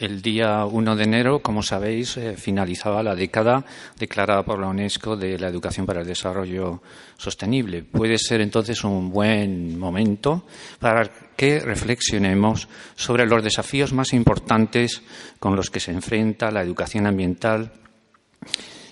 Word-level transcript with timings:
El 0.00 0.22
día 0.22 0.64
1 0.64 0.96
de 0.96 1.04
enero, 1.04 1.40
como 1.40 1.62
sabéis, 1.62 2.16
eh, 2.16 2.34
finalizaba 2.34 3.02
la 3.02 3.14
década 3.14 3.66
declarada 3.98 4.42
por 4.42 4.58
la 4.58 4.68
UNESCO 4.68 5.14
de 5.14 5.38
la 5.38 5.48
educación 5.48 5.84
para 5.84 6.00
el 6.00 6.06
desarrollo 6.06 6.80
sostenible. 7.18 7.82
Puede 7.82 8.16
ser 8.16 8.40
entonces 8.40 8.82
un 8.82 9.10
buen 9.10 9.78
momento 9.78 10.46
para 10.78 11.04
que 11.36 11.60
reflexionemos 11.60 12.66
sobre 12.96 13.26
los 13.26 13.44
desafíos 13.44 13.92
más 13.92 14.14
importantes 14.14 15.02
con 15.38 15.54
los 15.54 15.68
que 15.68 15.80
se 15.80 15.90
enfrenta 15.90 16.50
la 16.50 16.62
educación 16.62 17.06
ambiental 17.06 17.70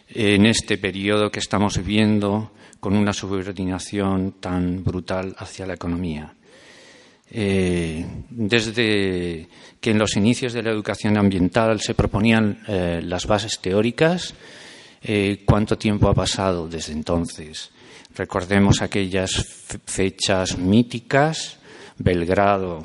en 0.08 0.44
este 0.44 0.76
periodo 0.76 1.30
que 1.30 1.40
estamos 1.40 1.78
viviendo 1.78 2.52
con 2.80 2.94
una 2.94 3.14
subordinación 3.14 4.32
tan 4.40 4.84
brutal 4.84 5.34
hacia 5.38 5.66
la 5.66 5.72
economía. 5.72 6.34
Eh, 7.30 8.06
desde 8.30 9.48
que 9.80 9.90
en 9.90 9.98
los 9.98 10.16
inicios 10.16 10.52
de 10.52 10.62
la 10.62 10.70
educación 10.70 11.18
ambiental 11.18 11.80
se 11.80 11.94
proponían 11.94 12.62
eh, 12.66 13.00
las 13.02 13.26
bases 13.26 13.60
teóricas, 13.60 14.34
eh, 15.02 15.42
¿cuánto 15.44 15.78
tiempo 15.78 16.08
ha 16.08 16.14
pasado 16.14 16.68
desde 16.68 16.92
entonces? 16.92 17.70
Recordemos 18.16 18.82
aquellas 18.82 19.32
fechas 19.84 20.58
míticas, 20.58 21.58
Belgrado, 21.98 22.84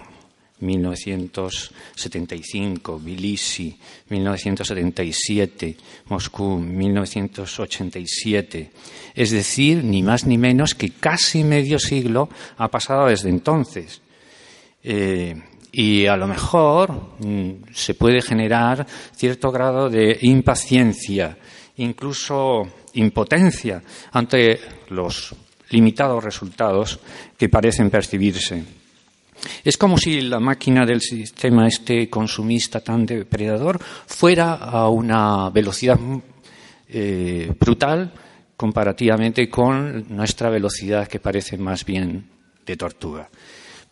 1975, 0.60 2.98
Tbilisi, 2.98 3.76
1977, 4.10 5.78
Moscú, 6.06 6.60
1987. 6.60 8.72
Es 9.16 9.32
decir, 9.32 9.84
ni 9.84 10.04
más 10.04 10.26
ni 10.26 10.38
menos 10.38 10.76
que 10.76 10.92
casi 10.92 11.44
medio 11.44 11.80
siglo 11.80 12.30
ha 12.58 12.70
pasado 12.70 13.08
desde 13.08 13.30
entonces. 13.30 14.03
Eh, 14.84 15.42
y 15.72 16.06
a 16.06 16.16
lo 16.16 16.28
mejor 16.28 17.16
mm, 17.20 17.74
se 17.74 17.96
puede 17.96 18.22
generar 18.22 18.86
cierto 19.16 19.52
grado 19.52 19.90
de 19.90 20.18
impaciencia, 20.22 21.38
incluso 21.78 22.68
impotencia 22.94 23.82
ante 24.12 24.60
los 24.90 25.34
limitados 25.70 26.24
resultados 26.24 27.00
que 27.38 27.50
parecen 27.50 27.90
percibirse. 27.90 28.64
Es 29.64 29.78
como 29.78 29.98
si 29.98 30.22
la 30.22 30.40
máquina 30.40 30.86
del 30.86 31.02
sistema 31.02 31.68
este 31.68 32.10
consumista 32.10 32.80
tan 32.80 33.06
depredador 33.06 33.80
fuera 33.82 34.54
a 34.54 34.88
una 34.90 35.50
velocidad 35.50 36.00
eh, 36.88 37.52
brutal 37.60 38.14
comparativamente 38.56 39.50
con 39.50 40.06
nuestra 40.16 40.50
velocidad 40.50 41.08
que 41.08 41.20
parece 41.20 41.58
más 41.58 41.84
bien 41.84 42.26
de 42.66 42.78
tortuga. 42.78 43.28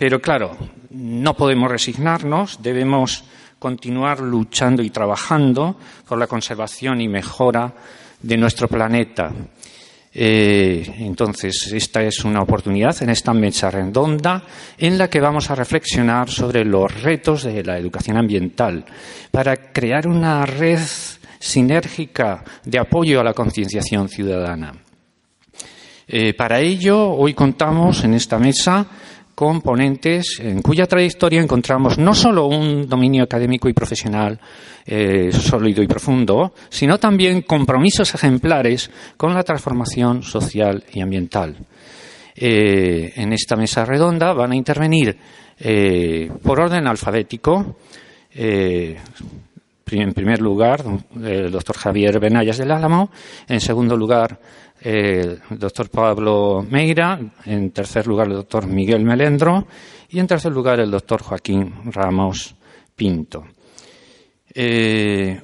Pero 0.02 0.20
claro, 0.20 0.58
no 0.90 1.36
podemos 1.36 1.70
resignarnos, 1.70 2.58
debemos 2.60 3.24
continuar 3.60 4.20
luchando 4.20 4.82
y 4.82 4.90
trabajando 4.90 5.76
por 6.08 6.18
la 6.18 6.26
conservación 6.26 7.02
y 7.02 7.08
mejora 7.08 7.72
de 8.20 8.36
nuestro 8.36 8.68
planeta. 8.68 9.32
Eh, 10.12 10.96
entonces, 11.02 11.72
esta 11.72 12.02
es 12.02 12.26
una 12.26 12.42
oportunidad 12.42 13.00
en 13.04 13.12
esta 13.12 13.32
mesa 13.32 13.70
redonda 13.70 14.44
en 14.76 14.98
la 14.98 15.08
que 15.08 15.22
vamos 15.22 15.52
a 15.52 15.56
reflexionar 15.56 16.32
sobre 16.32 16.66
los 16.66 17.04
retos 17.04 17.44
de 17.44 17.64
la 17.64 17.78
educación 17.78 18.18
ambiental 18.18 18.84
para 19.30 19.72
crear 19.72 20.08
una 20.08 20.48
red 20.48 20.80
sinérgica 21.38 22.44
de 22.66 22.80
apoyo 22.80 23.20
a 23.20 23.24
la 23.24 23.36
concienciación 23.36 24.10
ciudadana. 24.10 24.74
Eh, 26.08 26.34
para 26.34 26.60
ello, 26.60 27.12
hoy 27.12 27.36
contamos 27.36 28.04
en 28.04 28.16
esta 28.16 28.40
mesa 28.40 28.88
componentes 29.42 30.40
en 30.40 30.62
cuya 30.62 30.86
trayectoria 30.86 31.42
encontramos 31.42 31.98
no 31.98 32.14
solo 32.14 32.46
un 32.46 32.88
dominio 32.88 33.24
académico 33.24 33.68
y 33.68 33.74
profesional 33.74 34.40
eh, 34.86 35.32
sólido 35.32 35.82
y 35.82 35.88
profundo, 35.88 36.54
sino 36.70 37.00
también 37.00 37.42
compromisos 37.42 38.14
ejemplares 38.14 38.92
con 39.18 39.34
la 39.34 39.42
transformación 39.42 40.22
social 40.22 40.84
y 40.94 41.02
ambiental. 41.02 41.58
Eh, 42.36 43.14
en 43.16 43.34
esta 43.34 43.56
mesa 43.56 43.84
redonda 43.84 44.32
van 44.32 44.52
a 44.52 44.56
intervenir 44.56 45.18
eh, 45.60 46.30
por 46.44 46.60
orden 46.60 46.86
alfabético 46.86 47.78
en 49.90 50.14
primer 50.14 50.42
lugar, 50.42 50.84
el 51.22 51.52
doctor 51.52 51.78
Javier 51.78 52.20
Benayas 52.20 52.58
del 52.58 52.72
Álamo. 52.72 53.12
En 53.48 53.60
segundo 53.60 53.98
lugar, 53.98 54.40
el 54.82 55.40
doctor 55.50 55.90
Pablo 55.90 56.66
Meira. 56.70 57.20
En 57.46 57.72
tercer 57.72 58.08
lugar, 58.08 58.28
el 58.28 58.34
doctor 58.34 58.68
Miguel 58.68 59.04
Melendro. 59.04 59.68
Y 60.10 60.20
en 60.20 60.28
tercer 60.28 60.52
lugar, 60.52 60.80
el 60.80 60.92
doctor 60.92 61.22
Joaquín 61.22 61.74
Ramos 61.86 62.56
Pinto. 62.96 63.46
Eh, 64.54 65.42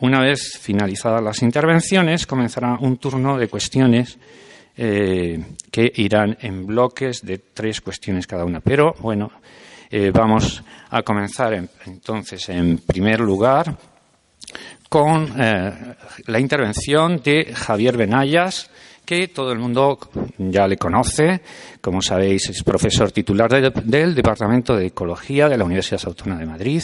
una 0.00 0.20
vez 0.20 0.58
finalizadas 0.60 1.22
las 1.22 1.42
intervenciones, 1.42 2.26
comenzará 2.26 2.78
un 2.80 2.98
turno 2.98 3.36
de 3.36 3.48
cuestiones 3.48 4.18
eh, 4.76 5.44
que 5.72 5.92
irán 5.96 6.36
en 6.40 6.66
bloques 6.66 7.22
de 7.22 7.38
tres 7.38 7.80
cuestiones 7.80 8.26
cada 8.26 8.44
una. 8.44 8.60
Pero, 8.60 8.94
bueno, 9.00 9.32
eh, 9.90 10.10
vamos 10.12 10.62
a 10.90 11.02
comenzar 11.02 11.54
entonces 11.86 12.48
en 12.48 12.78
primer 12.78 13.20
lugar 13.20 13.76
con 14.88 15.34
eh, 15.38 15.72
la 16.26 16.40
intervención 16.40 17.20
de 17.22 17.52
Javier 17.54 17.96
Benayas, 17.96 18.70
que 19.04 19.28
todo 19.28 19.52
el 19.52 19.58
mundo 19.58 19.98
ya 20.38 20.66
le 20.66 20.76
conoce. 20.76 21.40
Como 21.80 22.02
sabéis, 22.02 22.50
es 22.50 22.62
profesor 22.62 23.10
titular 23.10 23.50
del 23.50 24.14
Departamento 24.14 24.76
de 24.76 24.86
Ecología 24.86 25.48
de 25.48 25.56
la 25.56 25.64
Universidad 25.64 26.02
Autónoma 26.04 26.40
de 26.40 26.46
Madrid. 26.46 26.82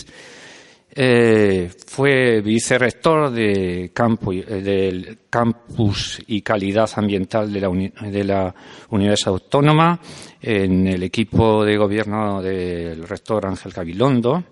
Eh, 0.96 1.72
fue 1.88 2.40
vicerrector 2.40 3.32
de 3.32 3.86
eh, 3.86 4.62
del 4.62 5.18
campus 5.28 6.22
y 6.28 6.40
calidad 6.40 6.88
ambiental 6.94 7.52
de 7.52 8.24
la, 8.24 8.54
Universidad 8.90 9.32
Autónoma 9.32 9.98
en 10.40 10.86
el 10.86 11.02
equipo 11.02 11.64
de 11.64 11.76
gobierno 11.76 12.40
del 12.40 13.08
rector 13.08 13.44
Ángel 13.44 13.72
Gabilondo. 13.72 14.44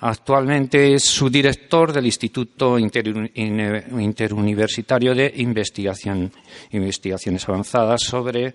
Actualmente 0.00 0.92
es 0.92 1.04
su 1.04 1.30
director 1.30 1.94
del 1.94 2.04
Instituto 2.04 2.78
Interuniversitario 2.78 5.14
de 5.14 5.32
Investigaciones 5.34 7.48
Avanzadas 7.48 8.02
sobre 8.02 8.52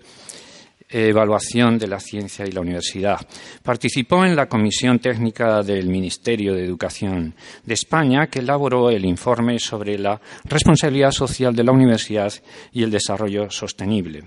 evaluación 0.90 1.78
de 1.78 1.86
la 1.86 2.00
ciencia 2.00 2.46
y 2.46 2.52
la 2.52 2.60
universidad. 2.60 3.20
Participó 3.62 4.24
en 4.24 4.34
la 4.34 4.48
Comisión 4.48 4.98
Técnica 4.98 5.62
del 5.62 5.88
Ministerio 5.88 6.54
de 6.54 6.64
Educación 6.64 7.34
de 7.64 7.74
España, 7.74 8.26
que 8.26 8.40
elaboró 8.40 8.90
el 8.90 9.04
informe 9.04 9.58
sobre 9.58 9.98
la 9.98 10.20
responsabilidad 10.44 11.12
social 11.12 11.54
de 11.54 11.64
la 11.64 11.72
universidad 11.72 12.32
y 12.72 12.82
el 12.82 12.90
desarrollo 12.90 13.50
sostenible. 13.50 14.24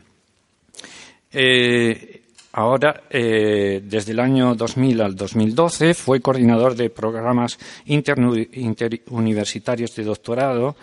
Eh, 1.31 2.22
ahora, 2.53 3.03
eh, 3.09 3.81
desde 3.84 4.12
el 4.12 4.19
año 4.19 4.56
2000 4.56 5.01
al 5.01 5.16
2012, 5.16 5.94
fue 5.94 6.22
coordinador 6.22 6.75
de 6.75 6.90
programas 6.90 7.57
interuniversitarios 7.85 9.95
de 9.95 10.03
doctorado 10.03 10.75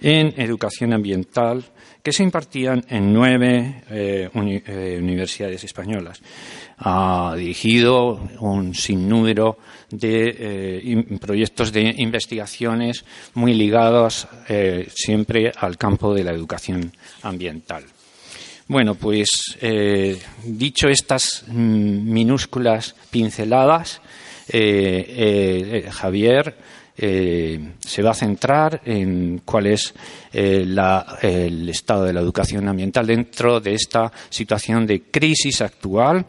en 0.00 0.34
educación 0.40 0.92
ambiental 0.92 1.64
que 2.06 2.12
se 2.12 2.22
impartían 2.22 2.84
en 2.88 3.12
nueve 3.12 3.82
eh, 3.90 4.30
eh, 4.32 4.98
universidades 5.02 5.64
españolas. 5.64 6.22
Ha 6.78 7.34
dirigido 7.36 8.20
un 8.38 8.76
sinnúmero 8.76 9.58
de 9.90 10.36
eh, 10.38 11.18
proyectos 11.20 11.72
de 11.72 11.92
investigaciones 11.98 13.04
muy 13.34 13.54
ligados 13.54 14.28
siempre 14.94 15.50
al 15.56 15.76
campo 15.76 16.14
de 16.14 16.22
la 16.22 16.30
educación 16.30 16.92
ambiental. 17.22 17.82
Bueno, 18.68 18.94
pues 18.94 19.28
dicho 20.44 20.86
estas 20.86 21.42
mm, 21.48 22.12
minúsculas 22.12 22.94
pinceladas, 23.10 24.00
Javier 25.90 26.54
eh, 26.98 27.74
se 27.78 28.02
va 28.02 28.12
a 28.12 28.14
centrar 28.14 28.80
en 28.84 29.42
cuál 29.44 29.66
es 29.66 29.94
eh, 30.32 30.64
el 31.22 31.68
estado 31.68 32.04
de 32.04 32.12
la 32.14 32.20
educación 32.20 32.66
ambiental 32.68 33.06
dentro 33.06 33.60
de 33.60 33.74
esta 33.74 34.10
situación 34.30 34.86
de 34.86 35.02
crisis 35.02 35.60
actual, 35.60 36.24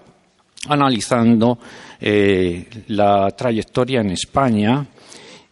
analizando 0.67 1.57
eh, 2.01 2.67
la 2.87 3.31
trayectoria 3.31 4.01
en 4.01 4.11
España 4.11 4.85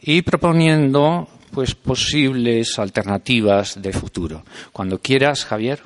y 0.01 0.21
proponiendo 0.21 1.29
pues 1.51 1.75
posibles 1.75 2.77
alternativas 2.77 3.81
de 3.81 3.93
futuro. 3.93 4.43
Cuando 4.73 4.99
quieras, 4.99 5.45
Javier. 5.45 5.81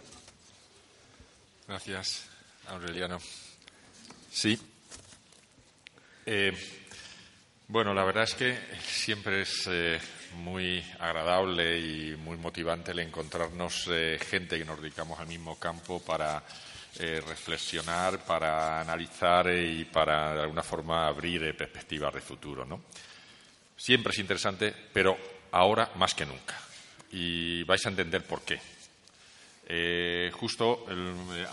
Gracias, 1.67 2.23
Aureliano. 2.67 3.19
Sí. 4.31 4.57
Bueno, 7.69 7.94
la 7.94 8.04
verdad 8.04 8.24
es 8.24 8.33
que 8.33 8.57
siempre 8.81 9.42
es 9.42 9.68
eh, 9.68 10.00
muy 10.38 10.83
agradable 11.00 11.80
y 11.80 12.16
muy 12.16 12.36
motivante 12.36 12.92
el 12.92 13.00
encontrarnos 13.00 13.88
eh, 13.92 14.18
gente 14.19 14.57
que 14.57 14.66
nos 14.66 14.81
dedicamos 14.81 15.19
al 15.19 15.27
mismo 15.27 15.57
campo 15.57 16.01
para 16.01 16.44
reflexionar, 16.98 18.25
para 18.25 18.81
analizar 18.81 19.48
y 19.56 19.86
para 19.86 20.33
de 20.33 20.42
alguna 20.42 20.63
forma 20.63 21.07
abrir 21.07 21.56
perspectivas 21.56 22.13
de 22.13 22.19
futuro. 22.19 22.66
¿no? 22.66 22.81
Siempre 23.77 24.12
es 24.12 24.19
interesante, 24.19 24.74
pero 24.92 25.15
ahora 25.51 25.92
más 25.95 26.15
que 26.15 26.25
nunca. 26.25 26.60
Y 27.12 27.63
vais 27.63 27.86
a 27.86 27.89
entender 27.89 28.25
por 28.25 28.42
qué. 28.42 28.60
justo 30.31 30.86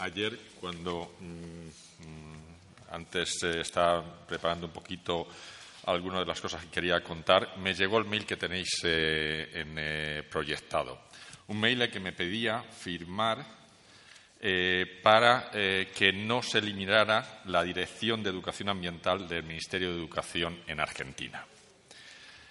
ayer, 0.00 0.36
cuando 0.58 1.14
mm, 1.20 2.04
mm, 2.08 2.94
antes 2.94 3.42
estaba 3.44 4.02
preparando 4.26 4.66
un 4.66 4.72
poquito 4.72 5.28
algunas 5.86 6.20
de 6.20 6.26
las 6.26 6.40
cosas 6.40 6.64
que 6.64 6.70
quería 6.70 7.00
contar, 7.00 7.56
me 7.58 7.74
llegó 7.74 7.98
el 7.98 8.06
mail 8.06 8.26
que 8.26 8.36
tenéis 8.36 8.80
eh, 8.84 9.48
eh, 9.54 10.22
proyectado. 10.28 11.06
Un 11.48 11.60
mail 11.60 11.88
que 11.88 12.00
me 12.00 12.12
pedía 12.12 12.62
firmar 12.62 13.44
eh, 14.40 15.00
para 15.02 15.50
que 15.50 16.12
no 16.12 16.42
se 16.42 16.58
eliminara 16.58 17.42
la 17.46 17.62
Dirección 17.62 18.22
de 18.22 18.30
Educación 18.30 18.68
Ambiental 18.68 19.28
del 19.28 19.44
Ministerio 19.44 19.90
de 19.90 19.98
Educación 19.98 20.60
en 20.66 20.80
Argentina. 20.80 21.46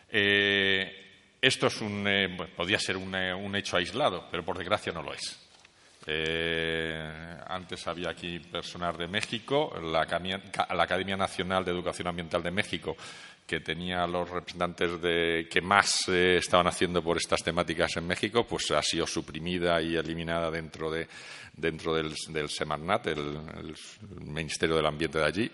esto 0.10 1.68
es 1.68 1.82
un, 1.82 2.50
podría 2.56 2.80
ser 2.80 2.96
un, 2.96 3.56
hecho 3.56 3.78
aislado, 3.78 4.28
pero 4.32 4.44
por 4.44 4.58
desgracia 4.58 4.94
no 4.94 5.04
lo 5.04 5.14
es. 5.14 5.45
Antes 6.08 7.88
había 7.88 8.10
aquí 8.10 8.40
personal 8.40 8.96
de 8.98 9.08
México, 9.08 9.74
la 9.82 10.02
Academia 10.02 11.18
Nacional 11.18 11.66
de 11.66 11.72
Educación 11.72 12.08
Ambiental 12.08 12.44
de 12.44 12.52
México 12.52 12.96
que 13.46 13.60
tenía 13.60 14.08
los 14.08 14.30
representantes 14.30 15.00
de, 15.02 15.48
que 15.50 15.62
más 15.62 16.08
eh, 16.08 16.38
estaban 16.38 16.68
haciendo 16.68 17.04
por 17.04 17.18
estas 17.18 17.44
temáticas 17.44 17.96
en 17.98 18.08
México, 18.08 18.46
pues 18.48 18.72
ha 18.72 18.82
sido 18.82 19.06
suprimida 19.06 19.82
y 19.82 19.96
eliminada 19.96 20.50
dentro, 20.50 20.90
de, 20.90 21.08
dentro 21.56 21.94
del, 21.94 22.14
del 22.30 22.50
Semarnat, 22.50 23.08
el, 23.08 23.38
Ministerio 24.22 24.76
del 24.76 24.88
Ambiente 24.88 25.20
de 25.20 25.26
allí. 25.26 25.52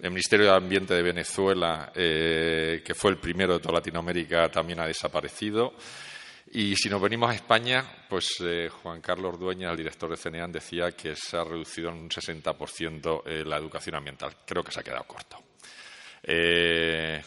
El 0.00 0.10
Ministerio 0.10 0.46
del 0.46 0.54
Ambiente 0.54 0.94
de 0.94 1.02
Venezuela, 1.02 1.92
eh, 1.94 2.82
que 2.84 2.94
fue 2.94 3.10
el 3.10 3.18
primero 3.18 3.54
de 3.54 3.60
toda 3.60 3.74
Latinoamérica, 3.74 4.50
también 4.50 4.80
ha 4.80 4.86
desaparecido. 4.86 5.74
Y 6.56 6.76
si 6.76 6.88
nos 6.88 7.02
venimos 7.02 7.28
a 7.28 7.34
España, 7.34 7.84
pues 8.08 8.36
eh, 8.40 8.68
Juan 8.68 9.00
Carlos 9.00 9.40
Dueña, 9.40 9.72
el 9.72 9.76
director 9.76 10.08
de 10.08 10.16
CNEAN, 10.16 10.52
decía 10.52 10.92
que 10.92 11.16
se 11.16 11.36
ha 11.36 11.42
reducido 11.42 11.90
un 11.90 12.08
60% 12.08 13.44
la 13.44 13.56
educación 13.56 13.96
ambiental. 13.96 14.36
Creo 14.46 14.62
que 14.62 14.70
se 14.70 14.78
ha 14.78 14.84
quedado 14.84 15.02
corto. 15.02 15.42
Eh, 16.22 17.20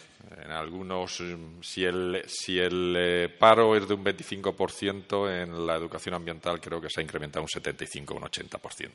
en 0.44 0.52
algunos, 0.52 1.22
si 1.62 1.84
el, 1.84 2.96
eh, 2.98 3.30
paro 3.38 3.76
es 3.76 3.86
de 3.86 3.96
un 3.96 4.04
25%, 4.06 5.30
en 5.30 5.68
la 5.68 5.76
educación 5.76 6.16
ambiental 6.16 6.62
creo 6.62 6.80
que 6.80 6.90
se 6.90 7.02
ha 7.02 7.04
incrementado 7.04 7.44
un 7.44 7.50
75 7.50 8.14
o 8.14 8.18
un 8.18 8.24
80%. 8.24 8.92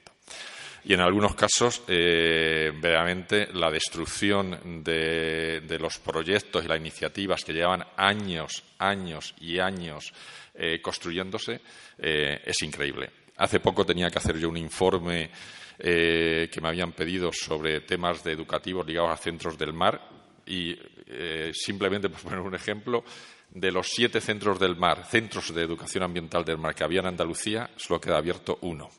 Y 0.84 0.94
en 0.94 1.00
algunos 1.00 1.34
casos, 1.34 1.82
eh, 1.86 2.72
verdaderamente, 2.74 3.48
la 3.52 3.70
destrucción 3.70 4.82
de, 4.82 5.78
los 5.78 5.98
proyectos 5.98 6.64
y 6.64 6.68
las 6.68 6.78
iniciativas 6.78 7.44
que 7.44 7.52
llevan 7.52 7.84
años, 7.96 8.62
años 8.78 9.34
y 9.40 9.58
años 9.58 10.12
eh, 10.54 10.80
construyéndose 10.82 11.60
es 11.98 12.62
increíble. 12.62 13.10
Hace 13.36 13.60
poco 13.60 13.86
tenía 13.86 14.10
que 14.10 14.18
hacer 14.18 14.38
yo 14.38 14.48
un 14.48 14.56
informe 14.56 15.30
eh, 15.78 16.48
que 16.52 16.60
me 16.60 16.68
habían 16.68 16.92
pedido 16.92 17.32
sobre 17.32 17.80
temas 17.80 18.22
de 18.22 18.30
educativos 18.30 18.86
ligados 18.86 19.10
a 19.10 19.16
centros 19.16 19.58
del 19.58 19.72
mar 19.72 20.00
y 20.46 20.76
eh, 21.08 21.50
simplemente 21.52 22.08
por 22.10 22.20
poner 22.20 22.38
un 22.38 22.54
ejemplo, 22.54 23.02
de 23.50 23.72
los 23.72 23.88
siete 23.88 24.20
centros 24.20 24.60
del 24.60 24.76
mar, 24.76 25.04
centros 25.10 25.52
de 25.52 25.62
educación 25.62 26.04
ambiental 26.04 26.44
del 26.44 26.58
mar 26.58 26.74
que 26.74 26.84
había 26.84 27.00
en 27.00 27.06
Andalucía, 27.06 27.68
solo 27.76 28.00
queda 28.00 28.18
abierto 28.18 28.58
uno. 28.62 28.90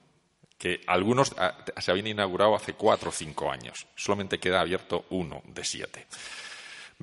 Que 0.58 0.82
algunos 0.88 1.34
ah, 1.38 1.66
se 1.78 1.92
habían 1.92 2.08
inaugurado 2.08 2.56
hace 2.56 2.74
cuatro 2.74 3.10
o 3.10 3.12
cinco 3.12 3.52
años. 3.52 3.88
Solamente 3.96 4.40
queda 4.40 4.62
abierto 4.62 5.06
uno 5.10 5.42
de 5.46 5.64
siete. 5.64 6.08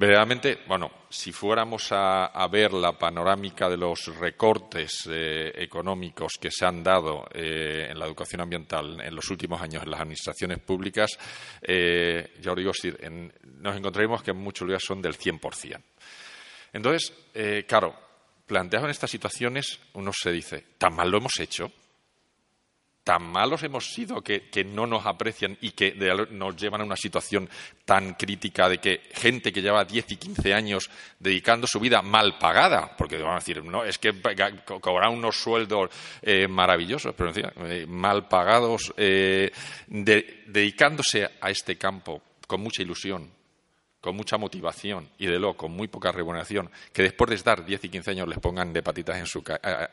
Verdaderamente, 0.00 0.60
bueno, 0.66 0.90
si 1.10 1.30
fuéramos 1.30 1.88
a, 1.90 2.48
ver 2.50 2.72
la 2.72 2.92
panorámica 2.92 3.68
de 3.68 3.76
los 3.76 4.06
recortes 4.18 5.06
eh, 5.10 5.52
económicos 5.56 6.38
que 6.40 6.50
se 6.50 6.64
han 6.64 6.82
dado 6.82 7.28
eh, 7.34 7.88
en 7.90 7.98
la 7.98 8.06
educación 8.06 8.40
ambiental 8.40 8.98
en 9.00 9.14
los 9.14 9.28
últimos 9.30 9.60
años 9.60 9.82
en 9.82 9.90
las 9.90 10.00
administraciones 10.00 10.58
públicas, 10.60 11.18
eh, 11.60 12.34
ya 12.40 12.52
os 12.52 12.56
digo, 12.56 12.72
nos 13.58 13.76
encontraremos 13.76 14.22
que 14.22 14.32
muchos 14.32 14.66
lugares 14.66 14.84
son 14.86 15.02
del 15.02 15.18
100%. 15.18 15.82
Entonces, 16.72 17.12
claro, 17.66 17.94
planteado 18.46 18.86
en 18.86 18.92
estas 18.92 19.10
situaciones, 19.10 19.80
uno 19.94 20.12
se 20.14 20.30
dice, 20.32 20.64
¿tan 20.78 20.94
mal 20.94 21.10
lo 21.10 21.18
hemos 21.18 21.38
hecho? 21.40 21.70
Tan 23.10 23.24
malos 23.24 23.64
hemos 23.64 23.92
sido 23.92 24.22
que, 24.22 24.64
no 24.64 24.86
nos 24.86 25.04
aprecian 25.04 25.58
y 25.60 25.72
que 25.72 25.96
nos 26.30 26.54
llevan 26.54 26.82
a 26.82 26.84
una 26.84 26.94
situación 26.94 27.50
tan 27.84 28.14
crítica 28.14 28.68
de 28.68 28.78
que 28.78 29.00
gente 29.14 29.52
que 29.52 29.60
lleva 29.60 29.84
10 29.84 30.12
y 30.12 30.16
15 30.16 30.54
años 30.54 30.88
dedicando 31.18 31.66
su 31.66 31.80
vida 31.80 32.02
mal 32.02 32.38
pagada, 32.38 32.94
porque 32.96 33.18
van 33.18 33.32
a 33.32 33.38
decir, 33.40 33.64
no, 33.64 33.82
es 33.82 33.98
que 33.98 34.14
cobran 34.64 35.12
unos 35.12 35.34
sueldos 35.42 35.90
eh, 36.22 36.46
maravillosos, 36.46 37.12
pero 37.16 37.32
eh, 37.34 37.84
mal 37.84 38.28
pagados, 38.28 38.94
eh, 38.96 39.50
dedicándose 39.88 41.28
a 41.40 41.50
este 41.50 41.76
campo 41.76 42.22
con 42.46 42.60
mucha 42.60 42.82
ilusión, 42.82 43.28
con 44.00 44.14
mucha 44.14 44.38
motivación 44.38 45.08
y 45.18 45.26
de 45.26 45.36
luego 45.36 45.56
con 45.56 45.72
muy 45.72 45.88
poca 45.88 46.12
remuneración, 46.12 46.70
que 46.92 47.02
después 47.02 47.28
de 47.30 47.34
estar 47.34 47.64
10 47.64 47.86
y 47.86 47.88
15 47.88 48.12
años 48.12 48.28
les 48.28 48.38
pongan 48.38 48.72
de 48.72 48.84
patitas 48.84 49.34
en, 49.34 49.42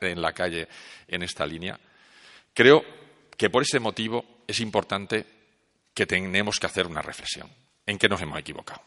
en 0.02 0.22
la 0.22 0.34
calle 0.34 0.68
en 1.08 1.24
esta 1.24 1.48
línea, 1.48 1.80
Creo 2.58 2.84
que 3.38 3.50
por 3.50 3.62
ese 3.62 3.80
motivo 3.80 4.44
es 4.48 4.60
importante 4.60 5.26
que 5.94 6.06
tenemos 6.06 6.60
que 6.60 6.66
hacer 6.66 6.88
una 6.88 7.02
reflexión. 7.02 7.50
¿En 7.86 7.98
qué 7.98 8.10
nos 8.10 8.22
hemos 8.22 8.40
equivocado? 8.40 8.82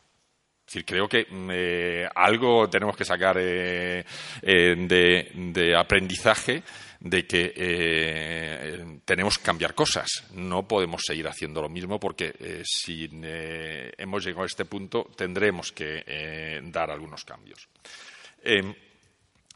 Es 0.70 0.74
decir, 0.74 0.84
creo 0.84 1.08
que 1.08 1.26
eh, 1.30 2.08
algo 2.14 2.70
tenemos 2.70 2.96
que 2.96 3.04
sacar 3.04 3.36
eh, 3.40 4.04
eh, 4.42 4.76
de, 4.78 5.76
aprendizaje 5.76 6.62
de 7.00 7.26
que 7.26 9.00
tenemos 9.04 9.38
que 9.38 9.44
cambiar 9.44 9.74
cosas. 9.74 10.26
No 10.34 10.68
podemos 10.68 11.02
seguir 11.04 11.26
haciendo 11.26 11.62
lo 11.62 11.68
mismo 11.68 11.98
porque 11.98 12.62
si 12.64 13.08
hemos 13.98 14.24
llegado 14.24 14.44
a 14.44 14.46
este 14.46 14.64
punto 14.64 15.10
tendremos 15.16 15.72
que 15.72 16.60
dar 16.66 16.90
algunos 16.90 17.24
cambios. 17.24 17.68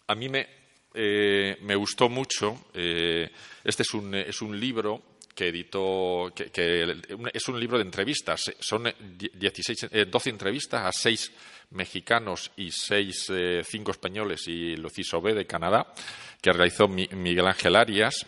a 0.09 0.15
mí 0.17 0.29
me, 0.29 0.49
eh, 0.95 1.59
me 1.63 1.75
gustó 1.75 2.09
mucho. 2.09 2.67
Eh, 2.73 3.29
este 3.65 3.83
es 3.83 3.95
un, 3.95 4.15
es 4.15 4.41
un, 4.41 4.59
libro 4.59 5.03
que 5.35 5.49
editó, 5.49 6.33
que, 6.35 7.03
es 7.33 7.49
un 7.49 7.59
libro 7.59 7.79
de 7.79 7.85
entrevistas. 7.85 8.53
Son 8.61 8.85
16, 8.85 9.89
12 10.09 10.29
eh, 10.29 10.33
entrevistas 10.33 10.85
a 10.85 10.93
seis 10.93 11.33
mexicanos 11.71 12.53
y 12.57 12.71
seis, 12.71 13.27
cinco 13.65 13.91
españoles 13.91 14.47
y 14.47 14.77
Luciso 14.77 15.21
B 15.21 15.35
de 15.35 15.47
Canadá, 15.47 15.93
que 16.41 16.53
realizó 16.53 16.87
Miguel 16.87 17.49
Ángel 17.49 17.75
Arias, 17.75 18.25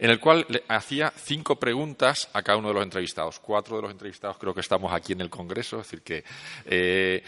en 0.00 0.10
el 0.10 0.18
cual 0.18 0.44
le 0.48 0.64
hacía 0.66 1.12
cinco 1.14 1.60
preguntas 1.60 2.28
a 2.32 2.42
cada 2.42 2.58
uno 2.58 2.68
de 2.68 2.74
los 2.74 2.82
entrevistados. 2.82 3.38
Cuatro 3.38 3.76
de 3.76 3.82
los 3.82 3.92
entrevistados 3.92 4.38
creo 4.38 4.52
que 4.52 4.62
estamos 4.62 4.92
aquí 4.92 5.12
en 5.12 5.20
el 5.20 5.30
Congreso, 5.30 5.78
es 5.80 5.86
decir 5.88 6.02
que, 6.02 7.22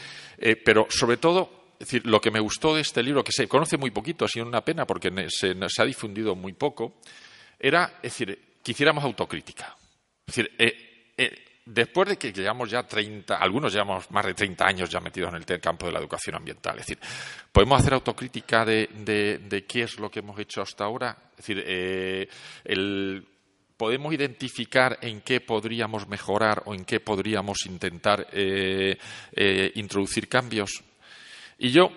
pero 0.64 0.88
sobre 0.90 1.18
todo 1.18 1.59
es 1.80 1.86
decir, 1.86 2.06
lo 2.06 2.20
que 2.20 2.30
me 2.30 2.40
gustó 2.40 2.74
de 2.74 2.82
este 2.82 3.02
libro, 3.02 3.24
que 3.24 3.32
se 3.32 3.48
conoce 3.48 3.78
muy 3.78 3.90
poquito, 3.90 4.26
ha 4.26 4.28
sido 4.28 4.44
una 4.44 4.62
pena 4.62 4.86
porque 4.86 5.10
se, 5.30 5.56
ha 5.78 5.84
difundido 5.86 6.34
muy 6.34 6.52
poco, 6.52 7.00
era, 7.58 7.98
decir, 8.02 8.58
que 8.62 8.72
hiciéramos 8.72 9.02
autocrítica. 9.02 9.74
Es 10.26 10.36
decir, 10.36 10.52
eh, 10.58 11.12
eh, 11.16 11.44
después 11.64 12.10
de 12.10 12.18
que 12.18 12.34
llevamos 12.34 12.70
ya 12.70 12.82
30, 12.82 13.34
algunos 13.34 13.72
llevamos 13.72 14.10
más 14.10 14.26
de 14.26 14.34
30 14.34 14.66
años 14.66 14.90
ya 14.90 15.00
metidos 15.00 15.32
en 15.32 15.36
el 15.36 15.60
campo 15.60 15.86
de 15.86 15.92
la 15.92 16.00
educación 16.00 16.36
ambiental, 16.36 16.78
es 16.78 16.86
decir, 16.86 16.98
podemos 17.50 17.80
hacer 17.80 17.94
autocrítica 17.94 18.66
de, 18.66 19.64
qué 19.66 19.82
es 19.82 19.98
lo 19.98 20.10
que 20.10 20.18
hemos 20.18 20.38
hecho 20.38 20.60
hasta 20.60 20.84
ahora, 20.84 21.16
es 21.30 21.36
decir, 21.38 21.64
eh, 21.66 22.28
podemos 23.78 24.12
identificar 24.12 24.98
en 25.00 25.22
qué 25.22 25.40
podríamos 25.40 26.06
mejorar 26.06 26.62
o 26.66 26.74
en 26.74 26.84
qué 26.84 27.00
podríamos 27.00 27.64
intentar 27.64 28.26
introducir 29.74 30.28
cambios. 30.28 30.84
Y 31.62 31.70
yo, 31.72 31.90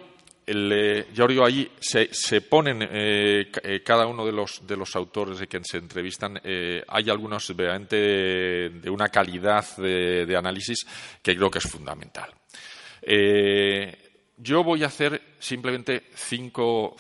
el, 0.46 1.08
yo 1.14 1.26
digo, 1.26 1.46
ahí 1.46 1.72
se, 1.80 2.10
se 2.14 2.42
ponen 2.42 2.82
eh, 2.82 3.50
eh, 3.64 3.82
cada 3.82 4.06
uno 4.08 4.26
de 4.26 4.34
los, 4.34 4.68
de 4.68 4.76
los 4.76 4.94
autores 4.98 5.40
de 5.40 5.48
quien 5.48 5.64
se 5.64 5.78
entrevistan, 5.78 6.38
eh, 6.44 6.84
hay 6.86 7.10
algunos 7.10 7.48
realmente 7.56 7.96
de, 7.96 8.90
una 8.90 9.08
calidad 9.08 9.66
de, 9.78 10.36
análisis 10.36 10.86
que 11.22 11.38
creo 11.38 11.50
que 11.50 11.60
es 11.60 11.72
fundamental. 11.72 12.30
Yo 14.38 14.64
voy 14.64 14.84
a 14.84 14.88
hacer 14.88 15.22
simplemente 15.40 16.04
cinco, 16.16 16.96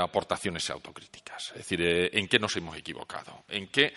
aportaciones 0.00 0.68
autocríticas. 0.70 1.50
Es 1.50 1.58
decir, 1.58 1.80
eh, 1.82 2.10
en 2.12 2.26
qué 2.28 2.38
nos 2.38 2.56
hemos 2.56 2.76
equivocado. 2.76 3.44
En 3.48 3.68
qué, 3.68 3.92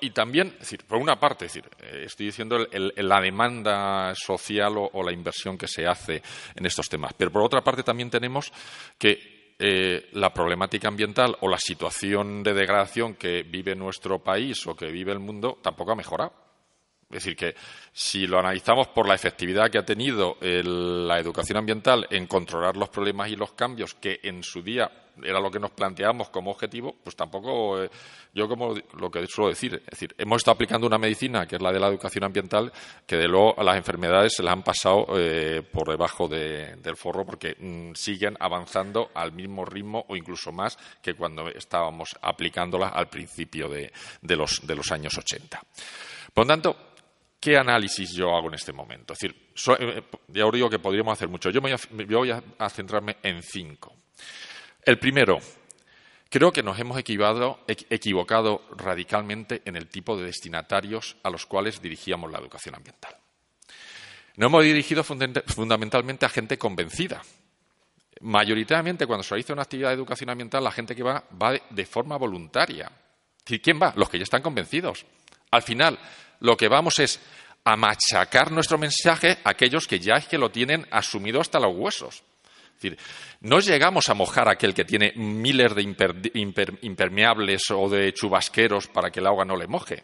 y 0.00 0.10
también, 0.10 0.56
por 0.86 0.98
una 0.98 1.18
parte, 1.18 1.46
eh, 1.46 2.02
estoy 2.04 2.26
diciendo 2.26 2.58
la 2.72 3.20
demanda 3.20 4.14
social 4.14 4.74
o, 4.76 5.02
la 5.02 5.12
inversión 5.12 5.58
que 5.58 5.66
se 5.66 5.86
hace 5.86 6.22
en 6.54 6.66
estos 6.66 6.88
temas. 6.88 7.12
Pero 7.16 7.32
por 7.32 7.42
otra 7.42 7.62
parte 7.62 7.82
también 7.82 8.10
tenemos 8.10 8.52
que 8.98 9.54
eh, 9.58 10.08
la 10.12 10.32
problemática 10.32 10.88
ambiental 10.88 11.36
o 11.40 11.48
la 11.48 11.58
situación 11.58 12.42
de 12.42 12.54
degradación 12.54 13.14
que 13.14 13.42
vive 13.42 13.74
nuestro 13.74 14.18
país 14.20 14.66
o 14.66 14.74
que 14.74 14.90
vive 14.90 15.12
el 15.12 15.18
mundo 15.18 15.58
tampoco 15.60 15.92
ha 15.92 15.96
mejorado. 15.96 16.32
Es 17.10 17.24
decir, 17.24 17.36
que 17.36 17.56
si 17.92 18.28
lo 18.28 18.38
analizamos 18.38 18.86
por 18.88 19.08
la 19.08 19.16
efectividad 19.16 19.68
que 19.68 19.78
ha 19.78 19.84
tenido 19.84 20.36
la 20.40 21.18
educación 21.18 21.58
ambiental 21.58 22.06
en 22.08 22.28
controlar 22.28 22.76
los 22.76 22.88
problemas 22.88 23.28
y 23.30 23.36
los 23.36 23.52
cambios, 23.52 23.94
que 23.94 24.20
en 24.22 24.44
su 24.44 24.62
día 24.62 24.88
era 25.22 25.40
lo 25.40 25.50
que 25.50 25.58
nos 25.58 25.72
planteamos 25.72 26.30
como 26.30 26.52
objetivo, 26.52 26.96
pues 27.02 27.16
tampoco, 27.16 27.82
eh, 27.82 27.90
yo 28.32 28.48
como 28.48 28.74
lo 28.96 29.10
que 29.10 29.26
suelo 29.26 29.50
decir, 29.50 29.74
es 29.74 29.90
decir, 29.90 30.14
hemos 30.18 30.38
estado 30.38 30.54
aplicando 30.54 30.86
una 30.86 30.98
medicina, 30.98 31.46
que 31.46 31.56
es 31.56 31.62
la 31.62 31.72
de 31.72 31.80
la 31.80 31.88
educación 31.88 32.24
ambiental, 32.24 32.72
que 33.06 33.16
de 33.16 33.26
luego 33.26 33.58
a 33.58 33.64
las 33.64 33.76
enfermedades 33.76 34.34
se 34.36 34.42
las 34.42 34.52
han 34.52 34.62
pasado 34.62 35.06
eh, 35.18 35.62
por 35.62 35.88
debajo 35.88 36.28
del 36.28 36.96
forro 36.96 37.26
porque 37.26 37.56
mm, 37.58 37.94
siguen 37.94 38.36
avanzando 38.38 39.10
al 39.14 39.32
mismo 39.32 39.64
ritmo 39.64 40.04
o 40.08 40.16
incluso 40.16 40.52
más 40.52 40.78
que 41.02 41.14
cuando 41.14 41.48
estábamos 41.48 42.16
aplicándolas 42.22 42.92
al 42.94 43.08
principio 43.08 43.68
de, 43.68 43.90
los, 44.22 44.60
de 44.64 44.76
los 44.76 44.90
años 44.92 45.18
80. 45.18 45.60
Por 46.32 46.44
lo 46.44 46.48
tanto, 46.48 46.89
¿Qué 47.40 47.56
análisis 47.56 48.12
yo 48.12 48.36
hago 48.36 48.48
en 48.48 48.54
este 48.54 48.70
momento? 48.70 49.14
Es 49.14 49.18
decir, 49.18 49.52
eh, 49.78 50.02
ya 50.28 50.44
os 50.44 50.52
digo 50.52 50.68
que 50.68 50.78
podríamos 50.78 51.14
hacer 51.14 51.28
mucho. 51.28 51.48
Yo, 51.48 51.62
voy 51.62 52.30
a, 52.30 52.68
centrarme 52.68 53.16
en 53.22 53.42
cinco. 53.42 53.96
El 54.84 54.98
primero, 54.98 55.38
creo 56.28 56.52
que 56.52 56.62
nos 56.62 56.78
hemos 56.78 56.98
equivocado, 56.98 58.62
radicalmente 58.76 59.62
en 59.64 59.76
el 59.76 59.88
tipo 59.88 60.18
de 60.18 60.24
destinatarios 60.26 61.16
a 61.22 61.30
los 61.30 61.46
cuales 61.46 61.80
dirigíamos 61.80 62.30
la 62.30 62.38
educación 62.38 62.74
ambiental. 62.74 63.16
No 64.36 64.46
hemos 64.46 64.62
dirigido 64.62 65.02
fundamentalmente 65.02 66.26
a 66.26 66.28
gente 66.28 66.58
convencida. 66.58 67.22
Mayoritariamente, 68.20 69.06
cuando 69.06 69.22
se 69.22 69.30
realiza 69.30 69.54
una 69.54 69.62
actividad 69.62 69.88
de 69.88 69.94
educación 69.94 70.28
ambiental, 70.28 70.62
la 70.62 70.72
gente 70.72 70.94
que 70.94 71.02
va 71.02 71.24
va 71.42 71.54
de 71.70 71.86
forma 71.86 72.18
voluntaria. 72.18 72.92
¿Quién 73.44 73.80
va? 73.82 73.94
Los 73.96 74.10
que 74.10 74.18
ya 74.18 74.24
están 74.24 74.42
convencidos. 74.42 75.06
Al 75.50 75.62
final, 75.62 75.98
lo 76.40 76.56
que 76.56 76.68
vamos 76.68 76.98
es 76.98 77.20
a 77.64 77.76
machacar 77.76 78.50
nuestro 78.50 78.78
mensaje 78.78 79.38
a 79.44 79.50
aquellos 79.50 79.86
que 79.86 80.00
ya 80.00 80.14
es 80.14 80.26
que 80.26 80.38
lo 80.38 80.50
tienen 80.50 80.86
asumido 80.90 81.40
hasta 81.40 81.60
los 81.60 81.74
huesos. 81.76 82.22
Es 82.76 82.82
decir, 82.82 82.98
no 83.42 83.60
llegamos 83.60 84.08
a 84.08 84.14
mojar 84.14 84.48
a 84.48 84.52
aquel 84.52 84.72
que 84.72 84.86
tiene 84.86 85.12
miles 85.14 85.74
de 85.74 85.82
impermeables 86.82 87.70
o 87.70 87.88
de 87.90 88.14
chubasqueros 88.14 88.86
para 88.88 89.10
que 89.10 89.20
el 89.20 89.26
agua 89.26 89.44
no 89.44 89.56
le 89.56 89.66
moje. 89.66 90.02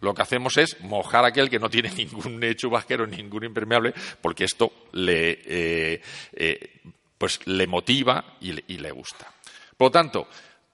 Lo 0.00 0.12
que 0.12 0.22
hacemos 0.22 0.56
es 0.56 0.80
mojar 0.80 1.24
a 1.24 1.28
aquel 1.28 1.48
que 1.48 1.58
no 1.58 1.70
tiene 1.70 1.90
ningún 1.96 2.42
chubasquero, 2.54 3.06
ningún 3.06 3.44
impermeable, 3.44 3.94
porque 4.20 4.44
esto 4.44 4.72
le, 4.92 5.38
eh, 5.44 6.02
eh, 6.32 6.80
pues 7.16 7.40
motiva 7.68 8.36
y 8.40 8.52
le, 8.52 8.90
gusta. 8.90 9.32
Por 9.76 9.86
lo 9.86 9.90
tanto, 9.92 10.28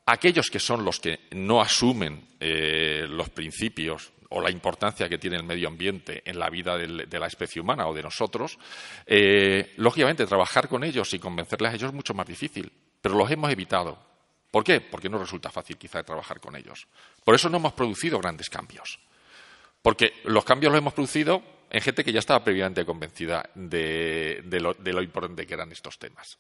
aquellos 0.07 0.51
que 0.51 0.59
son 0.59 0.85
los 0.85 1.01
que 1.01 1.21
no 1.33 1.61
asumen 1.61 2.29
eh, 2.41 3.07
los 3.09 3.29
principios 3.31 4.11
o 4.33 4.41
la 4.41 4.51
importancia 4.51 5.09
que 5.09 5.19
tiene 5.19 5.37
el 5.37 5.45
medio 5.45 5.69
ambiente 5.69 6.23
en 6.25 6.39
la 6.39 6.49
vida 6.49 6.79
de 6.79 7.19
la 7.19 7.27
especie 7.27 7.61
humana 7.61 7.87
o 7.87 7.95
de 7.95 8.03
nosotros, 8.03 8.59
eh, 9.07 9.73
lógicamente 9.77 10.27
trabajar 10.27 10.69
con 10.69 10.85
ellos 10.85 11.13
y 11.13 11.19
convencerles 11.19 11.73
a 11.73 11.75
ellos 11.75 11.91
es 11.91 11.95
mucho 11.95 12.15
más 12.15 12.27
difícil, 12.27 12.73
pero 13.01 13.15
los 13.15 13.31
hemos 13.31 13.51
evitado. 13.51 13.99
¿Por 14.51 14.65
qué? 14.65 14.81
Porque 14.81 15.09
no 15.09 15.19
resulta 15.19 15.51
fácil 15.51 15.77
quizá 15.77 16.03
trabajar 16.03 16.41
con 16.41 16.57
ellos. 16.57 16.87
Por 17.25 17.35
eso 17.35 17.49
no 17.49 17.59
hemos 17.59 17.73
producido 17.73 18.19
grandes 18.19 18.51
cambios. 18.51 19.01
Porque 19.81 20.15
los 20.25 20.45
cambios 20.45 20.73
los 20.73 20.79
hemos 20.79 20.93
producido 20.93 21.43
en 21.71 21.81
gente 21.81 22.05
que 22.05 22.13
ya 22.13 22.19
estaba 22.19 22.45
previamente 22.45 22.85
convencida 22.85 23.49
de, 23.55 24.43
lo, 24.61 25.03
importante 25.03 25.47
que 25.47 25.55
eran 25.55 25.73
estos 25.73 25.99
temas. 25.99 26.39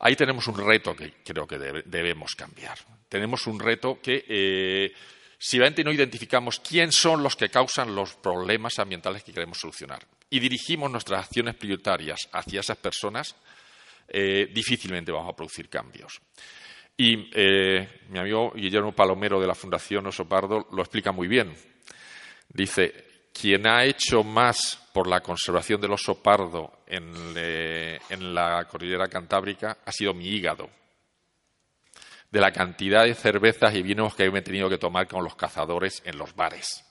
Ahí 0.00 0.16
tenemos 0.16 0.46
un 0.48 0.56
reto 0.56 0.94
que 0.96 1.14
creo 1.24 1.46
que 1.46 1.58
debemos 1.58 2.34
cambiar. 2.34 2.78
Tenemos 3.08 3.46
un 3.46 3.60
reto 3.60 3.98
que 4.00 4.24
eh, 4.28 4.92
si 5.38 5.58
realmente 5.58 5.84
no 5.84 5.92
identificamos 5.92 6.60
quién 6.60 6.90
son 6.90 7.22
los 7.22 7.36
que 7.36 7.48
causan 7.48 7.94
los 7.94 8.14
problemas 8.14 8.78
ambientales 8.78 9.22
que 9.22 9.32
queremos 9.32 9.58
solucionar 9.58 10.04
y 10.28 10.40
dirigimos 10.40 10.90
nuestras 10.90 11.26
acciones 11.26 11.54
prioritarias 11.54 12.28
hacia 12.32 12.60
esas 12.60 12.76
personas, 12.76 13.36
eh, 14.08 14.50
difícilmente 14.52 15.12
vamos 15.12 15.32
a 15.32 15.36
producir 15.36 15.68
cambios. 15.68 16.20
Y 16.96 17.30
eh, 17.32 18.00
mi 18.08 18.18
amigo 18.18 18.52
Guillermo 18.52 18.92
Palomero 18.92 19.40
de 19.40 19.46
la 19.46 19.54
Fundación 19.54 20.06
Oso 20.08 20.28
Pardo 20.28 20.66
lo 20.72 20.82
explica 20.82 21.12
muy 21.12 21.28
bien. 21.28 21.54
Dice, 22.48 23.28
quien 23.32 23.68
ha 23.68 23.84
hecho 23.84 24.24
más 24.24 24.88
por 24.92 25.06
la 25.06 25.20
conservación 25.20 25.80
del 25.80 25.92
oso 25.92 26.20
pardo 26.20 26.80
en, 26.86 27.12
eh, 27.36 28.00
en 28.10 28.34
la 28.34 28.66
cordillera 28.68 29.06
cantábrica 29.06 29.78
ha 29.84 29.92
sido 29.92 30.12
mi 30.12 30.26
hígado 30.26 30.68
de 32.30 32.40
la 32.40 32.52
cantidad 32.52 33.04
de 33.04 33.14
cervezas 33.14 33.74
y 33.74 33.82
vinos 33.82 34.14
que 34.14 34.24
he 34.24 34.42
tenido 34.42 34.68
que 34.68 34.78
tomar 34.78 35.08
con 35.08 35.24
los 35.24 35.34
cazadores 35.34 36.02
en 36.04 36.18
los 36.18 36.34
bares. 36.34 36.84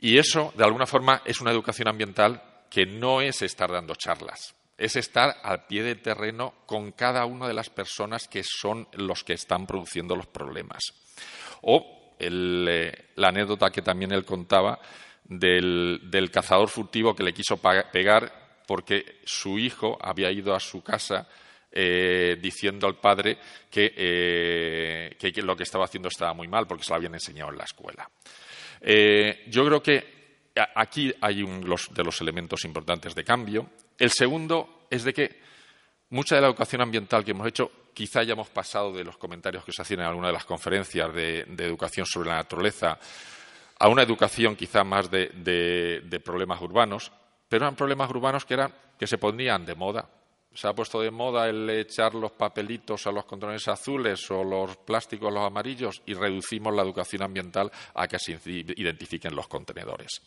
Y 0.00 0.18
eso, 0.18 0.52
de 0.56 0.64
alguna 0.64 0.86
forma, 0.86 1.22
es 1.24 1.40
una 1.40 1.50
educación 1.50 1.88
ambiental 1.88 2.42
que 2.70 2.86
no 2.86 3.20
es 3.20 3.42
estar 3.42 3.70
dando 3.70 3.94
charlas, 3.96 4.54
es 4.78 4.96
estar 4.96 5.36
al 5.42 5.66
pie 5.66 5.82
del 5.82 6.00
terreno 6.00 6.54
con 6.64 6.92
cada 6.92 7.26
una 7.26 7.48
de 7.48 7.54
las 7.54 7.68
personas 7.68 8.28
que 8.28 8.42
son 8.44 8.88
los 8.92 9.24
que 9.24 9.34
están 9.34 9.66
produciendo 9.66 10.16
los 10.16 10.26
problemas. 10.26 10.80
O 11.62 12.14
eh, 12.18 13.10
la 13.16 13.28
anécdota 13.28 13.70
que 13.70 13.82
también 13.82 14.12
él 14.12 14.24
contaba 14.24 14.78
del 15.24 16.30
cazador 16.32 16.68
furtivo 16.68 17.14
que 17.14 17.22
le 17.22 17.32
quiso 17.32 17.58
pegar 17.58 18.62
porque 18.66 19.20
su 19.24 19.58
hijo 19.58 19.98
había 20.00 20.30
ido 20.30 20.54
a 20.54 20.60
su 20.60 20.82
casa 20.82 21.28
eh, 21.72 22.36
diciendo 22.40 22.88
al 22.88 22.96
padre 22.96 23.38
eh, 23.72 25.16
que, 25.16 25.42
lo 25.42 25.54
que 25.54 25.62
estaba 25.62 25.84
haciendo 25.84 26.08
estaba 26.08 26.34
muy 26.34 26.48
mal 26.48 26.66
porque 26.66 26.82
se 26.82 26.90
lo 26.90 26.96
habían 26.96 27.14
enseñado 27.14 27.52
en 27.52 27.58
la 27.58 27.64
escuela. 27.64 28.10
Eh, 28.80 29.44
yo 29.46 29.64
creo 29.64 29.80
que 29.80 30.50
aquí 30.74 31.14
hay 31.20 31.44
uno 31.44 31.76
de 31.90 32.04
los 32.04 32.20
elementos 32.20 32.64
importantes 32.64 33.14
de 33.14 33.22
cambio. 33.22 33.70
El 33.96 34.10
segundo 34.10 34.86
es 34.90 35.04
de 35.04 35.12
que 35.12 35.40
mucha 36.08 36.34
de 36.34 36.40
la 36.40 36.48
educación 36.48 36.82
ambiental 36.82 37.24
que 37.24 37.30
hemos 37.30 37.46
hecho, 37.46 37.70
quizá 37.94 38.20
hayamos 38.20 38.48
pasado 38.48 38.92
de 38.92 39.04
los 39.04 39.16
comentarios 39.16 39.64
que 39.64 39.72
se 39.72 39.82
hacían 39.82 40.00
en 40.00 40.06
alguna 40.06 40.26
de 40.26 40.32
las 40.32 40.44
conferencias 40.44 41.14
de, 41.14 41.42
educación 41.58 42.04
sobre 42.04 42.30
la 42.30 42.36
naturaleza 42.36 42.98
a 43.78 43.88
una 43.88 44.02
educación 44.02 44.56
quizá 44.56 44.82
más 44.82 45.08
de, 45.08 45.28
de 46.04 46.20
problemas 46.20 46.60
urbanos, 46.60 47.12
pero 47.48 47.64
eran 47.64 47.76
problemas 47.76 48.10
urbanos 48.10 48.44
que, 48.44 48.54
eran, 48.54 48.74
que 48.98 49.06
se 49.06 49.18
ponían 49.18 49.64
de 49.64 49.76
moda 49.76 50.08
se 50.54 50.68
ha 50.68 50.74
puesto 50.74 51.00
de 51.00 51.10
moda 51.10 51.48
el 51.48 51.68
echar 51.70 52.14
los 52.14 52.32
papelitos 52.32 53.06
a 53.06 53.12
los 53.12 53.24
contenedores 53.24 53.68
azules 53.68 54.30
o 54.30 54.42
los 54.42 54.76
plásticos 54.78 55.28
a 55.28 55.34
los 55.34 55.46
amarillos 55.46 56.02
y 56.06 56.14
reducimos 56.14 56.74
la 56.74 56.82
educación 56.82 57.22
ambiental 57.22 57.70
a 57.94 58.08
que 58.08 58.18
se 58.18 58.38
identifiquen 58.44 59.34
los 59.34 59.48
contenedores. 59.48 60.20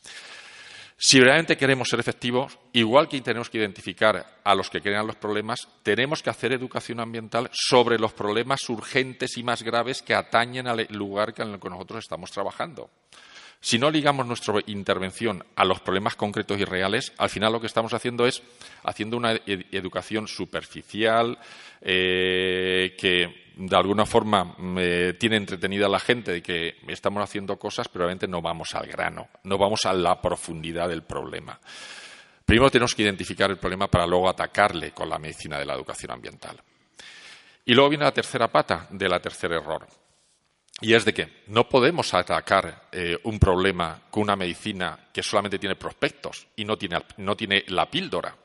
Si 0.98 1.20
realmente 1.20 1.58
queremos 1.58 1.90
ser 1.90 2.00
efectivos, 2.00 2.58
igual 2.72 3.10
que 3.10 3.20
tenemos 3.20 3.50
que 3.50 3.58
identificar 3.58 4.40
a 4.44 4.56
los 4.56 4.70
que 4.70 4.82
crean 4.82 5.08
los 5.08 5.18
problemas, 5.18 5.68
tenemos 5.82 6.24
que 6.24 6.30
hacer 6.30 6.54
educación 6.54 7.00
ambiental 7.00 7.50
sobre 7.52 8.00
los 8.00 8.14
problemas 8.14 8.70
urgentes 8.70 9.38
y 9.38 9.44
más 9.44 9.64
graves 9.64 10.02
que 10.02 10.14
atañen 10.14 10.68
al 10.68 10.88
lugar 10.92 11.34
en 11.38 11.54
el 11.54 11.60
que 11.60 11.70
nosotros 11.70 12.04
estamos 12.04 12.32
trabajando. 12.32 12.90
Si 13.60 13.80
no 13.80 13.90
ligamos 13.90 14.26
nuestra 14.28 14.56
intervención 14.66 15.44
a 15.56 15.64
los 15.64 15.80
problemas 15.80 16.16
concretos 16.16 16.60
y 16.60 16.66
reales, 16.66 17.14
al 17.18 17.30
final 17.30 17.54
lo 17.54 17.62
que 17.62 17.68
estamos 17.68 17.94
haciendo 17.94 18.26
es 18.26 18.44
haciendo 18.84 19.16
una 19.16 19.40
educación 19.46 20.28
superficial 20.28 21.38
eh, 21.82 22.96
que 22.98 23.44
de 23.56 23.76
alguna 23.76 24.06
forma 24.06 24.56
eh, 24.78 25.14
tiene 25.20 25.38
entretenida 25.38 25.86
a 25.86 25.90
la 25.90 26.00
gente 26.00 26.32
de 26.32 26.42
que 26.42 26.76
estamos 26.88 27.24
haciendo 27.24 27.58
cosas, 27.58 27.88
pero 27.88 28.06
realmente 28.06 28.28
no 28.28 28.42
vamos 28.42 28.74
al 28.76 28.88
grano, 28.88 29.30
no 29.44 29.58
vamos 29.58 29.86
a 29.86 29.94
la 29.94 30.20
profundidad 30.22 30.90
del 30.90 31.04
problema. 31.04 31.60
Primero 32.46 32.70
tenemos 32.70 32.94
que 32.94 33.04
identificar 33.04 33.50
el 33.50 33.58
problema 33.58 33.88
para 33.88 34.06
luego 34.06 34.28
atacarle 34.28 34.92
con 34.92 35.10
la 35.10 35.20
medicina 35.20 35.58
de 35.58 35.66
la 35.66 35.76
educación 35.76 36.12
ambiental. 36.12 36.62
Y 37.66 37.74
luego 37.74 37.90
viene 37.90 38.04
la 38.04 38.12
tercera 38.12 38.50
pata 38.52 38.88
de 38.90 39.08
la 39.08 39.22
tercer 39.22 39.54
error. 39.54 39.88
Y 40.82 40.94
es 40.94 41.06
de 41.06 41.14
que 41.14 41.44
no 41.48 41.70
podemos 41.70 42.14
atacar 42.14 42.90
eh, 42.92 43.18
un 43.24 43.40
problema 43.40 44.02
con 44.10 44.24
una 44.24 44.36
medicina 44.36 45.08
que 45.14 45.24
solamente 45.24 45.60
tiene 45.60 45.76
prospectos 45.76 46.48
y 46.56 46.66
no 46.66 46.78
tiene, 46.78 46.98
no 47.18 47.36
tiene 47.36 47.64
la 47.68 47.90
píldora. 47.90 48.36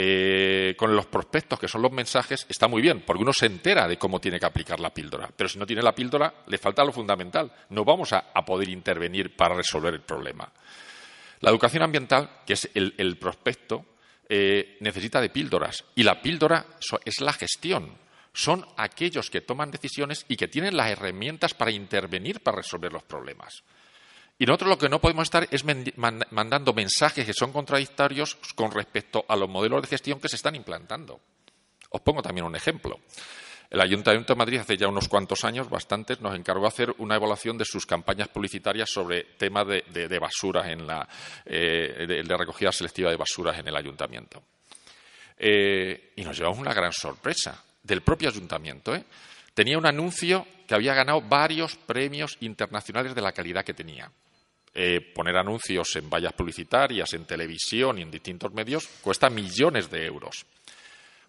Eh, 0.00 0.76
con 0.76 0.94
los 0.94 1.06
prospectos, 1.06 1.58
que 1.58 1.66
son 1.66 1.82
los 1.82 1.90
mensajes, 1.90 2.46
está 2.48 2.68
muy 2.68 2.80
bien, 2.80 3.02
porque 3.04 3.22
uno 3.22 3.32
se 3.32 3.46
entera 3.46 3.88
de 3.88 3.98
cómo 3.98 4.20
tiene 4.20 4.38
que 4.38 4.46
aplicar 4.46 4.78
la 4.78 4.94
píldora. 4.94 5.28
Pero 5.34 5.48
si 5.48 5.58
no 5.58 5.66
tiene 5.66 5.82
la 5.82 5.94
píldora, 5.94 6.32
le 6.46 6.58
falta 6.58 6.84
lo 6.84 6.92
fundamental. 6.92 7.50
No 7.70 7.84
vamos 7.84 8.12
a, 8.12 8.32
poder 8.44 8.68
intervenir 8.68 9.34
para 9.34 9.56
resolver 9.56 9.92
el 9.94 10.02
problema. 10.02 10.50
La 11.40 11.50
educación 11.50 11.82
ambiental, 11.82 12.30
que 12.46 12.52
es 12.52 12.70
el, 12.74 13.18
prospecto, 13.18 13.84
eh, 14.28 14.76
necesita 14.80 15.20
de 15.20 15.30
píldoras. 15.30 15.84
Y 15.96 16.04
la 16.04 16.22
píldora 16.22 16.66
es 17.04 17.20
la 17.20 17.32
gestión. 17.32 17.96
Son 18.38 18.64
aquellos 18.76 19.30
que 19.30 19.40
toman 19.40 19.72
decisiones 19.72 20.24
y 20.28 20.36
que 20.36 20.46
tienen 20.46 20.76
las 20.76 20.92
herramientas 20.92 21.54
para 21.54 21.72
intervenir 21.72 22.38
para 22.38 22.58
resolver 22.58 22.92
los 22.92 23.02
problemas. 23.02 23.64
Y 24.38 24.46
nosotros 24.46 24.70
lo 24.70 24.78
que 24.78 24.88
no 24.88 25.00
podemos 25.00 25.24
estar 25.24 25.48
es 25.50 25.64
mandando 25.64 26.72
mensajes 26.72 27.26
que 27.26 27.34
son 27.34 27.52
contradictorios 27.52 28.36
con 28.54 28.70
respecto 28.70 29.24
a 29.26 29.34
los 29.34 29.48
modelos 29.48 29.82
de 29.82 29.88
gestión 29.88 30.20
que 30.20 30.28
se 30.28 30.36
están 30.36 30.54
implantando. 30.54 31.18
Os 31.90 32.00
pongo 32.00 32.22
también 32.22 32.46
un 32.46 32.54
ejemplo. 32.54 33.00
El 33.70 33.80
Ayuntamiento 33.80 34.34
de 34.34 34.38
Madrid 34.38 34.60
hace 34.60 34.76
ya 34.76 34.86
unos 34.86 35.08
cuantos 35.08 35.44
años, 35.44 35.68
bastantes, 35.68 36.20
nos 36.20 36.36
encargó 36.36 36.68
hacer 36.68 36.94
una 36.98 37.16
evaluación 37.16 37.58
de 37.58 37.64
sus 37.64 37.86
campañas 37.86 38.28
publicitarias 38.28 38.88
sobre 38.88 39.24
temas 39.36 39.66
de, 39.66 40.18
basuras 40.20 40.68
en 40.68 40.86
la 40.86 41.08
eh, 41.44 42.06
de, 42.06 42.36
recogida 42.36 42.70
selectiva 42.70 43.10
de 43.10 43.16
basuras 43.16 43.58
en 43.58 43.66
el 43.66 43.74
Ayuntamiento. 43.74 44.44
Eh, 45.36 46.12
y 46.14 46.22
nos 46.22 46.38
llevamos 46.38 46.60
una 46.60 46.72
gran 46.72 46.92
sorpresa 46.92 47.64
del 47.82 48.02
propio 48.02 48.28
Ayuntamiento. 48.28 48.94
¿eh? 48.94 49.04
Tenía 49.54 49.78
un 49.78 49.86
anuncio 49.86 50.46
que 50.66 50.74
había 50.74 50.94
ganado 50.94 51.20
varios 51.22 51.76
premios 51.76 52.36
internacionales 52.40 53.14
de 53.14 53.22
la 53.22 53.32
calidad 53.32 53.64
que 53.64 53.74
tenía. 53.74 54.10
Eh, 54.74 55.00
poner 55.14 55.36
anuncios 55.36 55.96
en 55.96 56.08
vallas 56.08 56.34
publicitarias, 56.34 57.12
en 57.14 57.24
televisión 57.24 57.98
y 57.98 58.02
en 58.02 58.10
distintos 58.10 58.52
medios 58.52 58.86
cuesta 59.00 59.30
millones 59.30 59.90
de 59.90 60.06
euros. 60.06 60.44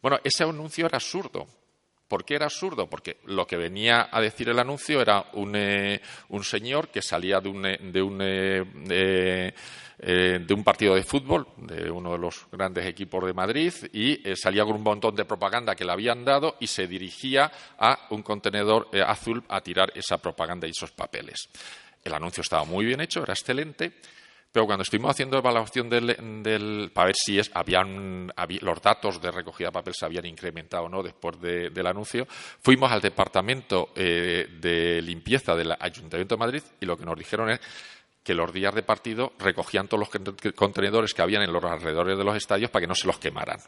Bueno, 0.02 0.20
ese 0.24 0.44
anuncio 0.44 0.86
era 0.86 0.98
absurdo. 0.98 1.48
¿Por 2.10 2.26
qué 2.26 2.36
era 2.36 2.46
absurdo? 2.46 2.90
Porque 2.90 3.18
lo 3.26 3.46
que 3.46 3.56
venía 3.56 4.10
a 4.12 4.20
decir 4.20 4.50
el 4.50 4.58
anuncio 4.58 5.00
era 5.00 5.28
un, 5.34 5.56
eh, 5.56 6.02
señor 6.42 6.90
que 6.90 7.04
salía 7.04 7.40
de 7.40 7.50
un, 7.50 7.64
eh, 7.64 9.54
de 10.00 10.54
un, 10.54 10.64
partido 10.64 10.96
de 10.96 11.04
fútbol, 11.04 11.48
de 11.58 11.92
uno 11.92 12.14
de 12.14 12.18
los 12.18 12.48
grandes 12.52 12.88
equipos 12.88 13.24
de 13.26 13.34
Madrid, 13.34 13.72
y 13.94 14.24
salía 14.36 14.66
con 14.66 14.78
un 14.78 14.84
montón 14.84 15.16
de 15.16 15.26
propaganda 15.26 15.76
que 15.76 15.86
le 15.86 15.92
habían 15.92 16.26
dado 16.26 16.56
y 16.60 16.66
se 16.66 16.88
dirigía 16.88 17.52
a 17.78 18.08
un 18.10 18.24
contenedor 18.24 18.90
azul 19.06 19.44
a 19.48 19.62
tirar 19.62 19.92
esa 19.94 20.18
propaganda 20.18 20.66
y 20.66 20.72
esos 20.72 20.92
papeles. 20.92 21.50
El 22.04 22.16
anuncio 22.16 22.42
estaba 22.42 22.64
muy 22.64 22.86
bien 22.86 23.02
hecho, 23.02 23.22
era 23.22 23.34
excelente, 23.34 23.94
pero 24.52 24.66
cuando 24.66 24.82
estuvimos 24.82 25.12
haciendo 25.12 25.38
evaluación 25.38 25.90
del, 25.90 26.92
para 26.94 27.08
ver 27.08 27.16
si 27.16 27.38
es, 27.38 27.52
habían, 27.54 28.32
los 28.62 28.82
datos 28.82 29.22
de 29.22 29.32
recogida 29.32 29.68
de 29.68 29.74
papel 29.74 29.94
se 29.94 30.06
habían 30.06 30.26
incrementado 30.26 30.86
o 30.86 30.90
no 30.90 31.04
después 31.04 31.40
del 31.40 31.86
anuncio, 31.86 32.28
fuimos 32.28 32.92
al 32.92 33.02
departamento 33.02 33.90
eh, 33.96 34.48
de 34.60 35.02
limpieza 35.02 35.56
del 35.56 35.76
Ayuntamiento 35.80 36.36
de 36.36 36.40
Madrid 36.40 36.64
y 36.82 36.86
lo 36.86 36.98
que 36.98 37.06
nos 37.06 37.18
dijeron 37.18 37.52
es 37.52 37.60
que 38.24 38.34
los 38.34 38.52
días 38.52 38.74
de 38.74 38.84
partido 38.84 39.34
recogían 39.40 39.88
todos 39.88 40.10
los 40.10 40.54
contenedores 40.54 41.14
que 41.14 41.22
habían 41.22 41.44
en 41.44 41.54
los 41.54 41.64
alrededores 41.64 42.18
de 42.18 42.24
los 42.24 42.36
estadios 42.36 42.72
para 42.72 42.82
que 42.82 42.88
no 42.88 42.96
se 42.96 43.08
los 43.08 43.18
quemaran. 43.18 43.60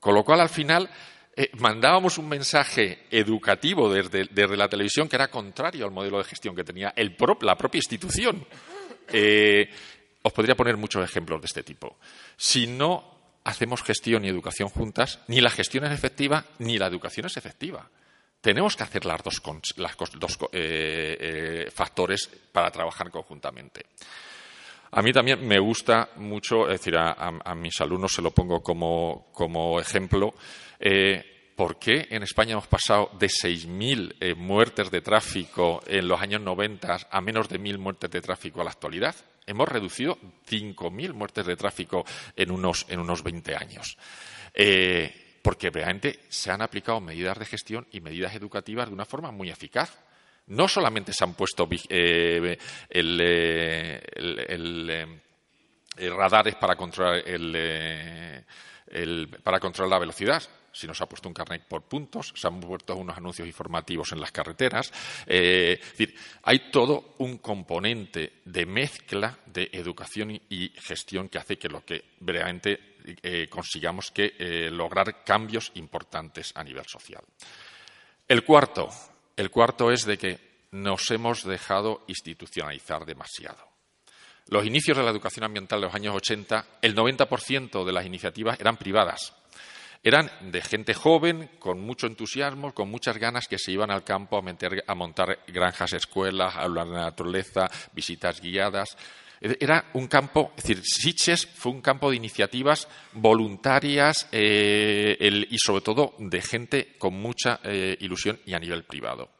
Con 0.00 0.14
lo 0.14 0.24
cual, 0.24 0.40
al 0.40 0.48
final, 0.48 0.90
eh, 1.34 1.50
mandábamos 1.58 2.18
un 2.18 2.28
mensaje 2.28 3.06
educativo 3.10 3.90
desde, 3.90 4.26
la 4.56 4.68
televisión 4.68 5.08
que 5.08 5.16
era 5.16 5.28
contrario 5.28 5.86
al 5.86 5.90
modelo 5.90 6.18
de 6.18 6.24
gestión 6.24 6.54
que 6.54 6.64
tenía 6.64 6.92
la 7.40 7.56
propia 7.56 7.78
institución. 7.78 8.44
Eh, 9.08 9.68
os 10.22 10.32
podría 10.32 10.54
poner 10.54 10.76
muchos 10.76 11.04
ejemplos 11.04 11.40
de 11.40 11.46
este 11.46 11.62
tipo. 11.62 11.96
Si 12.36 12.66
no 12.66 13.12
hacemos 13.44 13.82
gestión 13.82 14.24
y 14.24 14.28
educación 14.28 14.68
juntas, 14.68 15.20
ni 15.28 15.40
la 15.40 15.50
gestión 15.50 15.84
es 15.84 15.92
efectiva 15.92 16.44
ni 16.58 16.78
la 16.78 16.86
educación 16.86 17.26
es 17.26 17.36
efectiva. 17.36 17.88
Tenemos 18.40 18.76
que 18.76 18.82
hacer 18.82 19.04
las 19.04 19.22
dos, 19.22 19.40
dos 20.18 20.38
eh, 20.52 21.70
factores 21.72 22.28
para 22.52 22.70
trabajar 22.70 23.10
conjuntamente. 23.10 23.86
A 24.94 25.00
mí 25.00 25.10
también 25.10 25.46
me 25.46 25.58
gusta 25.58 26.10
mucho, 26.16 26.68
es 26.68 26.78
decir, 26.78 26.94
a, 26.98 27.54
mis 27.54 27.80
alumnos 27.80 28.12
se 28.12 28.20
lo 28.20 28.30
pongo 28.30 28.62
como, 28.62 29.80
ejemplo, 29.80 30.34
eh, 30.78 31.31
¿por 31.56 31.78
qué 31.78 32.06
en 32.10 32.22
España 32.22 32.52
hemos 32.52 32.66
pasado 32.66 33.10
de 33.18 33.26
6.000 33.26 34.16
eh, 34.20 34.34
muertes 34.34 34.90
de 34.90 35.00
tráfico 35.00 35.82
en 35.86 36.08
los 36.08 36.20
años 36.20 36.40
90 36.40 37.08
a 37.10 37.20
menos 37.20 37.48
de 37.48 37.60
1.000 37.60 37.78
muertes 37.78 38.10
de 38.10 38.20
tráfico 38.20 38.60
a 38.60 38.64
la 38.64 38.70
actualidad? 38.70 39.14
Hemos 39.46 39.68
reducido 39.68 40.18
5.000 40.48 41.12
muertes 41.12 41.46
de 41.46 41.56
tráfico 41.56 42.04
en 42.36 42.50
unos, 42.50 42.86
en 42.88 43.00
unos 43.00 43.22
20 43.22 43.56
años. 43.56 43.96
Eh, 44.54 45.38
porque 45.42 45.70
realmente 45.70 46.20
se 46.28 46.50
han 46.50 46.62
aplicado 46.62 47.00
medidas 47.00 47.38
de 47.38 47.46
gestión 47.46 47.86
y 47.90 48.00
medidas 48.00 48.34
educativas 48.34 48.88
de 48.88 48.94
una 48.94 49.04
forma 49.04 49.30
muy 49.30 49.50
eficaz 49.50 49.98
no 50.46 50.68
solamente 50.68 51.12
se 51.12 51.24
han 51.24 51.34
puesto 51.34 51.68
eh, 51.88 52.58
eh, 52.90 54.02
el, 55.96 56.10
radares 56.16 56.54
para 56.56 56.76
controlar, 56.76 57.22
eh, 57.26 58.44
para 59.42 59.60
controlar 59.60 59.90
la 59.90 59.98
velocidad, 59.98 60.42
sino 60.72 60.94
se 60.94 61.04
ha 61.04 61.08
puesto 61.08 61.28
un 61.28 61.34
carnet 61.34 61.66
por 61.68 61.82
puntos, 61.82 62.32
se 62.34 62.46
han 62.46 62.60
puesto 62.60 62.96
unos 62.96 63.16
anuncios 63.16 63.46
informativos 63.46 64.12
en 64.12 64.20
las 64.20 64.32
carreteras. 64.32 64.92
decir, 65.26 66.14
hay 66.42 66.70
todo 66.70 67.14
un 67.18 67.38
componente 67.38 68.40
de 68.44 68.66
mezcla 68.66 69.38
de 69.46 69.68
educación 69.72 70.30
y 70.48 70.70
gestión 70.70 71.28
que 71.28 71.38
hace 71.38 71.58
que 71.58 71.68
lo 71.68 71.84
que 71.84 72.04
realmente 72.20 73.48
consigamos 73.50 74.10
que 74.10 74.70
lograr 74.70 75.24
cambios 75.24 75.72
importantes 75.74 76.52
a 76.54 76.64
nivel 76.64 76.86
social. 76.86 77.22
El 78.28 78.44
cuarto, 78.44 78.88
el 79.36 79.50
cuarto 79.50 79.90
es 79.90 80.04
de 80.06 80.16
que 80.16 80.52
nos 80.70 81.10
hemos 81.10 81.44
dejado 81.44 82.04
institucionalizar 82.06 83.04
demasiado. 83.04 83.58
Los 84.48 84.64
inicios 84.64 84.96
de 84.96 85.02
la 85.02 85.10
educación 85.10 85.44
ambiental 85.44 85.80
de 85.80 85.86
los 85.86 85.94
años 85.94 86.16
80, 86.16 86.66
el 86.82 86.96
90% 86.96 87.84
de 87.84 87.92
las 87.92 88.06
iniciativas 88.06 88.58
eran 88.58 88.76
privadas. 88.76 89.34
Eran 90.04 90.30
de 90.40 90.60
gente 90.62 90.94
joven, 90.94 91.48
con 91.60 91.80
mucho 91.80 92.08
entusiasmo, 92.08 92.74
con 92.74 92.90
muchas 92.90 93.18
ganas 93.18 93.46
que 93.46 93.58
se 93.58 93.70
iban 93.70 93.92
al 93.92 94.02
campo 94.02 94.36
a, 94.36 94.94
montar 94.94 95.38
granjas, 95.46 95.92
escuelas, 95.92 96.56
hablar 96.56 96.88
de 96.88 96.94
la 96.94 97.04
naturaleza, 97.04 97.70
visitas 97.92 98.40
guiadas. 98.40 98.96
Era 99.40 99.90
un 99.94 100.08
campo, 100.08 100.52
es 100.56 100.64
decir, 100.64 100.82
Siches 100.84 101.46
fue 101.46 101.70
un 101.70 101.80
campo 101.80 102.10
de 102.10 102.16
iniciativas 102.16 102.88
voluntarias 103.12 104.28
eh, 104.32 105.16
y 105.48 105.56
sobre 105.58 105.82
todo 105.82 106.14
de 106.18 106.42
gente 106.42 106.96
con 106.98 107.14
mucha 107.14 107.60
eh, 107.62 107.96
ilusión 108.00 108.40
y 108.44 108.54
a 108.54 108.58
nivel 108.58 108.82
privado. 108.82 109.30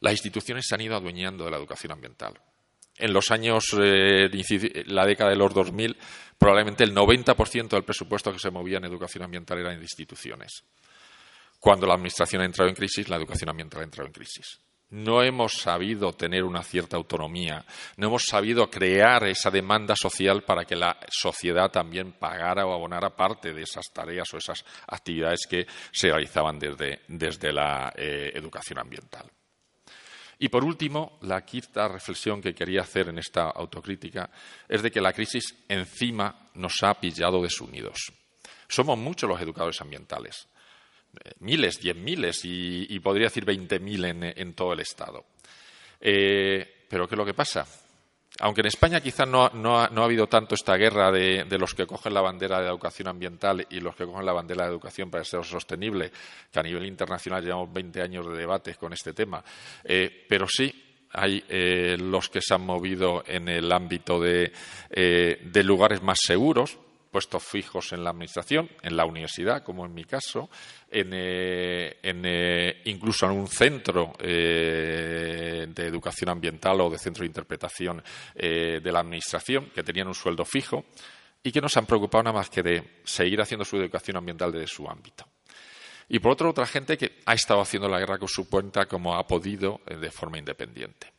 Las 0.00 0.12
instituciones 0.12 0.66
se 0.68 0.74
han 0.74 0.82
ido 0.82 0.96
adueñando 0.96 1.46
de 1.46 1.50
la 1.50 1.56
educación 1.56 1.92
ambiental. 1.92 2.38
En 2.98 3.12
los 3.12 3.30
años, 3.30 3.64
eh, 3.80 4.28
la 4.86 5.06
década 5.06 5.30
de 5.30 5.36
los 5.36 5.54
2000, 5.54 5.96
probablemente 6.38 6.84
el 6.84 6.94
90% 6.94 7.68
del 7.68 7.84
presupuesto 7.84 8.32
que 8.32 8.38
se 8.38 8.50
movía 8.50 8.78
en 8.78 8.84
educación 8.84 9.24
ambiental 9.24 9.58
era 9.58 9.72
en 9.72 9.82
instituciones. 9.82 10.64
Cuando 11.60 11.86
la 11.86 11.94
Administración 11.94 12.42
ha 12.42 12.46
entrado 12.46 12.68
en 12.68 12.76
crisis, 12.76 13.08
la 13.08 13.16
educación 13.16 13.50
ambiental 13.50 13.80
ha 13.80 13.84
entrado 13.84 14.06
en 14.06 14.12
crisis 14.12 14.60
no 14.90 15.22
hemos 15.22 15.52
sabido 15.52 16.12
tener 16.12 16.44
una 16.44 16.62
cierta 16.62 16.96
autonomía, 16.96 17.64
no 17.96 18.08
hemos 18.08 18.24
sabido 18.24 18.70
crear 18.70 19.24
esa 19.24 19.50
demanda 19.50 19.94
social 19.94 20.42
para 20.42 20.64
que 20.64 20.76
la 20.76 20.98
sociedad 21.08 21.70
también 21.70 22.12
pagara 22.12 22.66
o 22.66 22.72
abonara 22.72 23.14
parte 23.14 23.52
de 23.52 23.62
esas 23.62 23.84
tareas 23.92 24.32
o 24.32 24.38
esas 24.38 24.64
actividades 24.86 25.40
que 25.48 25.66
se 25.92 26.08
realizaban 26.08 26.58
desde, 26.58 27.52
la 27.52 27.92
eh, 27.96 28.32
educación 28.34 28.78
ambiental. 28.78 29.30
Y 30.38 30.48
por 30.48 30.64
último, 30.64 31.18
la 31.22 31.44
quinta 31.44 31.88
reflexión 31.88 32.40
que 32.40 32.54
quería 32.54 32.82
hacer 32.82 33.08
en 33.08 33.18
esta 33.18 33.50
autocrítica 33.50 34.30
es 34.68 34.82
de 34.82 34.90
que 34.90 35.00
la 35.00 35.12
crisis 35.12 35.64
encima 35.68 36.50
nos 36.54 36.82
ha 36.82 36.94
pillado 36.94 37.42
desunidos. 37.42 38.12
Somos 38.68 38.96
muchos 38.98 39.28
los 39.28 39.40
educadores 39.40 39.80
ambientales 39.80 40.48
miles, 41.40 41.80
diez 41.80 41.96
miles 41.96 42.40
y, 42.44 42.98
podría 43.00 43.26
decir 43.26 43.44
veinte 43.44 43.78
mil 43.78 44.04
en, 44.04 44.54
todo 44.54 44.72
el 44.72 44.80
Estado. 44.80 45.24
Eh, 46.00 46.86
pero 46.88 47.08
¿qué 47.08 47.14
es 47.14 47.18
lo 47.18 47.24
que 47.24 47.34
pasa? 47.34 47.66
Aunque 48.40 48.60
en 48.60 48.68
España 48.68 49.00
quizás 49.00 49.26
no, 49.26 49.44
ha, 49.44 49.86
habido 49.86 50.28
tanto 50.28 50.54
esta 50.54 50.76
guerra 50.76 51.10
de, 51.10 51.58
los 51.58 51.74
que 51.74 51.86
cogen 51.86 52.14
la 52.14 52.20
bandera 52.20 52.60
de 52.60 52.68
educación 52.68 53.08
ambiental 53.08 53.66
y 53.68 53.80
los 53.80 53.96
que 53.96 54.06
cogen 54.06 54.24
la 54.24 54.32
bandera 54.32 54.64
de 54.64 54.70
educación 54.70 55.10
para 55.10 55.24
ser 55.24 55.44
sostenible, 55.44 56.12
que 56.52 56.60
a 56.60 56.62
nivel 56.62 56.86
internacional 56.86 57.42
llevamos 57.42 57.72
20 57.72 58.00
años 58.00 58.26
de 58.28 58.36
debates 58.36 58.76
con 58.76 58.92
este 58.92 59.12
tema, 59.12 59.42
eh, 59.82 60.24
pero 60.28 60.46
sí 60.48 60.72
hay 61.10 61.42
eh, 61.48 61.96
los 61.98 62.28
que 62.28 62.40
se 62.40 62.54
han 62.54 62.60
movido 62.60 63.24
en 63.26 63.48
el 63.48 63.72
ámbito 63.72 64.20
de 64.20 64.52
lugares 65.64 66.02
más 66.02 66.18
seguros, 66.20 66.78
puestos 67.10 67.42
fijos 67.42 67.92
en 67.92 68.04
la 68.04 68.10
administración, 68.10 68.68
en 68.82 68.96
la 68.96 69.04
universidad, 69.04 69.62
como 69.62 69.84
en 69.84 69.94
mi 69.94 70.04
caso, 70.04 70.48
eh, 70.90 71.98
eh, 72.02 72.82
incluso 72.84 73.26
en 73.26 73.32
un 73.32 73.48
centro 73.48 74.12
eh, 74.20 75.66
de 75.68 75.86
educación 75.86 76.30
ambiental 76.30 76.80
o 76.80 76.90
de 76.90 76.98
centro 76.98 77.22
de 77.22 77.28
interpretación 77.28 78.02
de 78.34 78.92
la 78.92 79.00
administración, 79.00 79.70
que 79.74 79.82
tenían 79.82 80.08
un 80.08 80.14
sueldo 80.14 80.44
fijo 80.44 80.84
y 81.42 81.52
que 81.52 81.60
no 81.60 81.68
se 81.68 81.78
han 81.78 81.86
preocupado 81.86 82.24
nada 82.24 82.38
más 82.38 82.50
que 82.50 82.62
de 82.62 83.00
seguir 83.04 83.40
haciendo 83.40 83.64
su 83.64 83.76
educación 83.76 84.16
ambiental 84.16 84.52
desde 84.52 84.66
su 84.66 84.88
ámbito. 84.88 85.26
Y 86.08 86.20
por 86.20 86.32
otro, 86.32 86.50
otra 86.50 86.66
gente 86.66 86.96
que 86.96 87.18
ha 87.26 87.34
estado 87.34 87.60
haciendo 87.60 87.88
la 87.88 87.98
guerra 87.98 88.18
con 88.18 88.28
su 88.28 88.48
cuenta 88.48 88.86
como 88.86 89.14
ha 89.14 89.26
podido 89.26 89.80
de 89.86 90.10
forma 90.10 90.38
independiente. 90.38 91.17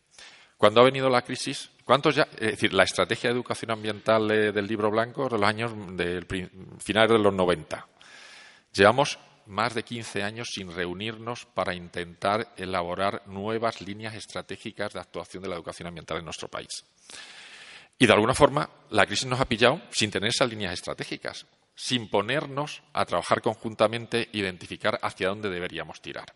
Cuando 0.59 0.81
ha 0.81 0.83
venido 0.83 1.09
la 1.09 1.21
crisis, 1.21 1.69
¿cuántos 1.85 2.17
ya? 2.17 2.27
Es 2.33 2.51
decir, 2.51 2.73
la 2.73 2.83
estrategia 2.83 3.29
de 3.29 3.35
educación 3.35 3.71
ambiental 3.71 4.27
del 4.27 4.67
libro 4.67 4.91
blanco 4.91 5.29
de 5.29 5.37
los 5.37 5.47
años 5.47 5.71
finales 6.79 7.11
de 7.11 7.17
los 7.17 7.33
90. 7.33 7.87
Llevamos 8.73 9.17
más 9.45 9.73
de 9.73 9.83
15 9.83 10.21
años 10.21 10.49
sin 10.53 10.69
reunirnos 10.69 11.45
para 11.45 11.73
intentar 11.73 12.53
elaborar 12.57 13.23
nuevas 13.27 13.79
líneas 13.79 14.15
estratégicas 14.15 14.91
de 14.91 14.99
actuación 14.99 15.43
de 15.43 15.47
la 15.47 15.55
educación 15.55 15.87
ambiental 15.87 16.17
en 16.17 16.25
nuestro 16.25 16.49
país. 16.49 16.83
Y 17.97 18.05
de 18.05 18.11
alguna 18.11 18.33
forma, 18.33 18.69
la 18.89 19.05
crisis 19.05 19.27
nos 19.27 19.39
ha 19.39 19.45
pillado 19.45 19.81
sin 19.91 20.11
tener 20.11 20.27
esas 20.27 20.49
líneas 20.49 20.73
estratégicas, 20.73 21.45
sin 21.73 22.09
ponernos 22.09 22.83
a 22.91 23.05
trabajar 23.05 23.41
conjuntamente, 23.41 24.27
identificar 24.33 24.99
hacia 25.01 25.29
dónde 25.29 25.49
deberíamos 25.49 26.01
tirar. 26.01 26.33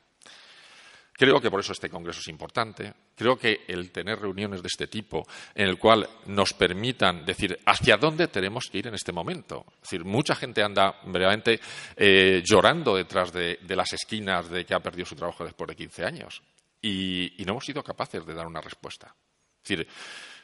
Creo 1.24 1.40
que 1.40 1.50
por 1.50 1.62
eso 1.62 1.72
este 1.72 1.90
congreso 1.90 2.20
es 2.20 2.28
importante. 2.28 2.94
Creo 3.16 3.38
que 3.38 3.62
el 3.70 3.92
tener 3.92 4.20
reuniones 4.20 4.62
de 4.62 4.68
este 4.68 4.88
tipo, 4.88 5.26
en 5.56 5.70
el 5.70 5.80
cual 5.80 6.06
nos 6.26 6.52
permitan 6.52 7.24
decir 7.24 7.58
hacia 7.66 7.96
dónde 7.96 8.28
tenemos 8.28 8.66
que 8.70 8.80
ir 8.80 8.88
en 8.88 8.96
este 8.96 9.14
momento. 9.14 9.64
Es 9.76 9.84
decir, 9.84 10.04
mucha 10.04 10.36
gente 10.36 10.62
anda 10.62 11.00
verdaderamente 11.06 11.62
eh, 11.96 12.44
llorando 12.44 12.98
detrás 12.98 13.32
de, 13.32 13.58
las 13.70 13.94
esquinas 13.94 14.50
de 14.50 14.66
que 14.66 14.74
ha 14.74 14.82
perdido 14.82 15.06
su 15.06 15.16
trabajo 15.16 15.46
después 15.46 15.70
de 15.70 15.78
15 15.78 16.04
años. 16.04 16.44
Y, 16.82 17.42
no 17.46 17.54
hemos 17.54 17.64
sido 17.64 17.82
capaces 17.82 18.26
de 18.26 18.34
dar 18.34 18.46
una 18.46 18.60
respuesta. 18.60 19.16
Es 19.64 19.70
decir, 19.70 19.88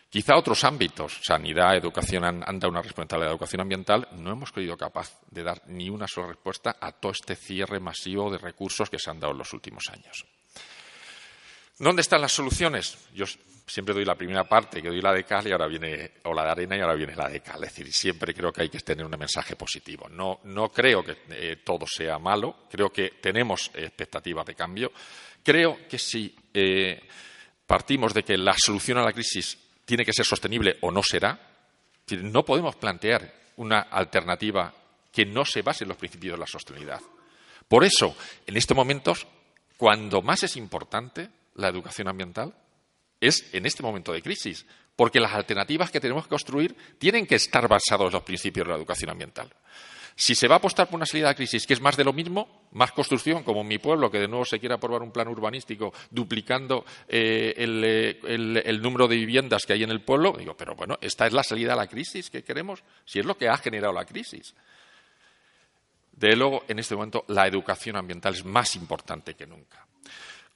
Quizá 0.09 0.37
otros 0.37 0.63
ámbitos, 0.63 1.19
sanidad, 1.21 1.75
educación, 1.75 2.23
han, 2.23 2.39
dado 2.39 2.69
una 2.69 2.79
a 2.79 3.17
la 3.17 3.27
educación 3.27 3.61
ambiental. 3.61 4.07
No 4.13 4.31
hemos 4.31 4.49
sido 4.49 4.77
capaz 4.77 5.19
de 5.29 5.43
dar 5.43 5.61
ni 5.67 5.89
una 5.89 6.07
sola 6.07 6.29
respuesta 6.29 6.77
a 6.79 6.93
todo 6.93 7.11
este 7.11 7.35
cierre 7.35 7.81
masivo 7.81 8.31
de 8.31 8.37
recursos 8.37 8.89
que 8.89 8.97
se 8.97 9.11
han 9.11 9.19
dado 9.19 9.33
en 9.33 9.39
los 9.39 9.53
últimos 9.53 9.83
años. 9.91 10.25
¿Dónde 11.79 12.01
están 12.01 12.19
las 12.19 12.33
soluciones? 12.33 12.97
Yo 13.15 13.23
siempre 13.65 13.93
doy 13.93 14.03
la 14.03 14.15
primera 14.15 14.43
parte, 14.43 14.81
que 14.81 14.89
doy 14.89 15.01
la 15.01 15.13
de 15.13 15.23
cal 15.23 15.47
y 15.47 15.51
ahora 15.53 15.67
viene, 15.67 16.11
o 16.25 16.33
la 16.33 16.43
de 16.43 16.51
arena 16.51 16.75
y 16.75 16.81
ahora 16.81 16.95
viene 16.95 17.15
la 17.15 17.29
de 17.29 17.39
cal. 17.39 17.63
Es 17.63 17.69
decir, 17.69 17.93
siempre 17.93 18.33
creo 18.33 18.51
que 18.51 18.63
hay 18.63 18.69
que 18.69 18.79
tener 18.79 19.05
un 19.05 19.17
mensaje 19.17 19.55
positivo. 19.55 20.09
No, 20.09 20.69
creo 20.73 21.05
que 21.05 21.19
eh, 21.29 21.55
todo 21.63 21.85
sea 21.87 22.19
malo, 22.19 22.65
creo 22.69 22.91
que 22.91 23.11
tenemos 23.21 23.71
expectativas 23.73 24.45
de 24.45 24.55
cambio. 24.55 24.91
Creo 25.41 25.87
que 25.87 25.97
si 25.97 26.35
eh, 26.53 27.01
partimos 27.65 28.13
de 28.13 28.23
que 28.23 28.37
la 28.37 28.55
solución 28.57 28.97
a 28.97 29.03
la 29.05 29.13
crisis 29.13 29.57
tiene 29.85 30.03
que 30.03 30.11
ser 30.11 30.25
sostenible 30.25 30.77
o 30.81 30.91
no 30.91 31.01
será, 31.01 31.39
no 32.23 32.43
podemos 32.43 32.75
plantear 32.75 33.33
una 33.55 33.83
alternativa 33.83 34.73
que 35.13 35.25
no 35.25 35.45
se 35.45 35.61
base 35.61 35.85
en 35.85 35.89
los 35.89 35.97
principios 35.97 36.33
de 36.33 36.39
la 36.39 36.45
sostenibilidad. 36.45 37.01
Por 37.69 37.85
eso, 37.85 38.17
en 38.45 38.57
estos 38.57 38.75
momentos, 38.75 39.25
cuando 39.77 40.21
más 40.21 40.43
es 40.43 40.57
importante 40.57 41.29
la 41.59 41.67
educación 41.69 42.07
ambiental, 42.07 42.53
es 43.21 43.53
en 43.53 43.65
este 43.65 43.83
momento 43.83 44.13
de 44.13 44.21
crisis, 44.21 44.65
porque 44.95 45.19
las 45.19 45.33
alternativas 45.33 45.91
que 45.91 45.99
tenemos 45.99 46.23
que 46.23 46.29
construir 46.29 46.75
tienen 46.97 47.25
que 47.25 47.35
estar 47.35 47.67
basadas 47.67 48.07
en 48.07 48.13
los 48.13 48.23
principios 48.23 48.65
de 48.65 48.71
la 48.71 48.77
educación 48.77 49.09
ambiental. 49.09 49.49
Si 50.15 50.35
se 50.35 50.49
va 50.49 50.55
a 50.55 50.57
apostar 50.57 50.87
por 50.87 50.97
una 50.97 51.05
salida 51.05 51.29
de 51.29 51.35
crisis 51.35 51.65
que 51.65 51.73
es 51.73 51.79
más 51.79 51.95
de 51.95 52.03
lo 52.03 52.11
mismo, 52.11 52.67
más 52.73 52.91
construcción, 52.91 53.41
como 53.43 53.61
en 53.61 53.69
mi 53.69 53.77
pueblo, 53.77 54.11
que 54.11 54.19
de 54.19 54.27
nuevo 54.27 54.43
se 54.43 54.59
quiere 54.59 54.75
aprobar 54.75 55.01
un 55.01 55.11
plan 55.11 55.29
urbanístico 55.29 55.93
duplicando 56.11 56.83
eh, 57.07 57.53
eh, 57.55 58.19
el, 58.65 58.81
número 58.81 59.07
de 59.07 59.15
viviendas 59.15 59.65
que 59.65 59.71
hay 59.71 59.83
en 59.83 59.91
el 59.91 60.01
pueblo, 60.01 60.35
digo, 60.37 60.57
pero 60.57 60.75
bueno, 60.75 60.97
esta 60.99 61.25
es 61.25 61.31
la 61.31 61.43
salida 61.43 61.71
a 61.71 61.77
la 61.77 61.87
crisis 61.87 62.29
que 62.29 62.43
queremos, 62.43 62.83
si 63.05 63.19
es 63.19 63.25
lo 63.25 63.37
que 63.37 63.47
ha 63.47 63.55
generado 63.55 63.93
la 63.93 64.03
crisis. 64.03 64.53
De 66.11 66.35
luego, 66.35 66.65
en 66.67 66.79
este 66.79 66.95
momento, 66.95 67.23
la 67.29 67.47
educación 67.47 67.95
ambiental 67.95 68.33
es 68.33 68.43
más 68.43 68.75
importante 68.75 69.35
que 69.35 69.47
nunca. 69.47 69.87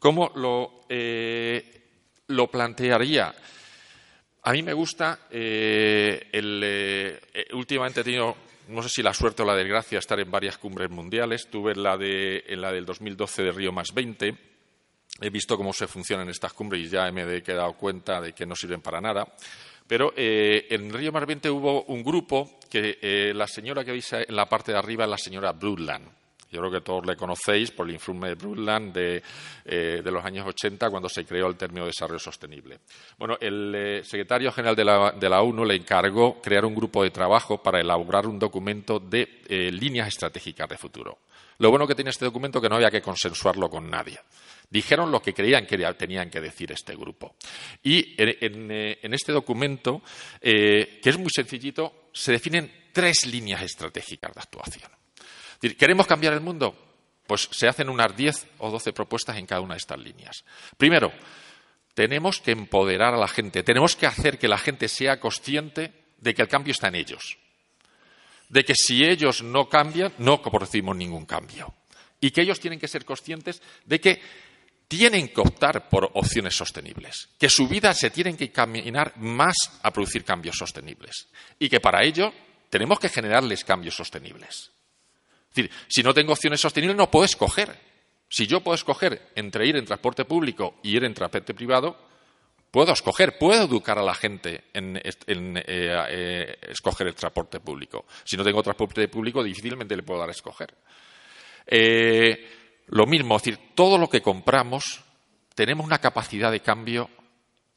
¿Cómo 0.03 0.33
lo, 0.35 0.81
eh, 0.89 1.63
lo 2.27 2.51
plantearía? 2.51 3.33
A 4.41 4.51
mí 4.51 4.61
me 4.61 4.73
gusta, 4.73 5.27
el, 5.31 7.19
últimamente 7.53 8.01
he 8.01 8.03
tenido 8.03 8.35
no 8.67 8.83
sé 8.83 8.89
si 8.89 9.01
la 9.01 9.13
suerte 9.13 9.43
o 9.43 9.45
la 9.45 9.55
desgracia 9.55 9.99
estar 9.99 10.19
en 10.19 10.29
varias 10.29 10.57
cumbres 10.57 10.89
mundiales. 10.89 11.47
Tuve 11.49 11.73
la, 11.75 11.95
de, 11.95 12.43
en 12.47 12.59
la 12.59 12.73
del 12.73 12.85
2012 12.85 13.43
de 13.43 13.51
Río 13.53 13.71
más 13.71 13.93
20. 13.93 14.35
He 15.21 15.29
visto 15.29 15.55
cómo 15.55 15.71
se 15.71 15.87
funcionan 15.87 16.27
estas 16.27 16.51
cumbres 16.51 16.81
y 16.81 16.89
ya 16.89 17.09
me 17.09 17.21
he 17.21 17.41
dado 17.41 17.71
cuenta 17.71 18.19
de 18.19 18.33
que 18.33 18.45
no 18.45 18.57
sirven 18.57 18.81
para 18.81 18.99
nada. 18.99 19.25
Pero 19.87 20.11
eh, 20.17 20.67
en 20.69 20.91
Río 20.91 21.13
más 21.13 21.25
20 21.25 21.49
hubo 21.49 21.83
un 21.83 22.03
grupo 22.03 22.59
que 22.69 22.99
eh, 23.01 23.31
la 23.33 23.47
señora 23.47 23.85
que 23.85 23.91
veis 23.91 24.11
en 24.11 24.35
la 24.35 24.49
parte 24.49 24.73
de 24.73 24.79
arriba 24.79 25.05
es 25.05 25.09
la 25.09 25.17
señora 25.17 25.53
Brundtland 25.53 26.22
yo 26.53 26.59
creo 26.59 26.71
que 26.71 26.81
todos 26.81 27.05
le 27.05 27.15
conocéis 27.15 27.71
por 27.71 27.87
el 27.87 27.95
informe 27.95 28.29
de 28.29 28.35
Brundtland 28.35 28.93
de, 28.93 29.23
eh, 29.65 30.01
los 30.05 30.23
años 30.23 30.47
80, 30.47 30.89
cuando 30.91 31.09
se 31.09 31.25
creó 31.25 31.47
el 31.47 31.55
término 31.55 31.87
desarrollo 31.87 32.19
sostenible. 32.19 32.81
Bueno, 33.17 33.37
el 33.41 33.73
eh, 33.75 34.03
secretario 34.03 34.51
general 34.51 34.75
de 34.75 35.29
la, 35.29 35.41
ONU 35.41 35.65
le 35.65 35.75
encargó 35.75 36.39
crear 36.39 36.63
un 36.63 36.75
grupo 36.75 37.03
de 37.03 37.09
trabajo 37.09 37.61
para 37.61 37.81
elaborar 37.81 38.27
un 38.27 38.37
documento 38.37 38.99
de 38.99 39.41
eh, 39.47 39.71
líneas 39.71 40.09
estratégicas 40.09 40.69
de 40.69 40.77
futuro. 40.77 41.17
Lo 41.57 41.71
bueno 41.71 41.87
que 41.87 41.95
tiene 41.95 42.11
este 42.11 42.25
documento 42.25 42.59
es 42.59 42.61
que 42.61 42.69
no 42.69 42.75
había 42.75 42.91
que 42.91 43.01
consensuarlo 43.01 43.67
con 43.69 43.89
nadie. 43.89 44.19
Dijeron 44.69 45.11
lo 45.11 45.21
que 45.21 45.33
creían 45.33 45.65
que 45.65 45.77
tenían 45.93 46.29
que 46.29 46.41
decir 46.41 46.71
este 46.71 46.95
grupo. 46.95 47.35
Y 47.83 48.15
en 48.17 49.13
este 49.13 49.31
documento, 49.31 50.01
que 50.41 50.99
es 51.03 51.17
muy 51.19 51.29
sencillito, 51.29 52.09
se 52.11 52.31
definen 52.31 52.71
tres 52.91 53.27
líneas 53.27 53.61
estratégicas 53.61 54.33
de 54.33 54.39
actuación. 54.39 55.02
¿Queremos 55.71 56.07
cambiar 56.07 56.33
el 56.33 56.41
mundo? 56.41 56.75
Pues 57.25 57.47
se 57.51 57.67
hacen 57.67 57.89
unas 57.89 58.15
10 58.15 58.47
o 58.57 58.69
12 58.69 58.91
propuestas 58.91 59.37
en 59.37 59.45
cada 59.45 59.61
una 59.61 59.75
de 59.75 59.79
estas 59.79 59.99
líneas. 59.99 60.43
Primero, 60.77 61.13
tenemos 61.93 62.41
que 62.41 62.51
empoderar 62.51 63.13
a 63.13 63.17
la 63.17 63.27
gente, 63.27 63.63
tenemos 63.63 63.95
que 63.95 64.05
hacer 64.05 64.37
que 64.37 64.47
la 64.47 64.57
gente 64.57 64.89
sea 64.89 65.19
consciente 65.19 65.93
de 66.17 66.33
que 66.33 66.41
el 66.41 66.47
cambio 66.47 66.71
está 66.71 66.89
en 66.89 66.95
ellos, 66.95 67.37
de 68.49 68.63
que 68.65 68.73
si 68.75 69.05
ellos 69.05 69.41
no 69.41 69.69
cambian, 69.69 70.13
no 70.17 70.41
producimos 70.41 70.95
ningún 70.95 71.25
cambio, 71.25 71.73
y 72.19 72.31
que 72.31 72.41
ellos 72.41 72.59
tienen 72.59 72.79
que 72.79 72.87
ser 72.87 73.05
conscientes 73.05 73.61
de 73.85 74.01
que 74.01 74.21
tienen 74.87 75.29
que 75.29 75.41
optar 75.41 75.87
por 75.87 76.11
opciones 76.13 76.55
sostenibles, 76.55 77.29
que 77.39 77.49
su 77.49 77.67
vida 77.67 77.93
se 77.93 78.09
tiene 78.09 78.35
que 78.35 78.51
caminar 78.51 79.13
más 79.17 79.55
a 79.81 79.91
producir 79.91 80.25
cambios 80.25 80.57
sostenibles, 80.57 81.29
y 81.57 81.69
que 81.69 81.79
para 81.79 82.03
ello 82.03 82.33
tenemos 82.69 82.99
que 82.99 83.09
generarles 83.09 83.63
cambios 83.63 83.95
sostenibles. 83.95 84.72
Es 85.53 85.57
decir, 85.57 85.71
si 85.87 86.01
no 86.01 86.15
tengo 86.15 86.33
opciones 86.33 86.59
sostenibles, 86.59 86.97
no 86.97 87.11
puedo 87.11 87.25
escoger. 87.25 87.77
Si 88.27 88.47
yo 88.47 88.61
puedo 88.61 88.73
escoger 88.73 89.29
entre 89.35 89.67
ir 89.67 89.75
en 89.75 89.85
transporte 89.85 90.25
público 90.25 90.79
y 90.81 90.95
ir 90.95 91.03
en 91.03 91.13
transporte 91.13 91.53
privado, 91.53 91.95
puedo 92.71 92.91
escoger, 92.91 93.37
puedo 93.37 93.65
educar 93.65 93.99
a 93.99 94.01
la 94.01 94.15
gente 94.15 94.63
en, 94.73 94.97
eh, 94.97 95.13
eh, 95.27 96.57
escoger 96.69 97.05
el 97.05 97.13
transporte 97.13 97.59
público. 97.59 98.05
Si 98.23 98.35
no 98.35 98.43
tengo 98.43 98.63
transporte 98.63 99.07
público, 99.07 99.43
difícilmente 99.43 99.95
le 99.95 100.01
puedo 100.01 100.19
dar 100.19 100.29
a 100.29 100.31
escoger. 100.31 100.73
Eh, 101.67 102.83
lo 102.87 103.05
mismo, 103.05 103.35
es 103.35 103.43
decir, 103.43 103.59
todo 103.75 103.99
lo 103.99 104.09
que 104.09 104.23
compramos 104.23 105.01
tenemos 105.53 105.85
una 105.85 105.99
capacidad 105.99 106.51
de 106.51 106.61
cambio 106.61 107.11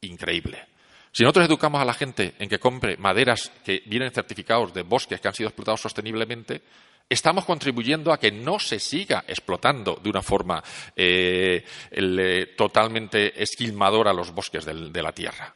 increíble. 0.00 0.64
Si 1.12 1.24
nosotros 1.24 1.46
educamos 1.46 1.82
a 1.82 1.84
la 1.84 1.92
gente 1.92 2.34
en 2.38 2.48
que 2.48 2.58
compre 2.58 2.96
maderas 2.96 3.52
que 3.62 3.82
vienen 3.84 4.12
certificados 4.12 4.72
de 4.72 4.80
bosques 4.80 5.20
que 5.20 5.28
han 5.28 5.34
sido 5.34 5.50
explotados 5.50 5.82
sosteniblemente, 5.82 6.62
estamos 7.08 7.44
contribuyendo 7.44 8.12
a 8.12 8.18
que 8.18 8.32
no 8.32 8.58
se 8.58 8.78
siga 8.78 9.24
explotando 9.26 9.98
de 10.02 10.10
una 10.10 10.22
forma 10.22 10.62
eh, 10.94 11.64
eh, 11.90 12.54
totalmente 12.56 13.42
esquilmadora 13.42 14.12
los 14.12 14.32
bosques 14.32 14.64
de 14.64 15.02
la 15.02 15.12
tierra. 15.12 15.54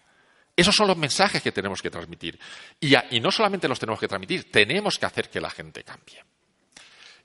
Esos 0.60 0.76
son 0.76 0.88
los 0.88 0.96
mensajes 0.96 1.42
que 1.42 1.52
tenemos 1.52 1.80
que 1.80 1.88
transmitir. 1.88 2.38
Y, 2.78 2.94
no 3.20 3.30
solamente 3.30 3.66
los 3.66 3.78
tenemos 3.78 3.98
que 3.98 4.08
transmitir, 4.08 4.50
tenemos 4.50 4.98
que 4.98 5.06
hacer 5.06 5.30
que 5.30 5.40
la 5.40 5.48
gente 5.48 5.82
cambie. 5.84 6.22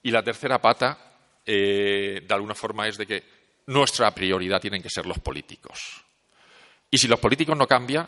Y 0.04 0.12
la 0.12 0.24
tercera 0.24 0.62
pata, 0.62 0.98
eh, 1.46 2.24
de 2.26 2.34
alguna 2.34 2.56
forma, 2.56 2.88
es 2.88 2.98
de 2.98 3.06
que 3.06 3.24
nuestra 3.68 4.10
prioridad 4.16 4.62
tienen 4.62 4.82
que 4.82 4.90
ser 4.90 5.06
los 5.06 5.20
políticos. 5.20 6.02
Y 6.90 6.98
si 6.98 7.10
los 7.10 7.20
políticos 7.20 7.58
no 7.58 7.68
cambian, 7.68 8.08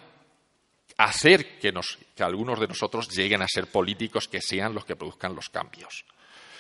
hacer 0.97 1.60
que, 1.60 1.73
algunos 2.19 2.60
de 2.60 2.67
nosotros 2.67 3.07
lleguen 3.15 3.41
a 3.41 3.47
ser 3.47 3.67
políticos 3.67 4.27
que 4.27 4.41
sean 4.41 4.73
los 4.73 4.86
que 4.86 4.95
produzcan 4.95 5.36
los 5.36 5.49
cambios. 5.49 6.05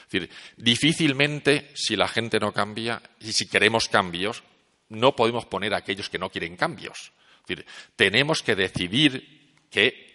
Es 0.05 0.11
decir, 0.11 0.29
difícilmente, 0.55 1.71
si 1.75 1.95
la 1.95 2.07
gente 2.07 2.39
no 2.39 2.53
cambia 2.53 3.01
y 3.19 3.33
si 3.33 3.47
queremos 3.47 3.89
cambios, 3.89 4.43
no 4.89 5.15
podemos 5.15 5.45
poner 5.45 5.73
a 5.73 5.77
aquellos 5.77 6.09
que 6.09 6.19
no 6.19 6.29
quieren 6.29 6.55
cambios. 6.55 7.11
Es 7.41 7.47
decir, 7.47 7.65
tenemos 7.95 8.41
que 8.41 8.55
decidir 8.55 9.55
que 9.69 10.07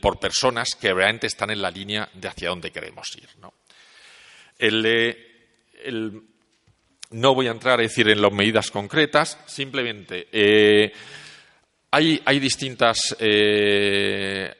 por 0.00 0.20
personas 0.20 0.68
que 0.80 0.92
realmente 0.92 1.26
están 1.26 1.50
en 1.50 1.62
la 1.62 1.70
línea 1.70 2.08
de 2.14 2.28
hacia 2.28 2.50
dónde 2.50 2.70
queremos 2.70 3.08
ir. 3.16 3.28
¿no? 3.40 3.54
no 7.10 7.34
voy 7.34 7.48
a 7.48 7.52
entrar 7.52 7.80
a 7.80 7.82
decir 7.82 8.08
en 8.08 8.20
las 8.20 8.32
medidas 8.32 8.70
concretas, 8.70 9.38
simplemente 9.46 10.28
eh, 10.30 10.92
hay, 11.90 12.38
distintas, 12.38 13.16
eh, 13.18 14.54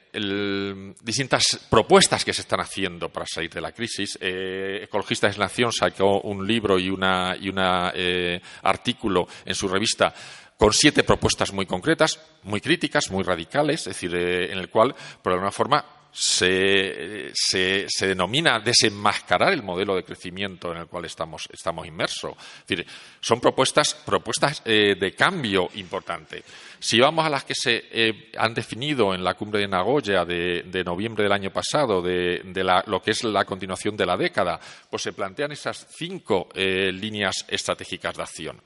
distintas 1.01 1.67
propuestas 1.69 2.25
que 2.25 2.33
se 2.33 2.41
están 2.41 2.59
haciendo 2.59 3.09
para 3.09 3.27
salir 3.27 3.51
de 3.51 3.61
la 3.61 3.71
crisis. 3.71 4.17
Eh, 4.19 4.81
Ecologistas 4.83 5.35
de 5.35 5.39
Nación 5.39 5.71
sacó 5.71 6.21
un 6.21 6.45
libro 6.47 6.79
y 6.79 6.89
un 6.89 7.05
y 7.39 7.49
una, 7.49 7.91
eh, 7.95 8.41
artículo 8.63 9.27
en 9.45 9.55
su 9.55 9.67
revista 9.67 10.13
con 10.57 10.73
siete 10.73 11.03
propuestas 11.03 11.53
muy 11.53 11.65
concretas, 11.65 12.19
muy 12.43 12.59
críticas, 12.59 13.09
muy 13.11 13.23
radicales, 13.23 13.81
es 13.81 13.85
decir, 13.85 14.13
eh, 14.13 14.51
en 14.51 14.57
el 14.57 14.69
cual, 14.69 14.93
por 15.21 15.31
alguna 15.31 15.51
forma, 15.51 15.85
se, 16.11 17.31
se, 17.33 18.07
denomina 18.07 18.59
desenmascarar 18.59 19.53
el 19.53 19.61
modelo 19.61 19.95
de 19.95 20.03
crecimiento 20.03 20.71
en 20.71 20.79
el 20.79 20.87
cual 20.87 21.05
estamos, 21.05 21.47
estamos 21.53 21.87
inmersos. 21.87 22.33
Es 22.61 22.67
decir, 22.67 22.85
son 23.21 23.39
propuestas, 23.39 23.93
propuestas 23.93 24.63
de 24.65 25.13
cambio 25.15 25.69
importante. 25.75 26.43
Si 26.79 26.99
vamos 26.99 27.25
a 27.25 27.29
las 27.29 27.43
que 27.43 27.55
se 27.55 27.85
eh, 27.91 28.31
han 28.37 28.53
definido 28.53 29.13
en 29.13 29.23
la 29.23 29.33
cumbre 29.33 29.59
de 29.59 29.67
Nagoya 29.67 30.23
de, 30.23 30.83
noviembre 30.85 31.23
del 31.23 31.33
año 31.33 31.51
pasado, 31.51 32.01
de, 32.01 32.41
lo 32.85 33.01
que 33.01 33.11
es 33.11 33.23
la 33.25 33.43
continuación 33.43 33.97
de 33.97 34.05
la 34.05 34.15
década, 34.15 34.59
pues 34.89 35.03
se 35.03 35.11
plantean 35.11 35.51
esas 35.51 35.87
cinco 35.89 36.47
eh, 36.55 36.91
líneas 36.93 37.45
estratégicas 37.49 38.15
de 38.15 38.23
acción. 38.23 38.61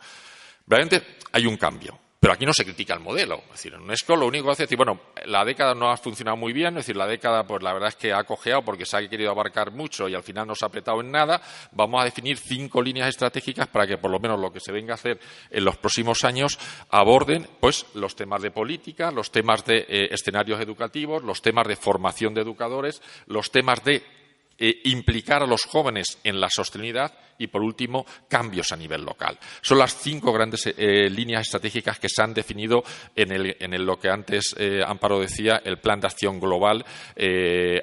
Realmente 0.68 1.18
hay 1.32 1.48
un 1.48 1.58
cambio. 1.58 1.98
Pero 2.24 2.36
aquí 2.36 2.46
no 2.46 2.54
se 2.54 2.64
critica 2.64 2.94
el 2.94 3.02
modelo. 3.02 3.42
Es 3.48 3.52
decir, 3.52 3.74
en 3.74 3.82
UNESCO 3.82 4.16
lo 4.16 4.28
único 4.28 4.46
que 4.46 4.52
hace 4.52 4.64
es 4.64 4.70
decir, 4.70 4.78
bueno, 4.78 4.98
la 5.26 5.44
década 5.44 5.76
no 5.76 5.92
ha 5.92 5.98
funcionado 5.98 6.38
muy 6.38 6.54
bien, 6.54 6.70
es 6.70 6.86
decir, 6.86 6.96
la 6.96 7.06
década, 7.06 7.46
pues 7.46 7.62
la 7.62 7.74
verdad 7.74 7.90
es 7.90 7.98
que 7.98 8.14
ha 8.14 8.24
cojeado 8.24 8.62
porque 8.62 8.86
se 8.86 8.96
ha 8.96 9.10
querido 9.10 9.30
abarcar 9.30 9.74
mucho 9.74 10.08
y 10.08 10.16
al 10.16 10.24
final 10.24 10.48
no 10.48 10.56
se 10.56 10.64
ha 10.64 10.70
apretado 10.70 11.02
en 11.02 11.12
nada. 11.12 11.42
Vamos 11.74 12.02
a 12.02 12.06
definir 12.06 12.38
cinco 12.38 12.82
líneas 12.82 13.10
estratégicas 13.10 13.68
para 13.68 13.86
que 13.86 13.98
por 13.98 14.10
lo 14.10 14.22
menos 14.22 14.40
lo 14.40 14.54
que 14.54 14.62
se 14.62 14.72
venga 14.72 14.94
a 14.94 14.96
hacer 14.96 15.20
en 15.50 15.66
los 15.66 15.76
próximos 15.76 16.24
años 16.24 16.58
aborden, 16.92 17.46
pues, 17.60 17.86
los 17.94 18.16
temas 18.16 18.42
de 18.42 18.52
política, 18.52 19.12
los 19.12 19.30
temas 19.30 19.66
de 19.66 19.80
eh, 19.80 20.08
escenarios 20.12 20.62
educativos, 20.62 21.24
los 21.24 21.42
temas 21.42 21.68
de 21.68 21.76
formación 21.76 22.34
de 22.34 22.40
educadores, 22.40 23.02
los 23.28 23.52
temas 23.52 23.84
de 23.84 24.02
eh, 24.58 24.82
implicar 24.86 25.42
a 25.42 25.48
los 25.48 25.64
jóvenes 25.64 26.20
en 26.24 26.40
la 26.40 26.50
sostenibilidad 26.50 27.12
y, 27.38 27.48
por 27.48 27.62
último, 27.62 28.06
cambios 28.28 28.72
a 28.72 28.78
nivel 28.78 29.04
local. 29.04 29.38
Son 29.62 29.78
las 29.78 29.98
cinco 29.98 30.32
grandes 30.32 30.68
eh, 30.68 31.10
líneas 31.10 31.42
estratégicas 31.42 32.00
que 32.00 32.10
se 32.10 32.22
han 32.22 32.34
definido 32.34 32.84
en, 33.16 33.86
lo 33.86 34.00
que 34.00 34.10
antes 34.10 34.56
eh, 34.58 34.82
Amparo 34.86 35.20
decía, 35.20 35.62
el 35.66 35.80
Plan 35.80 36.00
de 36.00 36.08
Acción 36.08 36.40
Global 36.40 36.86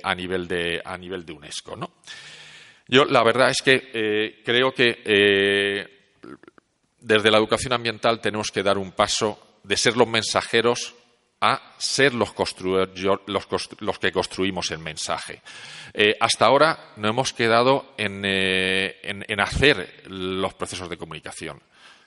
a, 0.03 0.15
nivel 0.15 0.47
de, 0.47 0.81
a 0.85 0.97
nivel 0.97 1.27
de 1.27 1.33
UNESCO. 1.33 1.77
Yo, 2.87 3.05
la 3.05 3.23
verdad 3.23 3.51
es 3.51 3.63
que 3.63 4.41
creo 4.45 4.73
que 4.73 5.89
desde 7.01 7.31
la 7.31 7.39
educación 7.39 7.73
ambiental 7.73 8.21
tenemos 8.21 8.51
que 8.51 8.63
dar 8.63 8.79
un 8.79 8.93
paso 8.93 9.59
de 9.63 9.77
ser 9.77 9.97
los 9.97 10.09
mensajeros 10.09 10.95
a 11.41 11.75
ser 11.79 12.13
los, 12.15 12.33
que 13.99 14.13
construimos 14.13 14.71
el 14.71 14.79
mensaje. 14.79 15.41
Eh, 15.95 16.15
hasta 16.21 16.47
ahora 16.47 16.93
no 16.97 17.09
hemos 17.09 17.33
quedado 17.33 17.95
eh, 17.97 19.01
en, 19.03 19.41
hacer 19.41 20.05
los 20.07 20.53
procesos 20.55 20.91
de 20.91 20.99
comunicación. 20.99 21.63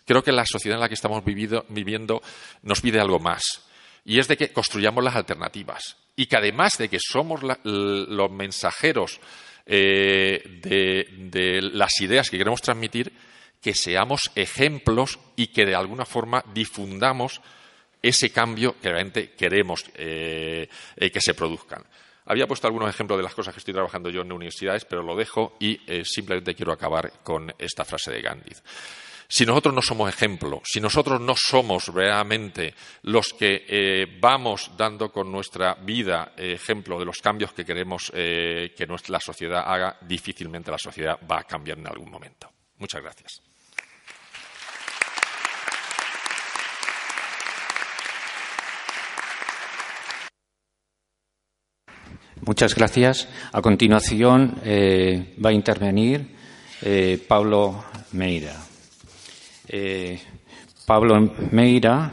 Creo 0.06 0.24
que 0.24 0.32
la 0.32 0.46
sociedad 0.46 0.78
en 0.78 0.82
la 0.82 0.88
que 0.88 0.96
estamos 0.96 1.24
viviendo 1.26 2.22
nos 2.62 2.82
pide 2.82 3.00
algo 3.00 3.20
más, 3.20 3.42
y 4.06 4.20
es 4.20 4.28
de 4.28 4.38
que 4.38 4.52
construyamos 4.52 5.04
las 5.04 5.16
alternativas, 5.16 5.98
y 6.16 6.28
que 6.28 6.38
además 6.38 6.78
de 6.78 6.90
que 6.90 7.00
somos 7.00 7.42
los 7.64 8.32
mensajeros 8.32 9.20
eh, 9.66 10.44
de 10.62 11.62
las 11.62 12.00
ideas 12.02 12.30
que 12.30 12.38
queremos 12.38 12.62
transmitir, 12.62 13.14
que 13.62 13.74
seamos 13.74 14.30
ejemplos 14.36 15.18
y 15.38 15.48
que 15.48 15.66
de 15.66 15.74
alguna 15.74 16.06
forma 16.06 16.44
difundamos 16.54 17.42
ese 18.04 18.32
cambio 18.32 18.76
que 18.80 18.90
realmente 18.90 19.32
queremos 19.32 19.86
eh, 19.96 20.68
eh, 20.98 21.10
que 21.10 21.22
se 21.22 21.34
produzcan. 21.34 21.84
Había 22.26 22.48
puesto 22.48 22.68
algunos 22.68 22.90
ejemplos 22.90 23.18
de 23.18 23.24
las 23.24 23.34
cosas 23.34 23.54
que 23.54 23.60
estoy 23.60 23.74
trabajando 23.74 24.10
yo 24.10 24.22
en 24.22 24.32
universidades, 24.32 24.86
pero 24.86 25.02
lo 25.02 25.16
dejo 25.16 25.56
y 25.60 25.80
eh, 25.88 26.04
simplemente 26.06 26.54
quiero 26.54 26.74
acabar 26.74 27.24
con 27.24 27.54
esta 27.58 27.86
frase 27.86 28.12
de 28.12 28.22
Gandhi. 28.22 28.52
Si 29.28 29.46
nosotros 29.46 29.74
no 29.74 29.82
somos 29.82 30.10
ejemplo, 30.10 30.62
si 30.64 30.80
nosotros 30.80 31.20
no 31.20 31.34
somos 31.36 31.88
realmente 31.88 32.76
los 33.04 33.34
que 33.34 34.06
vamos 34.20 34.72
dando 34.78 35.12
con 35.12 35.32
nuestra 35.32 35.74
vida 35.76 36.34
ejemplo 36.38 37.00
de 37.00 37.06
los 37.06 37.18
cambios 37.18 37.52
que 37.52 37.66
queremos 37.66 38.12
que 38.14 38.86
nuestra, 38.88 39.14
la 39.14 39.20
sociedad 39.20 39.64
haga, 39.66 39.98
difícilmente 40.02 40.70
la 40.70 40.78
sociedad 40.78 41.18
va 41.30 41.40
a 41.40 41.44
cambiar 41.46 41.80
en 41.80 41.88
algún 41.88 42.12
momento. 42.12 42.52
Muchas 42.78 43.02
gracias. 43.02 43.53
Muchas 52.46 52.76
gracias. 52.76 53.30
A 53.54 53.62
continuación 53.62 54.60
eh, 54.66 55.34
va 55.44 55.52
a 55.52 55.54
intervenir 55.54 56.28
eh, 56.82 57.18
Pablo 57.26 57.86
Meira. 58.12 58.54
Eh, 59.66 60.20
Pablo 60.86 61.34
Meira, 61.52 62.12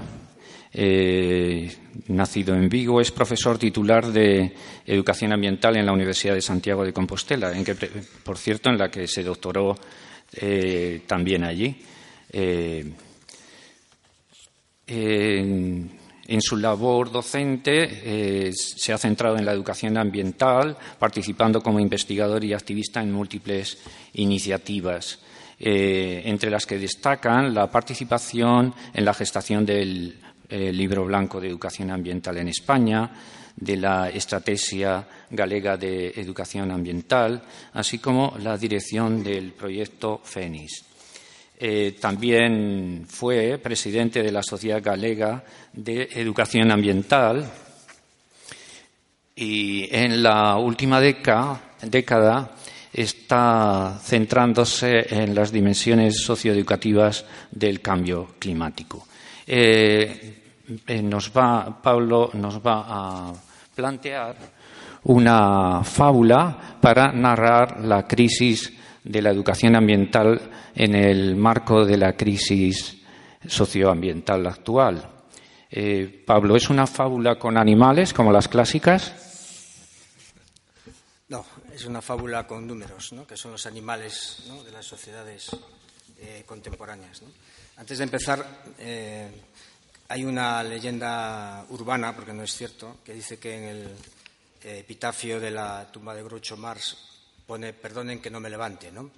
nacido 2.07 2.55
en 2.55 2.69
Vigo, 2.69 3.01
es 3.01 3.11
profesor 3.11 3.59
titular 3.59 4.07
de 4.07 4.55
Educación 4.87 5.33
Ambiental 5.33 5.77
en 5.77 5.87
la 5.87 5.93
Universidad 5.93 6.35
de 6.35 6.43
Santiago 6.43 6.85
de 6.85 6.93
Compostela, 6.93 7.53
por 8.23 8.39
cierto, 8.39 8.71
en 8.71 8.79
la 8.79 8.89
que 8.89 9.09
se 9.09 9.25
doctoró 9.25 9.77
también 11.09 11.43
allí. 11.43 11.77
En 16.31 16.41
su 16.41 16.57
labor 16.57 17.11
docente 17.11 17.89
eh, 18.05 18.53
se 18.53 18.93
ha 18.93 18.99
centrado 18.99 19.37
en 19.37 19.45
la 19.45 19.51
educación 19.51 19.99
ambiental, 19.99 20.77
participando 20.97 21.61
como 21.61 21.81
investigador 21.81 22.45
y 22.45 22.53
activista 22.53 23.03
en 23.03 23.11
múltiples 23.11 23.79
iniciativas, 24.13 25.19
eh, 25.59 26.23
entre 26.27 26.49
las 26.49 26.67
que 26.67 26.79
destacan 26.79 27.53
la 27.53 27.69
participación 27.69 28.73
en 28.95 29.05
la 29.05 29.13
gestación 29.13 29.67
del 29.67 30.21
eh, 30.49 30.73
Libro 30.73 31.05
Blanco 31.05 31.41
de 31.41 31.49
Educación 31.49 31.91
Ambiental 31.91 32.37
en 32.37 32.47
España, 32.47 33.11
de 33.57 33.77
la 33.77 34.09
Estrategia 34.09 35.05
Galega 35.31 35.77
de 35.77 36.11
Educación 36.11 36.71
Ambiental, 36.71 37.43
así 37.73 37.99
como 37.99 38.37
la 38.41 38.57
dirección 38.57 39.25
del 39.25 39.51
proyecto 39.51 40.21
FENIS. 40.23 40.90
Eh, 41.63 41.99
también 42.01 43.05
fue 43.07 43.59
presidente 43.59 44.23
de 44.23 44.33
la 44.33 44.43
Sociedad 44.43 44.83
Galega 44.83 45.45
de 45.75 46.09
Educación 46.15 46.71
Ambiental 46.71 47.47
y 49.37 49.87
en 49.95 50.23
la 50.23 50.57
última 50.57 51.03
década, 51.03 52.51
está 52.91 54.01
centrándose 54.03 55.07
en 55.11 55.35
las 55.35 55.53
dimensiones 55.53 56.23
socioeducativas 56.23 57.27
del 57.51 57.83
cambio 57.83 58.37
climático. 58.39 59.07
Eh, 59.47 60.43
eh, 60.87 61.03
nos 61.03 61.31
va, 61.31 61.79
Pablo 61.83 62.31
nos 62.35 62.59
va 62.59 62.85
a 62.87 63.33
plantear 63.75 64.35
una 65.05 65.85
fábula 65.85 66.79
para 66.81 67.13
narrar 67.13 67.85
la 67.85 68.07
crisis 68.07 68.80
de 69.05 69.23
la 69.23 69.31
educación 69.31 69.77
ambiental 69.77 70.41
en 70.75 70.95
el 70.95 71.37
marco 71.37 71.85
de 71.85 71.97
la 71.97 72.17
crisis 72.17 72.99
socioambiental 73.47 74.47
actual. 74.47 75.09
Eh, 75.71 76.25
Pablo, 76.27 76.57
¿es 76.57 76.69
una 76.69 76.87
fábula 76.87 77.39
con 77.39 77.57
animales 77.57 78.13
como 78.13 78.33
las 78.33 78.49
clásicas? 78.49 79.15
No, 81.29 81.47
es 81.73 81.85
una 81.85 82.03
fábula 82.03 82.47
con 82.47 82.67
números, 82.67 83.13
¿no? 83.13 83.27
que 83.27 83.37
son 83.37 83.53
los 83.53 83.67
animales 83.67 84.45
de 84.65 84.73
las 84.73 84.85
sociedades 84.85 85.51
eh, 86.19 86.43
contemporáneas. 86.45 87.23
Antes 87.77 87.99
de 87.99 88.05
empezar, 88.05 88.45
eh, 88.79 89.31
hay 90.09 90.25
una 90.25 90.63
leyenda 90.63 91.65
urbana, 91.71 92.15
porque 92.15 92.33
no 92.33 92.43
es 92.43 92.53
cierto, 92.53 92.99
que 93.05 93.15
dice 93.15 93.39
que 93.39 93.57
en 93.57 93.65
el 93.65 93.89
epitafio 94.63 95.41
de 95.41 95.53
la 95.53 95.91
tumba 95.91 96.15
de 96.15 96.23
Groucho 96.23 96.57
Marx 96.57 97.10
pone 97.51 97.73
perdonen 97.73 98.23
que 98.23 98.31
no 98.31 98.39
me 98.39 98.49
levante, 98.49 98.93
¿no? 98.93 99.11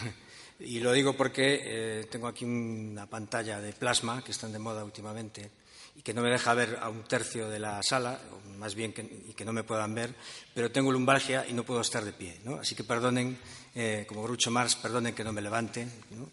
y 0.60 0.80
lo 0.80 0.92
digo 0.92 1.12
porque 1.12 1.60
eh, 1.62 2.06
tengo 2.10 2.26
aquí 2.26 2.46
una 2.46 3.04
pantalla 3.04 3.60
de 3.60 3.74
plasma 3.74 4.24
que 4.24 4.32
están 4.32 4.50
de 4.50 4.58
moda 4.58 4.82
últimamente 4.82 5.50
y 5.94 6.00
que 6.00 6.14
no 6.14 6.22
me 6.22 6.30
deja 6.30 6.54
ver 6.54 6.78
a 6.80 6.88
un 6.88 7.04
tercio 7.04 7.50
de 7.50 7.58
la 7.58 7.82
sala, 7.82 8.18
más 8.56 8.74
bien 8.74 8.94
que, 8.94 9.02
y 9.02 9.34
que 9.34 9.44
no 9.44 9.52
me 9.52 9.62
puedan 9.62 9.94
ver, 9.94 10.14
pero 10.54 10.72
tengo 10.72 10.90
lumbalgia 10.90 11.46
y 11.46 11.52
no 11.52 11.62
puedo 11.62 11.82
estar 11.82 12.02
de 12.02 12.14
pie, 12.14 12.40
¿no? 12.44 12.60
Así 12.60 12.74
que 12.74 12.82
perdonen, 12.82 13.38
eh, 13.74 14.06
como 14.08 14.22
Grucho 14.22 14.50
Marx, 14.50 14.76
perdonen 14.76 15.14
que 15.14 15.22
no 15.22 15.34
me 15.34 15.42
levante 15.42 15.86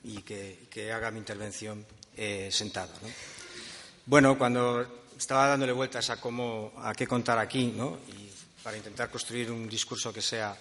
y 0.05 0.21
que, 0.21 0.93
haga 0.93 1.11
mi 1.11 1.19
intervención 1.19 1.85
eh, 2.15 2.47
sentado. 2.53 2.93
Bueno, 4.05 4.37
cuando 4.37 5.03
estaba 5.17 5.47
dándole 5.47 5.73
vueltas 5.73 6.09
a 6.09 6.21
cómo, 6.21 6.71
a 6.77 6.93
qué 6.93 7.05
contar 7.05 7.37
aquí, 7.37 7.73
¿no? 7.75 7.97
y 8.07 8.31
para 8.63 8.77
intentar 8.77 9.09
construir 9.09 9.51
un 9.51 9.67
discurso 9.67 10.13
que 10.13 10.21
sea 10.21 10.55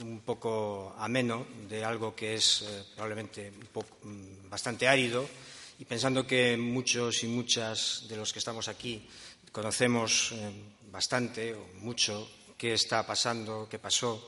un 0.00 0.20
poco 0.20 0.94
ameno 0.98 1.46
de 1.68 1.84
algo 1.84 2.14
que 2.14 2.34
es 2.34 2.62
eh, 2.62 2.84
probablemente 2.94 3.50
mm, 3.50 4.48
bastante 4.48 4.86
árido 4.86 5.28
y 5.78 5.84
pensando 5.84 6.26
que 6.26 6.56
muchos 6.56 7.22
y 7.24 7.26
muchas 7.26 8.04
de 8.08 8.16
los 8.16 8.32
que 8.32 8.38
estamos 8.38 8.68
aquí 8.68 9.06
conocemos 9.52 10.32
eh, 10.32 10.52
bastante 10.90 11.54
o 11.54 11.66
mucho 11.80 12.28
qué 12.56 12.74
está 12.74 13.06
pasando, 13.06 13.68
qué 13.70 13.78
pasó 13.78 14.26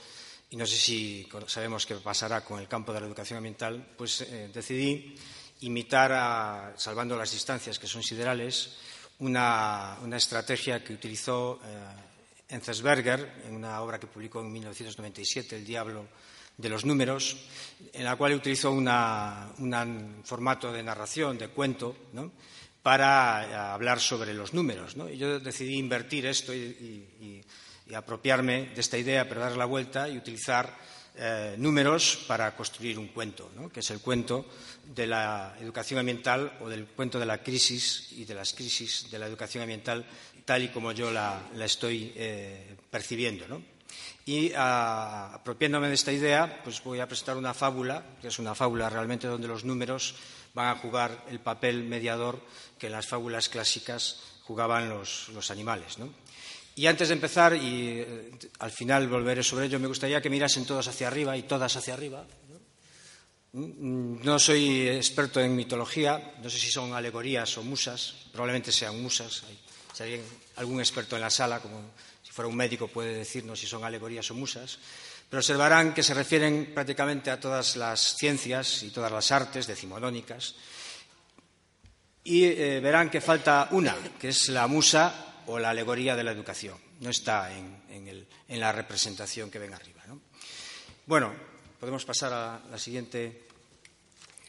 y 0.50 0.56
no 0.56 0.66
sé 0.66 0.76
si 0.76 1.28
sabemos 1.46 1.86
qué 1.86 1.94
pasará 1.96 2.44
con 2.44 2.58
el 2.58 2.66
campo 2.66 2.92
de 2.92 3.00
la 3.00 3.06
educación 3.06 3.36
ambiental, 3.36 3.94
pues 3.96 4.22
eh, 4.22 4.50
decidí 4.52 5.14
imitar, 5.60 6.74
salvando 6.76 7.16
las 7.16 7.32
distancias 7.32 7.78
que 7.78 7.86
son 7.86 8.02
siderales, 8.02 8.76
una, 9.20 9.98
estrategia 10.16 10.82
que 10.82 10.94
utilizó 10.94 11.60
Enzensberger 12.50 13.42
en 13.46 13.54
una 13.54 13.80
obra 13.80 13.98
que 13.98 14.06
publicó 14.06 14.40
en 14.40 14.52
1997, 14.52 15.56
El 15.56 15.64
diablo 15.64 16.06
de 16.56 16.68
los 16.68 16.84
números, 16.84 17.36
en 17.92 18.04
la 18.04 18.16
cual 18.16 18.34
utilizó 18.34 18.70
un 18.70 20.22
formato 20.24 20.72
de 20.72 20.82
narración, 20.82 21.38
de 21.38 21.48
cuento, 21.48 21.96
para 22.82 23.46
eh, 23.46 23.54
hablar 23.54 24.00
sobre 24.00 24.34
los 24.34 24.54
números. 24.54 24.96
Y 25.12 25.16
yo 25.16 25.40
decidí 25.40 25.76
invertir 25.76 26.26
esto 26.26 26.54
y, 26.54 27.42
apropiarme 27.92 28.66
de 28.72 28.80
esta 28.80 28.96
idea, 28.96 29.28
pero 29.28 29.40
dar 29.40 29.56
la 29.56 29.64
vuelta 29.64 30.08
y 30.08 30.16
utilizar 30.16 30.78
eh, 31.16 31.54
números 31.58 32.24
para 32.26 32.54
construir 32.56 32.98
un 32.98 33.08
cuento, 33.08 33.50
que 33.72 33.80
es 33.80 33.90
el 33.90 34.00
cuento 34.00 34.46
de 34.94 35.06
la 35.06 35.54
educación 35.60 36.00
ambiental 36.00 36.58
o 36.60 36.68
del 36.68 36.86
cuento 36.86 37.18
de 37.18 37.26
la 37.26 37.42
crisis 37.42 38.12
y 38.12 38.24
de 38.24 38.34
las 38.34 38.52
crisis 38.54 39.10
de 39.10 39.18
la 39.18 39.26
educación 39.26 39.62
ambiental 39.62 40.04
tal 40.44 40.62
y 40.64 40.68
como 40.68 40.92
yo 40.92 41.10
la, 41.10 41.42
estoy 41.60 42.12
eh, 42.16 42.76
percibiendo. 42.90 43.44
Y 44.26 44.52
apropiándome 44.54 45.88
de 45.88 45.94
esta 45.94 46.12
idea, 46.12 46.60
pues 46.62 46.82
voy 46.82 47.00
a 47.00 47.08
presentar 47.08 47.36
una 47.36 47.54
fábula, 47.54 48.04
que 48.20 48.28
es 48.28 48.38
una 48.38 48.54
fábula 48.54 48.88
realmente 48.88 49.26
donde 49.26 49.48
los 49.48 49.64
números 49.64 50.14
van 50.54 50.68
a 50.68 50.76
jugar 50.78 51.24
el 51.30 51.40
papel 51.40 51.84
mediador 51.84 52.40
que 52.78 52.86
en 52.86 52.92
las 52.92 53.06
fábulas 53.06 53.48
clásicas 53.48 54.20
jugaban 54.44 54.88
los, 54.88 55.50
animales. 55.50 55.98
Y 56.76 56.86
antes 56.86 57.08
de 57.08 57.14
empezar, 57.14 57.54
y 57.54 58.00
eh, 58.00 58.30
al 58.60 58.70
final 58.70 59.08
volveré 59.08 59.42
sobre 59.42 59.66
ello, 59.66 59.78
me 59.78 59.88
gustaría 59.88 60.20
que 60.20 60.30
mirasen 60.30 60.64
todos 60.64 60.86
hacia 60.88 61.08
arriba 61.08 61.36
y 61.36 61.42
todas 61.42 61.76
hacia 61.76 61.94
arriba. 61.94 62.24
¿no? 63.52 64.38
soy 64.38 64.88
experto 64.88 65.40
en 65.40 65.56
mitología, 65.56 66.34
no 66.40 66.48
sé 66.48 66.58
si 66.58 66.70
son 66.70 66.94
alegorías 66.94 67.58
o 67.58 67.64
musas, 67.64 68.14
probablemente 68.32 68.70
sean 68.70 69.02
musas. 69.02 69.42
Si 69.92 70.02
hay 70.02 70.22
algún 70.56 70.78
experto 70.78 71.16
en 71.16 71.22
la 71.22 71.30
sala, 71.30 71.58
como 71.58 71.90
si 72.22 72.30
fuera 72.30 72.48
un 72.48 72.54
médico 72.54 72.86
puede 72.86 73.12
decirnos 73.12 73.58
si 73.58 73.66
son 73.66 73.82
alegorías 73.82 74.30
o 74.30 74.34
musas, 74.34 74.78
pero 75.28 75.40
observarán 75.40 75.92
que 75.92 76.04
se 76.04 76.14
refieren 76.14 76.70
prácticamente 76.72 77.30
a 77.30 77.40
todas 77.40 77.74
las 77.74 78.16
ciencias 78.16 78.84
y 78.84 78.90
todas 78.90 79.10
las 79.10 79.32
artes 79.32 79.66
decimonónicas 79.66 80.54
y 82.24 82.44
eh, 82.44 82.80
verán 82.80 83.10
que 83.10 83.20
falta 83.20 83.68
una, 83.72 83.96
que 84.18 84.28
es 84.28 84.48
la 84.50 84.66
musa 84.66 85.29
o 85.46 85.58
la 85.58 85.70
alegoría 85.70 86.16
de 86.16 86.24
la 86.24 86.32
educación. 86.32 86.76
No 87.00 87.10
está 87.10 87.50
en, 87.56 88.26
la 88.48 88.72
representación 88.72 89.50
que 89.50 89.58
ven 89.58 89.74
arriba. 89.74 90.00
Bueno, 91.06 91.32
podemos 91.80 92.04
pasar 92.04 92.32
a 92.32 92.60
la 92.70 92.78
siguiente. 92.78 93.48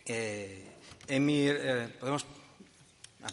Eh, 0.06 0.76
eh, 1.08 1.90
podemos. 2.00 2.26
Ah. 3.24 3.30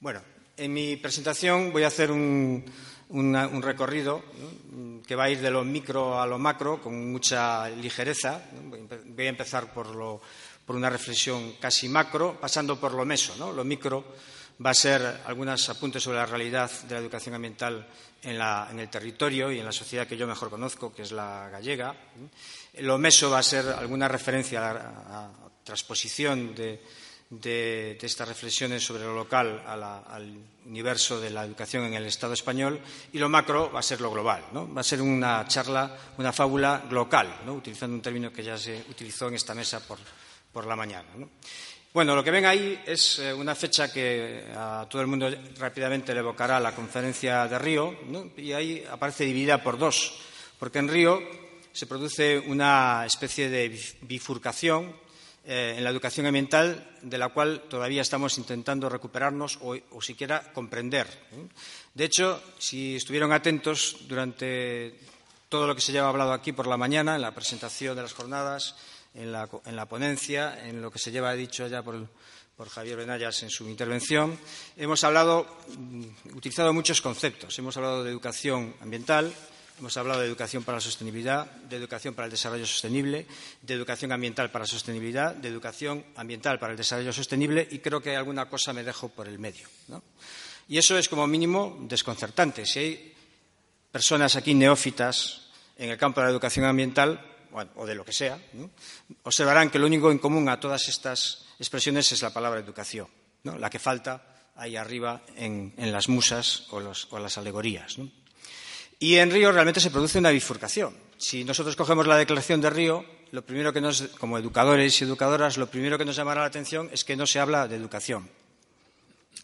Bueno, 0.00 0.22
en 0.56 0.72
mi 0.74 0.96
presentación 0.96 1.72
voy 1.72 1.84
a 1.84 1.86
hacer 1.86 2.10
un, 2.10 2.64
recorrido 3.62 4.22
que 5.06 5.14
va 5.14 5.24
a 5.24 5.30
ir 5.30 5.40
de 5.40 5.50
lo 5.50 5.64
micro 5.64 6.20
a 6.20 6.26
lo 6.26 6.38
macro 6.38 6.82
con 6.82 7.10
mucha 7.10 7.70
ligereza. 7.70 8.42
Voy 9.06 9.26
a 9.26 9.30
empezar 9.30 9.72
por, 9.72 10.20
por 10.70 10.76
una 10.76 10.88
reflexión 10.88 11.54
casi 11.58 11.88
macro, 11.88 12.38
pasando 12.40 12.78
por 12.78 12.94
lo 12.94 13.04
meso. 13.04 13.34
Lo 13.52 13.64
micro 13.64 14.04
va 14.64 14.70
a 14.70 14.74
ser 14.74 15.02
algunos 15.26 15.68
apuntes 15.68 16.00
sobre 16.00 16.18
la 16.18 16.26
realidad 16.26 16.70
de 16.82 16.94
la 16.94 17.00
educación 17.00 17.34
ambiental 17.34 17.88
en, 18.22 18.78
el 18.78 18.88
territorio 18.88 19.50
y 19.50 19.58
en 19.58 19.64
la 19.64 19.72
sociedad 19.72 20.06
que 20.06 20.16
yo 20.16 20.28
mejor 20.28 20.48
conozco, 20.48 20.94
que 20.94 21.02
es 21.02 21.10
la 21.10 21.48
gallega. 21.50 21.96
Lo 22.78 22.98
meso 22.98 23.30
va 23.30 23.40
a 23.40 23.42
ser 23.42 23.66
alguna 23.66 24.06
referencia 24.06 24.70
a 24.70 24.74
la 24.74 25.30
transposición 25.64 26.54
de 26.54 27.98
estas 28.00 28.28
reflexiones 28.28 28.84
sobre 28.84 29.02
lo 29.02 29.16
local 29.16 29.64
al 29.66 30.38
universo 30.66 31.20
de 31.20 31.30
la 31.30 31.44
educación 31.44 31.86
en 31.86 31.94
el 31.94 32.06
Estado 32.06 32.34
español 32.34 32.80
y 33.12 33.18
lo 33.18 33.28
macro 33.28 33.72
va 33.72 33.80
a 33.80 33.82
ser 33.82 34.00
lo 34.00 34.12
global. 34.12 34.44
Va 34.54 34.82
a 34.82 34.84
ser 34.84 35.02
una 35.02 35.44
charla, 35.48 35.96
una 36.16 36.32
fábula 36.32 36.84
local, 36.88 37.40
utilizando 37.48 37.96
un 37.96 38.02
término 38.02 38.32
que 38.32 38.44
ya 38.44 38.56
se 38.56 38.84
utilizó 38.88 39.26
en 39.26 39.34
esta 39.34 39.52
mesa 39.52 39.80
por, 39.80 39.98
la 40.54 40.76
mañana. 40.76 41.08
Bueno, 41.92 42.14
lo 42.14 42.22
que 42.22 42.30
ven 42.30 42.46
ahí 42.46 42.80
es 42.86 43.18
eh, 43.18 43.34
una 43.34 43.54
fecha 43.54 43.92
que 43.92 44.44
a 44.54 44.86
todo 44.88 45.02
el 45.02 45.08
mundo 45.08 45.28
rápidamente 45.58 46.14
le 46.14 46.20
evocará 46.20 46.60
la 46.60 46.74
conferencia 46.74 47.48
de 47.48 47.58
Río 47.58 47.96
y 48.36 48.52
ahí 48.52 48.84
aparece 48.88 49.24
dividida 49.24 49.60
por 49.60 49.76
dos, 49.76 50.14
porque 50.58 50.78
en 50.78 50.88
Río 50.88 51.20
se 51.72 51.86
produce 51.86 52.38
una 52.38 53.04
especie 53.06 53.50
de 53.50 53.76
bifurcación 54.02 54.94
eh, 55.44 55.74
en 55.78 55.82
la 55.82 55.90
educación 55.90 56.26
ambiental 56.26 56.96
de 57.02 57.18
la 57.18 57.30
cual 57.30 57.62
todavía 57.68 58.02
estamos 58.02 58.38
intentando 58.38 58.88
recuperarnos 58.88 59.58
o, 59.62 60.00
siquiera 60.00 60.52
comprender. 60.52 61.08
De 61.94 62.04
hecho, 62.04 62.40
si 62.58 62.96
estuvieron 62.96 63.32
atentos 63.32 63.96
durante 64.06 64.94
todo 65.48 65.66
lo 65.66 65.74
que 65.74 65.80
se 65.80 65.90
lleva 65.90 66.08
hablado 66.08 66.32
aquí 66.32 66.52
por 66.52 66.68
la 66.68 66.76
mañana, 66.76 67.16
en 67.16 67.22
la 67.22 67.34
presentación 67.34 67.96
de 67.96 68.02
las 68.02 68.12
jornadas, 68.12 68.76
en 69.14 69.32
la, 69.32 69.86
ponencia, 69.86 70.66
en 70.66 70.80
lo 70.80 70.90
que 70.90 70.98
se 70.98 71.10
lleva 71.10 71.34
dicho 71.34 71.66
ya 71.66 71.82
por, 71.82 72.08
Javier 72.68 72.98
Benayas 72.98 73.42
en 73.42 73.48
su 73.48 73.66
intervención, 73.68 74.38
hemos 74.76 75.02
hablado, 75.02 75.46
mm, 75.78 76.36
utilizado 76.36 76.74
muchos 76.74 77.00
conceptos. 77.00 77.58
Hemos 77.58 77.76
hablado 77.78 78.04
de 78.04 78.10
educación 78.10 78.74
ambiental, 78.82 79.32
Hemos 79.80 79.96
hablado 79.96 80.20
de 80.20 80.26
educación 80.26 80.62
para 80.62 80.76
la 80.76 80.82
sostenibilidad, 80.82 81.46
de 81.46 81.76
educación 81.76 82.12
para 82.12 82.26
el 82.26 82.30
desarrollo 82.30 82.66
sostenible, 82.66 83.26
de 83.62 83.72
educación 83.72 84.12
ambiental 84.12 84.50
para 84.50 84.64
la 84.64 84.68
sostenibilidad, 84.68 85.34
de 85.34 85.48
educación 85.48 86.04
ambiental 86.16 86.58
para 86.58 86.72
el 86.72 86.76
desarrollo 86.76 87.14
sostenible 87.14 87.66
y 87.70 87.78
creo 87.78 88.02
que 88.02 88.14
alguna 88.14 88.44
cosa 88.44 88.74
me 88.74 88.84
dejo 88.84 89.08
por 89.08 89.26
el 89.26 89.38
medio. 89.38 89.66
Y 90.68 90.76
eso 90.76 90.98
es 90.98 91.08
como 91.08 91.26
mínimo 91.26 91.78
desconcertante. 91.88 92.66
Si 92.66 92.78
hay 92.78 93.14
personas 93.90 94.36
aquí 94.36 94.52
neófitas 94.52 95.48
en 95.78 95.88
el 95.88 95.96
campo 95.96 96.20
de 96.20 96.26
la 96.26 96.32
educación 96.32 96.66
ambiental, 96.66 97.29
o 97.52 97.86
de 97.86 97.94
lo 97.94 98.04
que 98.04 98.12
sea, 98.12 98.38
observarán 99.24 99.70
que 99.70 99.78
lo 99.78 99.86
único 99.86 100.10
en 100.10 100.18
común 100.18 100.48
a 100.48 100.60
todas 100.60 100.88
estas 100.88 101.46
expresiones 101.58 102.10
es 102.12 102.22
la 102.22 102.32
palabra 102.32 102.60
educación, 102.60 103.08
la 103.44 103.70
que 103.70 103.78
falta 103.78 104.52
ahí 104.56 104.76
arriba 104.76 105.22
en, 105.36 105.72
las 105.76 106.08
musas 106.08 106.66
o, 106.70 106.80
o 107.10 107.18
las 107.18 107.38
alegorías. 107.38 107.96
Y 108.98 109.16
en 109.16 109.30
Río 109.30 109.50
realmente 109.50 109.80
se 109.80 109.90
produce 109.90 110.18
una 110.18 110.30
bifurcación. 110.30 110.94
Si 111.16 111.44
nosotros 111.44 111.76
cogemos 111.76 112.06
la 112.06 112.16
declaración 112.16 112.60
de 112.60 112.70
Río, 112.70 113.04
lo 113.32 113.42
primero 113.42 113.72
que 113.72 113.80
nos, 113.80 114.02
como 114.18 114.38
educadores 114.38 115.00
y 115.00 115.04
educadoras, 115.04 115.56
lo 115.56 115.68
primero 115.68 115.96
que 115.96 116.04
nos 116.04 116.16
llamará 116.16 116.42
la 116.42 116.48
atención 116.48 116.90
es 116.92 117.04
que 117.04 117.16
no 117.16 117.26
se 117.26 117.40
habla 117.40 117.68
de 117.68 117.76
educación. 117.76 118.28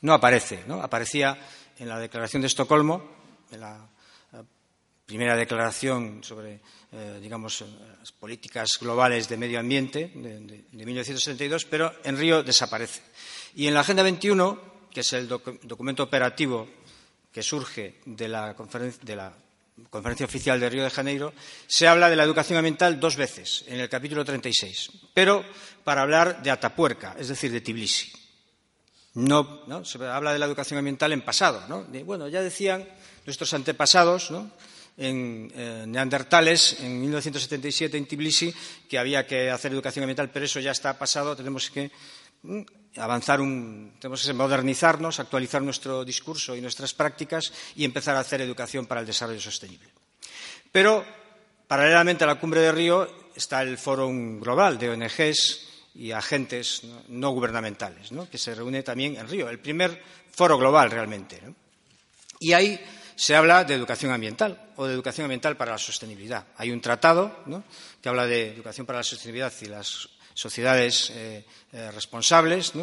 No 0.03 0.12
aparece, 0.12 0.64
¿no? 0.66 0.83
Aparecía 0.83 1.38
en 1.79 1.88
la 1.88 1.99
declaración 1.99 2.42
de 2.42 2.49
Estocolmo, 2.49 3.03
en 3.51 3.61
la 3.61 3.88
primera 5.07 5.37
declaración 5.37 6.23
sobre, 6.23 6.61
eh, 6.92 7.19
digamos, 7.23 7.64
las 7.99 8.11
políticas 8.12 8.77
globales 8.81 9.29
de 9.29 9.37
medio 9.37 9.61
ambiente 9.61 10.11
de, 10.12 10.64
1972, 10.73 11.64
pero 11.64 11.95
en 12.03 12.19
Río 12.19 12.42
desaparece. 12.42 13.03
Y 13.55 13.69
en 13.69 13.75
la 13.75 13.81
Agenda 13.81 14.03
21, 14.03 14.88
que 14.90 15.01
es 15.01 15.12
el 15.12 15.29
documento 15.29 16.03
operativo 16.03 16.69
que 17.33 17.42
surge 17.42 18.01
de 18.05 18.29
la, 18.29 18.55
de 19.03 19.16
la 19.16 19.33
Conferencia 19.90 20.27
Oficial 20.27 20.59
de 20.59 20.71
Río 20.71 20.83
de 20.83 20.90
Janeiro, 20.90 21.33
se 21.66 21.87
habla 21.87 22.11
de 22.11 22.16
la 22.16 22.25
educación 22.25 22.59
ambiental 22.59 22.99
dos 22.99 23.16
veces, 23.16 23.64
en 23.69 23.79
el 23.79 23.88
capítulo 23.88 24.25
36, 24.25 24.90
pero 25.14 25.45
para 25.85 26.03
hablar 26.03 26.42
de 26.42 26.51
Atapuerca, 26.51 27.14
es 27.19 27.29
decir, 27.29 27.53
de 27.53 27.61
Tbilisi. 27.61 28.11
No, 29.14 29.85
se 29.85 30.05
habla 30.05 30.33
de 30.33 30.38
la 30.38 30.47
educación 30.47 30.79
ambiental 30.79 31.12
en 31.12 31.23
pasado. 31.23 31.62
¿no? 31.69 31.87
bueno, 32.05 32.29
ya 32.29 32.42
decían 32.42 32.87
nuestros 33.25 33.55
antepasados, 33.55 34.31
en 34.96 35.52
eh, 35.54 35.85
neandertales, 35.87 36.80
en 36.80 37.00
1977 37.00 37.96
en 37.96 38.06
Tbilisi, 38.06 38.54
que 38.88 38.98
había 38.98 39.26
que 39.26 39.50
hacer 39.50 39.72
educación 39.72 40.04
ambiental, 40.04 40.30
pero 40.32 40.46
eso 40.46 40.61
ya 40.61 40.70
está 40.70 40.98
pasado, 40.98 41.37
tenemos 41.37 41.70
que 41.70 41.90
mm, 42.42 42.62
avanzar 42.96 43.38
tenemos 43.38 44.24
que 44.24 44.32
modernizarnos, 44.32 45.20
actualizar 45.20 45.62
nuestro 45.62 46.04
discurso 46.04 46.56
y 46.56 46.61
nuestras 46.61 46.94
prácticas 46.94 47.52
y 47.74 47.85
empezar 47.85 48.16
a 48.16 48.20
hacer 48.20 48.40
educación 48.40 48.87
para 48.87 49.00
el 49.00 49.06
desarrollo 49.06 49.40
sostenible. 49.40 49.88
Pero, 50.72 51.04
paralelamente 51.66 52.24
a 52.24 52.26
la 52.26 52.40
cumbre 52.40 52.61
de 52.61 52.72
Río, 52.72 53.30
está 53.35 53.62
el 53.62 53.76
Foro 53.76 54.09
Global 54.09 54.78
de 54.78 54.90
ONGs 54.90 55.66
y 55.94 56.12
agentes 56.12 56.83
no, 57.08 57.31
gubernamentales, 57.31 58.10
que 58.31 58.38
se 58.38 58.54
reúne 58.54 58.83
también 58.83 59.16
en 59.16 59.29
Río, 59.29 59.48
el 59.48 59.58
primer 59.58 60.02
foro 60.31 60.58
global 60.58 60.90
realmente. 60.90 61.40
Y 62.38 62.52
ahí 62.52 62.79
se 63.17 63.35
habla 63.35 63.64
de 63.64 63.75
educación 63.75 64.12
ambiental 64.12 64.71
o 64.77 64.87
de 64.87 64.94
educación 64.94 65.25
ambiental 65.25 65.56
para 65.56 65.73
la 65.73 65.79
sostenibilidad. 65.79 66.46
Hay 66.56 66.71
un 66.71 66.81
tratado 66.81 67.44
que 68.00 68.08
habla 68.08 68.27
de 68.27 68.52
educación 68.52 68.87
para 68.87 69.00
la 69.00 69.02
sostenibilidad 69.02 69.52
y 69.62 69.67
las 69.67 70.08
sociedades 70.35 71.10
eh, 71.10 71.44
eh, 71.73 71.90
responsables, 71.92 72.75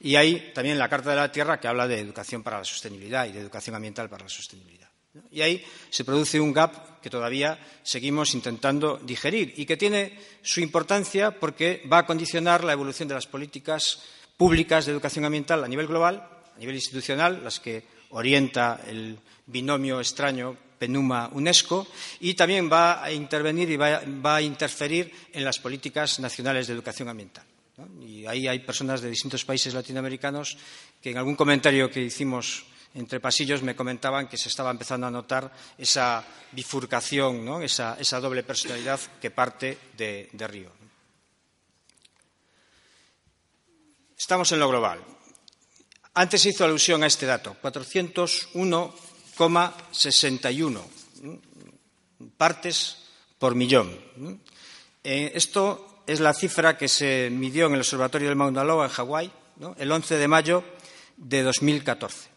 y 0.00 0.16
hay 0.16 0.52
también 0.54 0.78
la 0.78 0.88
Carta 0.88 1.10
de 1.10 1.16
la 1.16 1.30
Tierra 1.30 1.60
que 1.60 1.68
habla 1.68 1.86
de 1.86 2.00
educación 2.00 2.42
para 2.42 2.58
la 2.58 2.64
sostenibilidad 2.64 3.26
y 3.26 3.32
de 3.32 3.40
educación 3.40 3.76
ambiental 3.76 4.08
para 4.08 4.24
la 4.24 4.30
sostenibilidad. 4.30 4.88
Y 5.30 5.42
ahí 5.42 5.62
se 5.90 6.04
produce 6.04 6.40
un 6.40 6.54
gap 6.54 7.00
que 7.02 7.10
todavía 7.10 7.58
seguimos 7.82 8.32
intentando 8.34 8.96
digerir 8.96 9.52
y 9.58 9.66
que 9.66 9.76
tiene 9.76 10.18
su 10.40 10.60
importancia 10.60 11.38
porque 11.38 11.82
va 11.92 11.98
a 11.98 12.06
condicionar 12.06 12.64
la 12.64 12.72
evolución 12.72 13.08
de 13.08 13.14
las 13.14 13.26
políticas 13.26 14.00
públicas 14.38 14.86
de 14.86 14.92
educación 14.92 15.26
ambiental 15.26 15.62
a 15.62 15.68
nivel 15.68 15.86
global, 15.86 16.26
a 16.56 16.58
nivel 16.58 16.76
institucional, 16.76 17.44
las 17.44 17.60
que 17.60 17.84
orienta 18.08 18.80
el 18.86 19.18
binomio 19.52 20.00
extraño 20.00 20.56
PENUMA-UNESCO, 20.82 21.86
y 22.20 22.34
también 22.34 22.66
va 22.66 23.04
a 23.04 23.12
intervenir 23.12 23.70
y 23.70 23.76
va, 23.76 24.02
a 24.34 24.42
interferir 24.42 25.14
en 25.32 25.44
las 25.44 25.60
políticas 25.60 26.18
nacionales 26.18 26.66
de 26.66 26.74
educación 26.74 27.08
ambiental. 27.08 27.44
Y 28.00 28.26
ahí 28.26 28.48
hay 28.48 28.58
personas 28.58 29.00
de 29.00 29.08
distintos 29.08 29.44
países 29.44 29.74
latinoamericanos 29.74 30.58
que 31.00 31.10
en 31.10 31.18
algún 31.18 31.36
comentario 31.36 31.88
que 31.88 32.02
hicimos 32.02 32.64
entre 32.94 33.20
pasillos 33.20 33.62
me 33.62 33.76
comentaban 33.76 34.28
que 34.28 34.36
se 34.36 34.48
estaba 34.48 34.70
empezando 34.70 35.06
a 35.06 35.10
notar 35.10 35.50
esa 35.78 36.24
bifurcación, 36.50 37.62
esa, 37.62 38.20
doble 38.20 38.42
personalidad 38.42 39.00
que 39.20 39.30
parte 39.30 39.78
de, 39.96 40.28
de 40.32 40.46
Río. 40.48 40.70
Estamos 44.18 44.50
en 44.52 44.58
lo 44.58 44.68
global. 44.68 45.00
Antes 46.14 46.44
hizo 46.44 46.64
alusión 46.64 47.02
a 47.02 47.06
este 47.06 47.24
dato, 47.24 47.56
401,61 49.36 50.80
partes 52.36 52.98
por 53.38 53.54
millón. 53.54 53.90
Eh, 55.04 55.32
esto 55.34 56.02
es 56.06 56.20
la 56.20 56.34
cifra 56.34 56.76
que 56.76 56.88
se 56.88 57.30
midió 57.30 57.66
en 57.66 57.74
el 57.74 57.80
Observatorio 57.80 58.28
del 58.28 58.36
Mauna 58.36 58.64
Loa 58.64 58.86
en 58.86 58.92
Hawái 58.92 59.32
el 59.78 59.92
11 59.92 60.16
de 60.16 60.28
mayo 60.28 60.64
de 61.16 61.42
2014. 61.42 62.30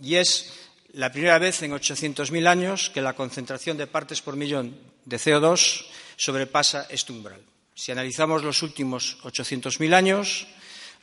Y 0.00 0.14
es 0.14 0.52
la 0.92 1.12
primera 1.12 1.38
vez 1.38 1.62
en 1.62 1.72
800.000 1.72 2.46
años 2.46 2.90
que 2.90 3.02
la 3.02 3.14
concentración 3.14 3.76
de 3.76 3.86
partes 3.86 4.22
por 4.22 4.36
millón 4.36 4.76
de 5.04 5.16
CO2 5.18 5.84
sobrepasa 6.16 6.86
este 6.88 7.12
umbral. 7.12 7.40
Si 7.74 7.92
analizamos 7.92 8.42
los 8.42 8.62
últimos 8.62 9.18
800.000 9.22 9.94
años, 9.94 10.46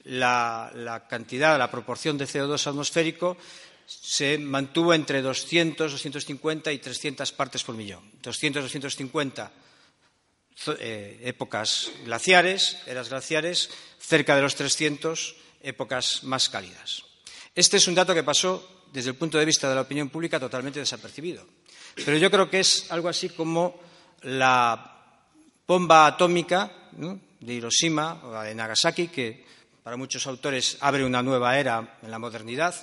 la, 0.06 1.06
cantidad, 1.08 1.60
la 1.60 1.70
proporción 1.70 2.18
de 2.18 2.26
CO2 2.26 2.66
atmosférico 2.68 3.38
se 3.86 4.38
mantuvo 4.38 4.94
entre 4.94 5.22
200, 5.22 5.92
250 5.92 6.72
y 6.72 6.80
300 6.80 7.32
partes 7.32 7.64
por 7.64 7.76
millón. 7.76 8.04
200, 8.22 8.64
250 8.64 9.52
eh, 10.80 11.20
épocas 11.24 11.92
glaciares, 12.06 12.78
eras 12.86 13.10
glaciares, 13.10 13.70
cerca 14.00 14.36
de 14.36 14.42
los 14.42 14.56
300 14.56 15.36
épocas 15.62 16.24
más 16.24 16.50
cálidas. 16.50 17.04
Este 17.56 17.78
es 17.78 17.88
un 17.88 17.96
dato 17.96 18.14
que 18.14 18.24
pasó, 18.24 18.86
desde 18.92 19.10
el 19.10 19.16
punto 19.16 19.38
de 19.38 19.46
vista 19.46 19.70
de 19.70 19.76
la 19.76 19.82
opinión 19.82 20.10
pública, 20.10 20.40
totalmente 20.40 20.80
desapercibido. 20.80 21.46
Pero 21.96 22.18
yo 22.18 22.32
creo 22.32 22.50
que 22.50 22.60
es 22.60 22.92
algo 22.92 23.10
así 23.10 23.30
como 23.30 23.80
la 24.22 24.94
bomba 25.68 26.08
atómica 26.08 26.90
de 27.40 27.54
Hiroshima 27.54 28.22
o 28.24 28.42
de 28.42 28.56
Nagasaki, 28.56 29.08
que 29.08 29.46
para 29.84 29.98
muchos 29.98 30.26
autores 30.28 30.78
abre 30.80 31.04
una 31.04 31.22
nueva 31.22 31.60
era 31.60 31.98
en 32.02 32.10
la 32.10 32.18
modernidad. 32.18 32.74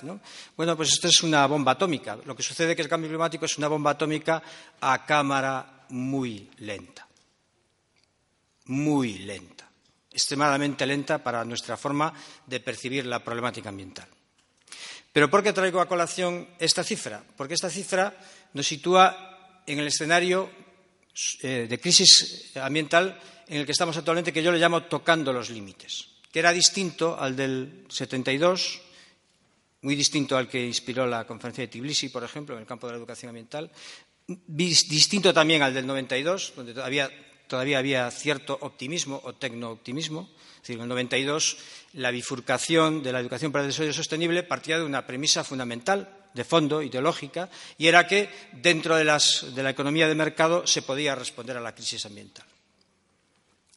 Bueno, 0.55 0.77
pues 0.77 0.93
esto 0.93 1.07
es 1.07 1.23
una 1.23 1.47
bomba 1.47 1.73
atómica. 1.73 2.17
Lo 2.25 2.35
que 2.35 2.43
sucede 2.43 2.71
es 2.71 2.75
que 2.75 2.83
el 2.83 2.89
cambio 2.89 3.09
climático 3.09 3.45
es 3.45 3.57
una 3.57 3.67
bomba 3.67 3.91
atómica 3.91 4.41
a 4.79 5.03
cámara 5.05 5.85
muy 5.89 6.49
lenta. 6.59 7.07
Muy 8.65 9.19
lenta. 9.19 9.67
Extremadamente 10.11 10.85
lenta 10.85 11.17
para 11.17 11.43
nuestra 11.43 11.75
forma 11.75 12.13
de 12.45 12.59
percibir 12.59 13.05
la 13.05 13.23
problemática 13.23 13.69
ambiental. 13.69 14.07
Pero 15.11 15.29
¿por 15.29 15.41
qué 15.41 15.53
traigo 15.53 15.81
a 15.81 15.87
colación 15.87 16.47
esta 16.59 16.83
cifra? 16.83 17.23
Porque 17.35 17.55
esta 17.55 17.69
cifra 17.69 18.15
nos 18.53 18.67
sitúa 18.67 19.61
en 19.65 19.79
el 19.79 19.87
escenario 19.87 20.49
eh, 21.41 21.67
de 21.69 21.79
crisis 21.79 22.55
ambiental 22.55 23.19
en 23.47 23.57
el 23.57 23.65
que 23.65 23.73
estamos 23.73 23.97
actualmente, 23.97 24.31
que 24.31 24.43
yo 24.43 24.51
le 24.51 24.59
llamo 24.59 24.83
tocando 24.83 25.33
los 25.33 25.49
límites, 25.49 26.07
que 26.31 26.39
era 26.39 26.53
distinto 26.53 27.19
al 27.19 27.35
del 27.35 27.85
72, 27.89 28.81
muy 29.81 29.95
distinto 29.95 30.37
al 30.37 30.47
que 30.47 30.65
inspiró 30.65 31.07
la 31.07 31.25
conferencia 31.25 31.63
de 31.63 31.67
Tbilisi, 31.67 32.09
por 32.09 32.23
ejemplo, 32.23 32.55
en 32.55 32.61
el 32.61 32.67
campo 32.67 32.87
de 32.87 32.93
la 32.93 32.99
educación 32.99 33.29
ambiental, 33.29 33.71
distinto 34.47 35.33
también 35.33 35.61
al 35.61 35.73
del 35.73 35.87
92, 35.87 36.53
donde 36.55 36.73
todavía, 36.73 37.09
había 37.77 38.09
cierto 38.11 38.57
optimismo 38.61 39.19
o 39.23 39.33
tecno-optimismo. 39.33 40.29
Es 40.55 40.61
decir, 40.61 40.75
en 40.75 40.83
el 40.83 40.89
92 40.89 41.57
la 41.93 42.11
bifurcación 42.11 43.03
de 43.03 43.11
la 43.11 43.19
educación 43.19 43.51
para 43.51 43.63
el 43.63 43.69
desarrollo 43.69 43.93
sostenible 43.93 44.43
partía 44.43 44.77
de 44.77 44.85
una 44.85 45.05
premisa 45.05 45.43
fundamental, 45.43 46.29
de 46.33 46.45
fondo, 46.45 46.81
ideológica, 46.81 47.49
y 47.77 47.87
era 47.87 48.07
que 48.07 48.29
dentro 48.53 48.95
de, 48.95 49.03
la 49.03 49.69
economía 49.69 50.07
de 50.07 50.15
mercado 50.15 50.65
se 50.65 50.81
podía 50.81 51.15
responder 51.15 51.57
a 51.57 51.61
la 51.61 51.75
crisis 51.75 52.05
ambiental. 52.05 52.45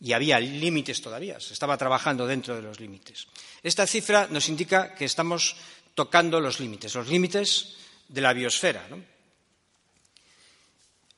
Y 0.01 0.12
había 0.12 0.40
límites 0.40 1.01
todavía, 1.01 1.40
se 1.40 1.53
estaba 1.53 1.78
trabajando 1.78 2.26
dentro 2.26 2.57
de 2.57 2.62
los 2.62 2.80
límites. 2.80 3.26
Esta 3.62 3.86
cifra 3.86 4.28
nos 4.30 4.49
indica 4.49 4.95
que 4.95 5.05
estamos 5.05 5.57
tocando 5.95 6.40
los 6.40 6.61
límites, 6.61 6.95
los 6.95 7.09
límites 7.09 7.76
de 8.09 8.20
la 8.20 8.32
biosfera. 8.32 8.86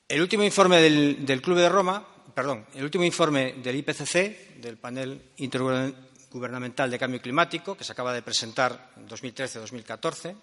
El 0.07 0.21
último 0.21 0.43
informe 0.43 0.79
del, 0.79 1.25
del, 1.25 1.41
Club 1.41 1.57
de 1.57 1.69
Roma, 1.69 2.07
perdón, 2.33 2.65
el 2.75 2.83
último 2.83 3.03
informe 3.03 3.53
del 3.53 3.75
IPCC, 3.77 4.61
del 4.61 4.77
Panel 4.77 5.31
Intergubernamental 5.37 6.89
de 6.89 6.99
Cambio 6.99 7.21
Climático, 7.21 7.75
que 7.75 7.83
se 7.83 7.91
acaba 7.91 8.13
de 8.13 8.21
presentar 8.21 8.93
en 8.95 9.07
2013-2014, 9.09 10.35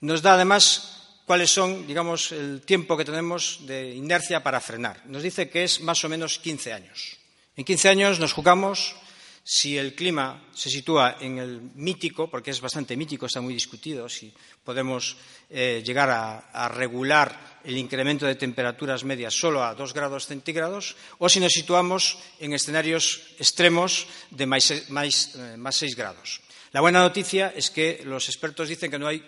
nos 0.00 0.22
da 0.22 0.34
además 0.34 1.20
cuáles 1.26 1.50
son, 1.50 1.86
digamos, 1.86 2.32
el 2.32 2.62
tiempo 2.62 2.96
que 2.96 3.04
tenemos 3.04 3.60
de 3.66 3.94
inercia 3.94 4.42
para 4.42 4.60
frenar. 4.60 5.02
Nos 5.06 5.22
dice 5.22 5.48
que 5.48 5.64
es 5.64 5.80
más 5.80 6.04
o 6.04 6.08
menos 6.08 6.38
15 6.38 6.72
años. 6.72 7.18
En 7.56 7.64
15 7.64 7.88
años 7.88 8.18
nos 8.18 8.32
jugamos 8.32 8.96
si 9.44 9.78
el 9.78 9.94
clima 9.94 10.42
se 10.54 10.70
sitúa 10.70 11.18
en 11.20 11.38
el 11.38 11.60
mítico, 11.76 12.28
porque 12.28 12.50
es 12.50 12.60
bastante 12.60 12.96
mítico, 12.96 13.26
está 13.26 13.40
muy 13.40 13.54
discutido, 13.54 14.08
si 14.08 14.32
podemos 14.64 15.16
eh, 15.50 15.82
llegar 15.84 16.10
a, 16.10 16.68
regular 16.68 17.60
el 17.62 17.76
incremento 17.76 18.26
de 18.26 18.34
temperaturas 18.34 19.04
medias 19.04 19.34
solo 19.34 19.62
a 19.62 19.74
dos 19.74 19.92
grados 19.92 20.26
centígrados, 20.26 20.96
o 21.18 21.28
si 21.28 21.38
nos 21.38 21.52
situamos 21.52 22.18
en 22.40 22.54
escenarios 22.54 23.22
extremos 23.38 24.08
de 24.30 24.44
eh, 24.44 25.56
más 25.56 25.76
6 25.76 25.94
grados. 25.94 26.40
La 26.72 26.80
buena 26.80 27.00
noticia 27.00 27.52
es 27.54 27.70
que 27.70 28.02
los 28.04 28.28
expertos 28.28 28.68
dicen 28.68 28.90
que 28.90 28.98
no 28.98 29.06
hay 29.06 29.22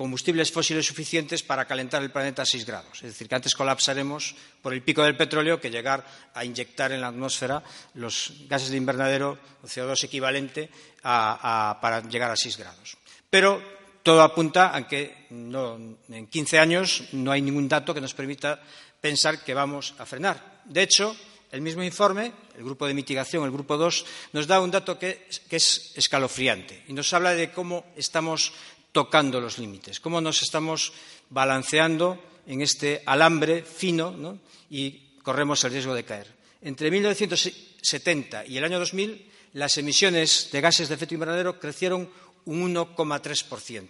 combustibles 0.00 0.48
fósiles 0.48 0.88
suficientes 0.88 1.44
para 1.44 1.68
calentar 1.68 2.00
el 2.00 2.08
planeta 2.08 2.40
a 2.40 2.48
6 2.48 2.64
grados. 2.64 3.04
Es 3.04 3.12
decir, 3.12 3.28
que 3.28 3.36
antes 3.36 3.52
colapsaremos 3.52 4.32
por 4.64 4.72
el 4.72 4.80
pico 4.80 5.04
del 5.04 5.12
petróleo 5.12 5.60
que 5.60 5.68
llegar 5.68 6.08
a 6.32 6.42
inyectar 6.42 6.88
en 6.92 7.02
la 7.02 7.12
atmósfera 7.12 7.62
los 8.00 8.32
gases 8.48 8.72
de 8.72 8.80
invernadero 8.80 9.36
o 9.60 9.68
CO2 9.68 10.00
equivalente 10.08 10.72
para 11.04 12.00
llegar 12.08 12.32
a 12.32 12.36
6 12.40 12.56
grados. 12.56 12.96
Pero 13.28 13.60
todo 14.00 14.24
apunta 14.24 14.72
a 14.72 14.88
que 14.88 15.28
en 15.28 16.26
15 16.32 16.58
años 16.58 17.04
no 17.12 17.28
hay 17.28 17.44
ningún 17.44 17.68
dato 17.68 17.92
que 17.92 18.00
nos 18.00 18.16
permita 18.16 18.56
pensar 19.04 19.44
que 19.44 19.52
vamos 19.52 19.92
a 20.00 20.08
frenar. 20.08 20.64
De 20.64 20.80
hecho, 20.80 21.12
el 21.52 21.60
mismo 21.60 21.82
informe, 21.82 22.32
el 22.56 22.64
grupo 22.64 22.86
de 22.86 22.94
mitigación, 22.94 23.44
el 23.44 23.52
grupo 23.52 23.76
2, 23.76 24.32
nos 24.32 24.46
da 24.46 24.64
un 24.64 24.70
dato 24.70 24.98
que, 24.98 25.28
es 25.28 25.92
escalofriante 25.92 26.84
y 26.88 26.94
nos 26.94 27.12
habla 27.12 27.34
de 27.34 27.52
cómo 27.52 27.84
estamos 27.96 28.54
tocando 28.92 29.40
los 29.40 29.58
límites, 29.58 30.00
cómo 30.00 30.20
nos 30.20 30.42
estamos 30.42 30.92
balanceando 31.30 32.18
en 32.46 32.62
este 32.62 33.02
alambre 33.06 33.62
fino 33.62 34.38
y 34.68 35.16
corremos 35.22 35.62
el 35.64 35.72
riesgo 35.72 35.94
de 35.94 36.04
caer. 36.04 36.26
Entre 36.62 36.90
1970 36.90 38.46
y 38.46 38.58
el 38.58 38.64
año 38.64 38.78
2000, 38.78 39.30
las 39.54 39.78
emisiones 39.78 40.50
de 40.52 40.60
gases 40.60 40.88
de 40.88 40.94
efecto 40.94 41.14
invernadero 41.14 41.58
crecieron 41.58 42.10
un 42.44 42.74
1,3%. 42.74 43.88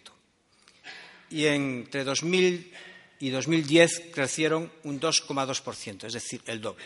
Y 1.30 1.46
entre 1.46 2.04
2000 2.04 2.72
y 3.20 3.30
2010 3.30 4.10
crecieron 4.12 4.72
un 4.84 5.00
2,2%, 5.00 6.04
es 6.04 6.12
decir, 6.12 6.42
el 6.46 6.60
doble. 6.60 6.84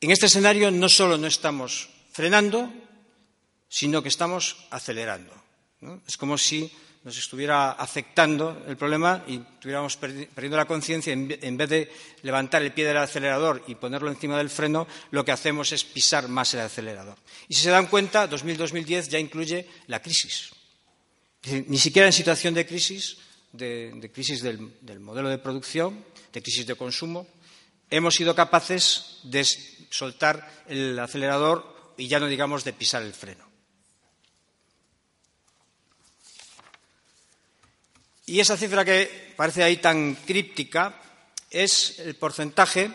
En 0.00 0.10
este 0.10 0.26
escenario 0.26 0.70
no 0.70 0.88
solo 0.88 1.16
no 1.16 1.26
estamos 1.26 1.88
frenando, 2.12 2.72
sino 3.68 4.02
que 4.02 4.08
estamos 4.08 4.56
acelerando. 4.70 5.45
Es 6.06 6.16
como 6.16 6.38
si 6.38 6.70
nos 7.06 7.18
estuviera 7.18 7.72
afectando 7.72 8.64
el 8.66 8.76
problema 8.76 9.22
y 9.28 9.36
estuviéramos 9.36 9.96
perdiendo 9.96 10.56
la 10.56 10.64
conciencia. 10.64 11.12
En 11.12 11.56
vez 11.56 11.68
de 11.68 11.92
levantar 12.22 12.62
el 12.62 12.72
pie 12.72 12.84
del 12.84 12.96
acelerador 12.96 13.62
y 13.68 13.76
ponerlo 13.76 14.10
encima 14.10 14.38
del 14.38 14.50
freno, 14.50 14.88
lo 15.12 15.24
que 15.24 15.30
hacemos 15.30 15.70
es 15.70 15.84
pisar 15.84 16.26
más 16.26 16.52
el 16.54 16.60
acelerador. 16.60 17.16
Y 17.46 17.54
si 17.54 17.62
se 17.62 17.70
dan 17.70 17.86
cuenta, 17.86 18.28
2000-2010 18.28 19.08
ya 19.08 19.20
incluye 19.20 19.68
la 19.86 20.02
crisis. 20.02 20.50
Ni 21.68 21.78
siquiera 21.78 22.08
en 22.08 22.12
situación 22.12 22.54
de 22.54 22.66
crisis, 22.66 23.18
de, 23.52 24.10
crisis 24.12 24.42
del, 24.42 24.76
del 24.80 24.98
modelo 24.98 25.28
de 25.28 25.38
producción, 25.38 26.04
de 26.32 26.42
crisis 26.42 26.66
de 26.66 26.74
consumo, 26.74 27.28
hemos 27.88 28.16
sido 28.16 28.34
capaces 28.34 29.20
de 29.22 29.46
soltar 29.90 30.64
el 30.66 30.98
acelerador 30.98 31.94
y 31.96 32.08
ya 32.08 32.18
no 32.18 32.26
digamos 32.26 32.64
de 32.64 32.72
pisar 32.72 33.04
el 33.04 33.14
freno. 33.14 33.45
Y 38.26 38.40
esa 38.40 38.56
cifra 38.56 38.84
que 38.84 39.32
parece 39.36 39.62
ahí 39.62 39.76
tan 39.76 40.16
críptica 40.16 41.00
es 41.48 42.00
el 42.00 42.16
porcentaje 42.16 42.90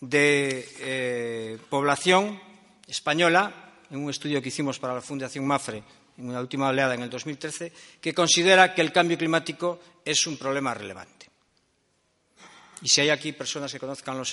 de 0.00 0.68
eh, 0.78 1.58
población 1.68 2.40
española, 2.86 3.52
en 3.90 4.04
un 4.04 4.10
estudio 4.10 4.40
que 4.40 4.48
hicimos 4.48 4.78
para 4.78 4.94
la 4.94 5.00
Fundación 5.00 5.46
MAFRE 5.46 5.82
en 6.18 6.28
una 6.28 6.40
última 6.40 6.68
oleada 6.68 6.94
en 6.94 7.02
el 7.02 7.10
2013, 7.10 7.72
que 8.00 8.14
considera 8.14 8.74
que 8.74 8.80
el 8.80 8.92
cambio 8.92 9.16
climático 9.16 9.80
es 10.04 10.26
un 10.26 10.36
problema 10.36 10.74
relevante. 10.74 11.26
Y 12.82 12.88
si 12.88 13.00
hay 13.00 13.10
aquí 13.10 13.32
personas 13.32 13.72
que 13.72 13.78
conozcan 13.78 14.18
los 14.18 14.32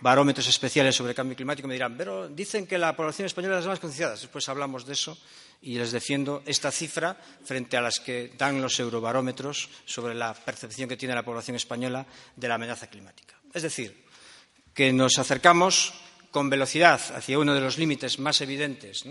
eurobarómetros 0.00 0.48
especiales 0.48 0.96
sobre 0.96 1.10
el 1.10 1.16
cambio 1.16 1.36
climático, 1.36 1.68
me 1.68 1.74
dirán, 1.74 1.94
pero 1.96 2.28
dicen 2.28 2.66
que 2.66 2.78
la 2.78 2.96
población 2.96 3.26
española 3.26 3.58
es 3.58 3.64
la 3.64 3.72
más 3.72 3.80
concienciada. 3.80 4.12
Después 4.12 4.48
hablamos 4.48 4.86
de 4.86 4.94
eso 4.94 5.18
y 5.60 5.76
les 5.76 5.92
defiendo 5.92 6.42
esta 6.46 6.72
cifra 6.72 7.16
frente 7.44 7.76
a 7.76 7.82
las 7.82 8.00
que 8.00 8.32
dan 8.38 8.62
los 8.62 8.80
eurobarómetros 8.80 9.68
sobre 9.84 10.14
la 10.14 10.32
percepción 10.32 10.88
que 10.88 10.96
tiene 10.96 11.14
la 11.14 11.22
población 11.22 11.56
española 11.56 12.06
de 12.34 12.48
la 12.48 12.54
amenaza 12.54 12.88
climática. 12.88 13.34
Es 13.52 13.62
decir, 13.62 14.06
que 14.72 14.90
nos 14.90 15.18
acercamos 15.18 15.92
con 16.30 16.48
velocidad 16.48 17.00
hacia 17.14 17.38
uno 17.38 17.54
de 17.54 17.60
los 17.60 17.76
límites 17.76 18.18
más 18.18 18.40
evidentes 18.40 19.04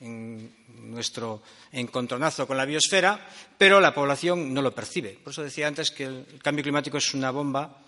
en 0.00 0.54
nuestro 0.68 1.42
encontronazo 1.72 2.46
con 2.46 2.58
la 2.58 2.66
biosfera, 2.66 3.26
pero 3.56 3.80
la 3.80 3.94
población 3.94 4.52
no 4.52 4.60
lo 4.60 4.74
percibe. 4.74 5.18
Por 5.24 5.32
eso 5.32 5.42
decía 5.42 5.66
antes 5.66 5.90
que 5.90 6.04
el 6.04 6.26
cambio 6.42 6.62
climático 6.62 6.98
es 6.98 7.14
una 7.14 7.30
bomba, 7.30 7.85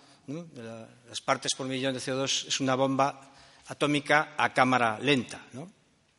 las 1.09 1.21
partes 1.21 1.53
por 1.55 1.67
millón 1.67 1.93
de 1.93 1.99
CO2 1.99 2.47
es 2.47 2.59
una 2.59 2.75
bomba 2.75 3.33
atómica 3.67 4.35
a 4.37 4.53
cámara 4.53 4.99
lenta. 4.99 5.41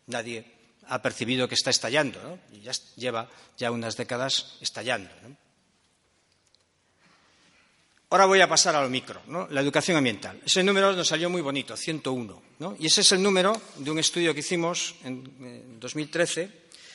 Nadie 0.07 0.45
ha 0.89 1.01
percibido 1.01 1.49
que 1.49 1.55
está 1.55 1.71
estallando 1.71 2.39
y 2.53 2.61
ya 2.61 2.73
lleva 2.97 3.29
ya 3.57 3.71
unas 3.71 3.97
décadas 3.97 4.59
estallando. 4.61 5.11
Ahora 8.11 8.27
voy 8.27 8.41
a 8.41 8.49
pasar 8.49 8.75
a 8.75 8.83
lo 8.83 8.91
micro, 8.91 9.23
la 9.51 9.61
educación 9.61 9.97
ambiental. 9.97 10.41
Ese 10.45 10.65
número 10.65 10.93
nos 10.93 11.07
salió 11.07 11.31
muy 11.31 11.43
bonito, 11.43 11.77
101. 11.77 12.43
Y 12.81 12.87
ese 12.87 13.03
es 13.03 13.13
el 13.13 13.23
número 13.23 13.55
de 13.77 13.91
un 13.91 14.01
estudio 14.01 14.35
que 14.35 14.41
hicimos 14.41 14.97
en 15.05 15.79
2013 15.79 16.51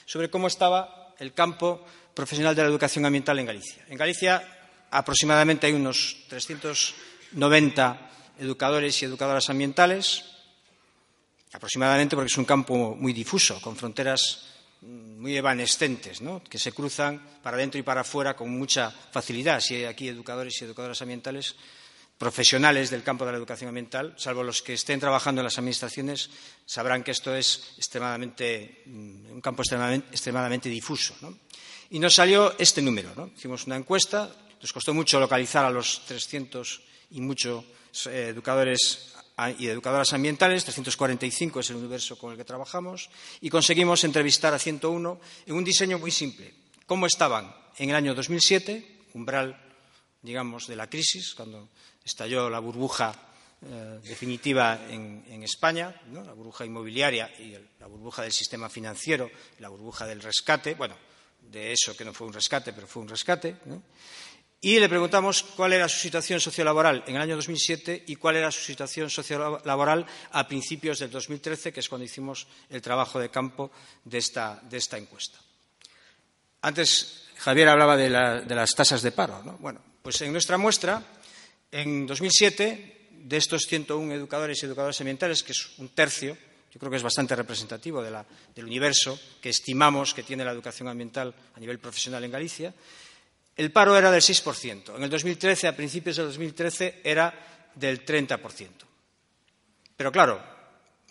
sobre 0.06 0.30
cómo 0.30 0.48
estaba 0.48 1.16
el 1.18 1.34
campo 1.34 1.86
profesional 2.14 2.54
de 2.54 2.64
la 2.64 2.68
educación 2.68 3.06
ambiental 3.06 3.40
en 3.40 3.46
Galicia. 3.46 3.86
En 3.88 3.98
Galicia 3.98 4.55
aproximadamente 4.98 5.68
hay 5.68 5.74
unos 5.74 6.18
390 6.30 8.12
educadores 8.40 9.02
y 9.02 9.06
educadoras 9.06 9.50
ambientales, 9.50 10.24
aproximadamente 11.52 12.16
porque 12.16 12.32
es 12.32 12.38
un 12.38 12.46
campo 12.46 12.96
muy 12.96 13.14
difuso, 13.14 13.60
con 13.62 13.76
fronteras 13.76 14.48
muy 14.82 15.36
evanescentes, 15.36 16.22
que 16.50 16.60
se 16.60 16.72
cruzan 16.72 17.22
para 17.42 17.58
adentro 17.58 17.80
y 17.80 17.84
para 17.84 18.02
afuera 18.02 18.36
con 18.36 18.50
mucha 18.50 18.92
facilidad. 18.92 19.60
Si 19.60 19.76
hay 19.76 19.86
aquí 19.86 20.08
educadores 20.08 20.62
y 20.62 20.66
educadoras 20.66 21.02
ambientales 21.02 21.56
profesionales 22.18 22.90
del 22.90 23.04
campo 23.04 23.26
de 23.26 23.32
la 23.32 23.38
educación 23.38 23.70
ambiental, 23.70 24.14
salvo 24.18 24.44
los 24.44 24.62
que 24.62 24.74
estén 24.74 25.00
trabajando 25.00 25.42
en 25.42 25.46
las 25.46 25.58
administraciones, 25.58 26.30
sabrán 26.66 27.04
que 27.04 27.12
esto 27.12 27.36
es 27.36 27.74
extremadamente, 27.78 28.84
mm, 28.86 29.32
un 29.34 29.42
campo 29.42 29.64
extremadamente, 29.64 30.70
difuso. 30.70 31.16
Y 31.90 32.00
nos 32.00 32.16
salió 32.16 32.58
este 32.58 32.82
número. 32.82 33.32
Hicimos 33.36 33.66
una 33.66 33.76
encuesta, 33.76 34.34
nos 34.66 34.74
costó 34.74 34.96
mucho 34.96 35.20
localizar 35.20 35.64
a 35.64 35.70
los 35.70 36.04
300 36.08 36.82
y 37.12 37.22
muchos 37.22 37.64
eh, 38.08 38.30
educadores 38.30 39.14
y 39.60 39.68
educadoras 39.68 40.12
ambientales, 40.14 40.64
345 40.64 41.60
es 41.60 41.70
el 41.70 41.76
universo 41.76 42.18
con 42.18 42.32
el 42.32 42.38
que 42.38 42.46
trabajamos, 42.46 43.12
y 43.42 43.52
conseguimos 43.52 44.04
entrevistar 44.04 44.56
a 44.56 44.58
101 44.58 45.20
en 45.46 45.54
un 45.54 45.64
diseño 45.64 46.00
muy 46.00 46.10
simple. 46.10 46.52
¿Cómo 46.88 47.06
estaban 47.06 47.56
en 47.78 47.92
el 47.92 47.96
año 47.96 48.16
2007, 48.16 49.04
umbral, 49.14 49.56
digamos, 50.24 50.66
de 50.66 50.78
la 50.78 50.90
crisis, 50.90 51.36
cuando 51.36 51.70
estalló 52.04 52.50
la 52.50 52.58
burbuja 52.58 53.14
eh, 53.62 54.00
definitiva 54.02 54.88
en, 54.90 55.44
España, 55.44 55.94
la 56.12 56.34
burbuja 56.34 56.66
inmobiliaria 56.66 57.32
y 57.38 57.56
la 57.80 57.86
burbuja 57.86 58.24
del 58.24 58.32
sistema 58.34 58.68
financiero, 58.68 59.30
la 59.60 59.70
burbuja 59.70 60.08
del 60.08 60.24
rescate, 60.24 60.74
bueno, 60.74 60.96
de 61.52 61.72
eso 61.72 61.96
que 61.96 62.06
no 62.06 62.14
fue 62.14 62.28
un 62.28 62.34
rescate, 62.34 62.74
pero 62.74 62.88
fue 62.88 63.04
un 63.04 63.10
rescate, 63.10 63.58
y 64.62 64.80
le 64.80 64.90
preguntamos 64.90 65.44
cuál 65.44 65.74
era 65.74 65.88
su 65.88 66.00
situación 66.00 66.40
sociolaboral 66.40 67.04
en 67.08 67.16
el 67.16 67.22
año 67.22 67.36
2007 67.36 68.06
y 68.08 68.16
cuál 68.16 68.38
era 68.38 68.52
su 68.52 68.62
situación 68.62 69.10
sociolaboral 69.10 70.06
a 70.32 70.48
principios 70.48 71.00
del 71.00 71.12
2013, 71.12 71.72
que 71.72 71.82
es 71.82 71.90
cuando 71.90 72.06
hicimos 72.06 72.48
el 72.70 72.82
trabajo 72.82 73.20
de 73.20 73.30
campo 73.30 73.72
de 74.04 74.18
esta, 74.18 74.62
encuesta. 74.94 75.38
Antes 76.62 77.26
Javier 77.38 77.70
hablaba 77.70 77.96
de, 77.96 78.10
las 78.10 78.72
tasas 78.74 79.02
de 79.02 79.12
paro. 79.12 79.42
Bueno, 79.60 79.82
pues 80.02 80.22
en 80.22 80.32
nuestra 80.32 80.58
muestra, 80.58 81.04
en 81.72 82.08
2007, 82.08 83.10
de 83.12 83.38
estos 83.38 83.68
101 83.68 84.14
educadores 84.14 84.62
y 84.62 84.66
educadoras 84.66 85.00
ambientales, 85.02 85.44
que 85.44 85.52
es 85.52 85.78
un 85.78 85.90
tercio, 85.90 86.38
yo 86.72 86.80
creo 86.80 86.92
que 86.92 86.98
es 86.98 87.04
bastante 87.04 87.36
representativo 87.36 88.04
del 88.04 88.66
universo 88.66 89.18
que 89.42 89.50
estimamos 89.50 90.14
que 90.14 90.24
tiene 90.24 90.44
la 90.44 90.52
educación 90.52 90.90
ambiental 90.90 91.34
a 91.56 91.60
nivel 91.60 91.80
profesional 91.80 92.24
en 92.24 92.32
Galicia, 92.32 92.74
el 93.56 93.72
paro 93.72 93.98
era 93.98 94.12
del 94.12 94.22
6%. 94.22 94.96
En 94.96 95.04
el 95.04 95.10
2013, 95.10 95.68
a 95.68 95.76
principios 95.76 96.18
del 96.18 96.28
2013, 96.28 97.02
era 97.04 97.34
del 97.76 98.06
30%. 98.06 98.70
Pero 99.96 100.12
claro, 100.12 100.42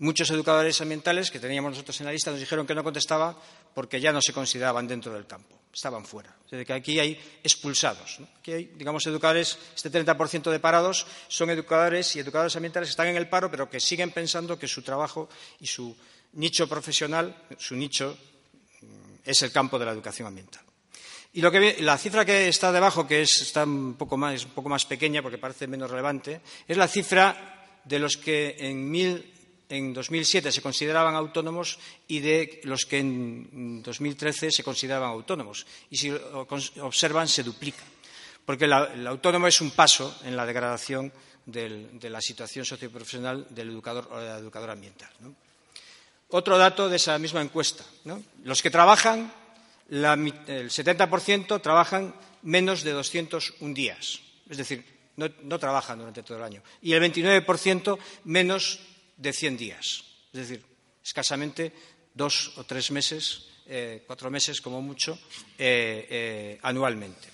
muchos 0.01 0.29
educadores 0.31 0.81
ambientales 0.81 1.31
que 1.31 1.39
teníamos 1.39 1.73
nosotros 1.73 1.99
en 2.01 2.07
la 2.07 2.13
lista 2.13 2.31
nos 2.31 2.41
dijeron 2.41 2.67
que 2.67 2.75
no 2.75 2.85
contestaban 2.85 3.37
porque 3.75 4.01
ya 4.01 4.13
no 4.13 4.21
se 4.21 4.33
consideraban 4.33 4.87
dentro 4.87 5.13
del 5.13 5.27
campo, 5.27 5.59
estaban 5.73 6.05
fuera. 6.05 6.37
Es 6.45 6.51
decir, 6.51 6.67
que 6.67 6.73
aquí 6.75 7.01
hay 7.01 7.19
expulsados. 7.43 8.19
Aquí 8.39 8.53
hay, 8.53 8.65
digamos, 8.77 9.07
educadores, 9.07 9.59
este 9.75 9.91
30% 9.91 10.51
de 10.51 10.61
parados 10.61 11.07
son 11.29 11.51
educadores 11.51 12.15
y 12.17 12.21
educadores 12.21 12.55
ambientales 12.57 12.89
que 12.89 12.93
están 12.93 13.09
en 13.09 13.17
el 13.17 13.29
paro, 13.29 13.51
pero 13.51 13.71
que 13.71 13.81
siguen 13.81 14.11
pensando 14.11 14.59
que 14.59 14.69
su 14.69 14.83
trabajo 14.83 15.29
y 15.61 15.67
su 15.67 15.97
nicho 16.35 16.69
profesional, 16.69 17.35
su 17.59 17.75
nicho, 17.75 18.19
mm, 18.83 18.87
es 19.25 19.43
el 19.43 19.51
campo 19.51 19.79
de 19.79 19.87
la 19.87 19.93
educación 19.93 20.29
ambiental. 20.29 20.63
Y 21.35 21.41
la 21.41 21.99
cifra 21.99 22.25
que 22.25 22.47
está 22.47 22.71
debajo, 22.71 23.09
que 23.09 23.23
está 23.23 23.65
un 23.65 23.95
poco, 23.95 24.17
más, 24.17 24.45
un 24.45 24.53
poco 24.53 24.69
más 24.69 24.85
pequeña 24.85 25.21
porque 25.21 25.37
parece 25.37 25.67
menos 25.67 25.91
relevante, 25.91 26.41
es 26.69 26.77
la 26.77 26.87
cifra 26.87 27.81
de 27.83 27.99
los 27.99 28.17
que 28.17 28.55
en, 28.61 28.95
en 29.69 29.93
2007 29.93 30.53
se 30.53 30.63
consideraban 30.63 31.17
autónomos 31.17 31.81
y 32.07 32.21
de 32.21 32.61
los 32.63 32.87
que 32.87 32.99
en 32.99 33.83
2013 33.83 34.53
se 34.53 34.63
consideraban 34.63 35.11
autónomos. 35.11 35.67
Y 35.91 35.97
si 35.97 36.13
observan, 36.13 37.27
se 37.27 37.43
duplica. 37.43 37.83
Porque 38.47 38.67
el 38.67 39.07
autónomo 39.07 39.49
es 39.49 39.61
un 39.61 39.73
paso 39.73 40.17
en 40.23 40.37
la 40.37 40.47
degradación 40.47 41.13
de 41.47 42.11
la 42.11 42.21
situación 42.21 42.65
socioprofesional 42.65 43.49
del 43.51 43.71
educador 43.71 44.09
o 44.13 44.21
de 44.21 44.29
la 44.29 44.39
educadora 44.39 44.75
ambiental. 44.75 45.11
Otro 46.29 46.59
dato 46.59 46.89
de 46.89 46.97
esa 46.97 47.19
misma 47.19 47.43
encuesta. 47.43 47.85
Los 48.45 48.63
que 48.63 48.71
trabajan 48.71 49.33
el 49.91 50.71
70% 50.71 51.61
trabajan 51.61 52.15
menos 52.43 52.83
de 52.83 52.93
201 52.93 53.75
días, 53.75 54.21
es 54.49 54.57
decir, 54.57 54.85
no, 55.17 55.59
trabajan 55.59 55.99
durante 55.99 56.23
todo 56.23 56.39
el 56.39 56.45
año, 56.45 56.63
y 56.83 56.93
el 56.93 57.03
29% 57.03 57.99
menos 58.25 58.81
de 59.17 59.33
100 59.33 59.57
días, 59.57 60.05
es 60.33 60.49
decir, 60.49 60.65
escasamente 61.03 61.73
dos 62.15 62.57
o 62.57 62.65
tres 62.65 62.91
meses, 62.91 63.49
eh, 63.67 64.05
cuatro 64.07 64.31
meses 64.31 64.61
como 64.61 64.81
mucho, 64.81 65.19
eh, 65.59 66.07
eh, 66.11 66.59
anualmente. 66.63 67.29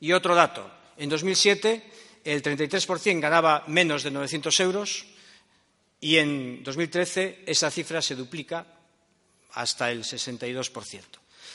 Y 0.00 0.12
otro 0.12 0.34
dato, 0.34 0.70
en 0.96 1.08
2007 1.08 1.92
el 2.24 2.42
33% 2.42 3.20
ganaba 3.20 3.64
menos 3.66 4.02
de 4.02 4.10
900 4.10 4.60
euros 4.60 5.06
y 6.00 6.16
en 6.16 6.62
2013 6.62 7.44
esa 7.46 7.70
cifra 7.70 8.02
se 8.02 8.14
duplica 8.14 8.66
hasta 9.54 9.90
el 9.90 10.04
62%. 10.04 11.02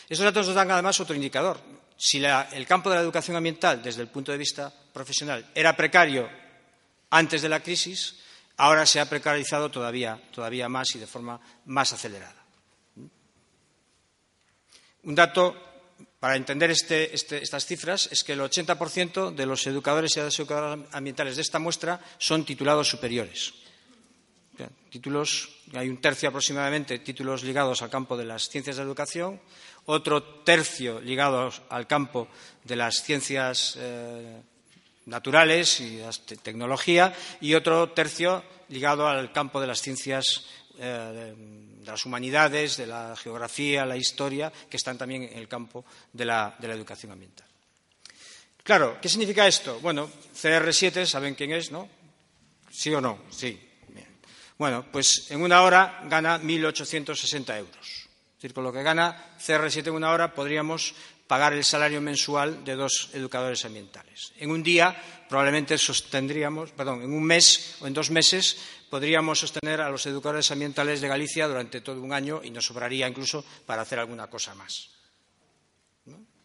Esos 0.10 0.24
datos 0.24 0.48
nos 0.48 0.56
dan 0.56 0.72
además 0.72 1.00
otro 1.00 1.16
indicador. 1.16 1.60
Si 1.98 2.24
el 2.24 2.68
campo 2.68 2.90
de 2.90 2.96
la 2.96 3.02
educación 3.02 3.36
ambiental, 3.36 3.82
desde 3.82 4.02
el 4.02 4.08
punto 4.08 4.32
de 4.32 4.38
vista 4.38 4.72
profesional, 4.94 5.50
era 5.54 5.76
precario 5.76 6.30
antes 7.10 7.42
de 7.42 7.50
la 7.50 7.62
crisis, 7.62 8.18
ahora 8.58 8.86
se 8.86 9.00
ha 9.00 9.10
precarizado 9.10 9.70
todavía, 9.70 10.22
todavía 10.32 10.70
más 10.70 10.96
y 10.96 11.00
de 11.00 11.08
forma 11.08 11.40
más 11.66 11.94
acelerada. 11.94 12.36
Un 15.04 15.16
dato 15.16 15.56
para 16.20 16.36
entender 16.36 16.72
este, 16.72 17.14
este, 17.16 17.42
estas 17.42 17.66
cifras 17.66 18.10
es 18.12 18.24
que 18.24 18.34
el 18.34 18.42
80% 18.42 19.34
de 19.34 19.46
los 19.46 19.66
educadores 19.68 20.16
y 20.16 20.20
educadoras 20.20 20.80
ambientales 20.92 21.36
de 21.36 21.42
esta 21.42 21.60
muestra 21.60 22.00
son 22.18 22.46
titulados 22.46 22.90
superiores 22.90 23.54
títulos, 24.90 25.50
hay 25.74 25.90
un 25.90 25.98
tercio 25.98 26.30
aproximadamente 26.30 27.00
títulos 27.00 27.44
ligados 27.44 27.82
al 27.82 27.90
campo 27.90 28.18
de 28.18 28.26
las 28.26 28.50
ciencias 28.50 28.78
de 28.78 28.84
educación, 28.84 29.40
otro 29.86 30.24
tercio 30.44 31.00
ligado 31.00 31.52
al 31.70 31.88
campo 31.88 32.28
de 32.64 32.76
las 32.76 33.04
ciencias 33.04 33.76
eh, 33.78 34.42
naturales 35.06 35.80
y 35.80 35.98
la 35.98 36.12
tecnología 36.44 37.14
y 37.40 37.54
otro 37.54 37.92
tercio 37.92 38.44
ligado 38.70 39.08
al 39.08 39.32
campo 39.32 39.62
de 39.62 39.68
las 39.68 39.82
ciencias 39.82 40.46
eh, 40.78 41.34
de 41.80 41.86
las 41.86 42.06
humanidades, 42.06 42.78
de 42.78 42.86
la 42.86 43.16
geografía, 43.16 43.86
la 43.86 43.96
historia, 43.96 44.52
que 44.70 44.78
están 44.78 44.98
también 44.98 45.24
en 45.24 45.38
el 45.38 45.48
campo 45.48 45.86
de 46.12 46.26
la, 46.26 46.58
educación 46.62 47.14
ambiental. 47.14 47.48
Claro, 48.62 48.98
¿qué 49.02 49.08
significa 49.08 49.48
esto? 49.48 49.80
Bueno, 49.80 50.10
CR7, 50.36 51.06
¿saben 51.06 51.36
quién 51.36 51.54
es, 51.54 51.72
no? 51.72 51.88
¿Sí 52.70 52.94
o 52.94 53.00
no? 53.00 53.20
Sí. 53.30 53.67
Bueno, 54.58 54.86
pues 54.92 55.30
en 55.30 55.42
una 55.42 55.62
hora 55.62 56.02
gana 56.06 56.40
1.860 56.40 57.58
euros. 57.58 57.78
Es 58.38 58.42
decir, 58.42 58.54
con 58.54 58.64
lo 58.64 58.74
que 58.74 58.84
gana 58.84 59.36
CR7 59.40 59.88
en 59.88 59.94
una 59.94 60.12
hora 60.12 60.34
podríamos 60.34 60.94
pagar 61.28 61.54
el 61.54 61.64
salario 61.64 62.02
mensual 62.02 62.64
de 62.64 62.76
dos 62.76 63.10
educadores 63.14 63.66
ambientales. 63.66 64.34
En 64.38 64.50
un 64.50 64.64
día 64.64 64.96
probablemente 65.28 65.78
sostendríamos, 65.78 66.72
perdón, 66.72 67.04
en 67.04 67.14
un 67.14 67.24
mes 67.24 67.76
o 67.82 67.88
en 67.88 67.94
dos 67.94 68.10
meses 68.10 68.58
podríamos 68.90 69.40
sostener 69.40 69.82
a 69.82 69.90
los 69.90 70.06
educadores 70.06 70.50
ambientales 70.52 71.02
de 71.02 71.08
Galicia 71.08 71.48
durante 71.48 71.82
todo 71.82 72.02
un 72.02 72.14
año 72.14 72.42
y 72.44 72.50
nos 72.50 72.66
sobraría 72.66 73.08
incluso 73.08 73.44
para 73.66 73.82
hacer 73.82 74.00
alguna 74.00 74.28
cosa 74.28 74.56
más. 74.56 74.90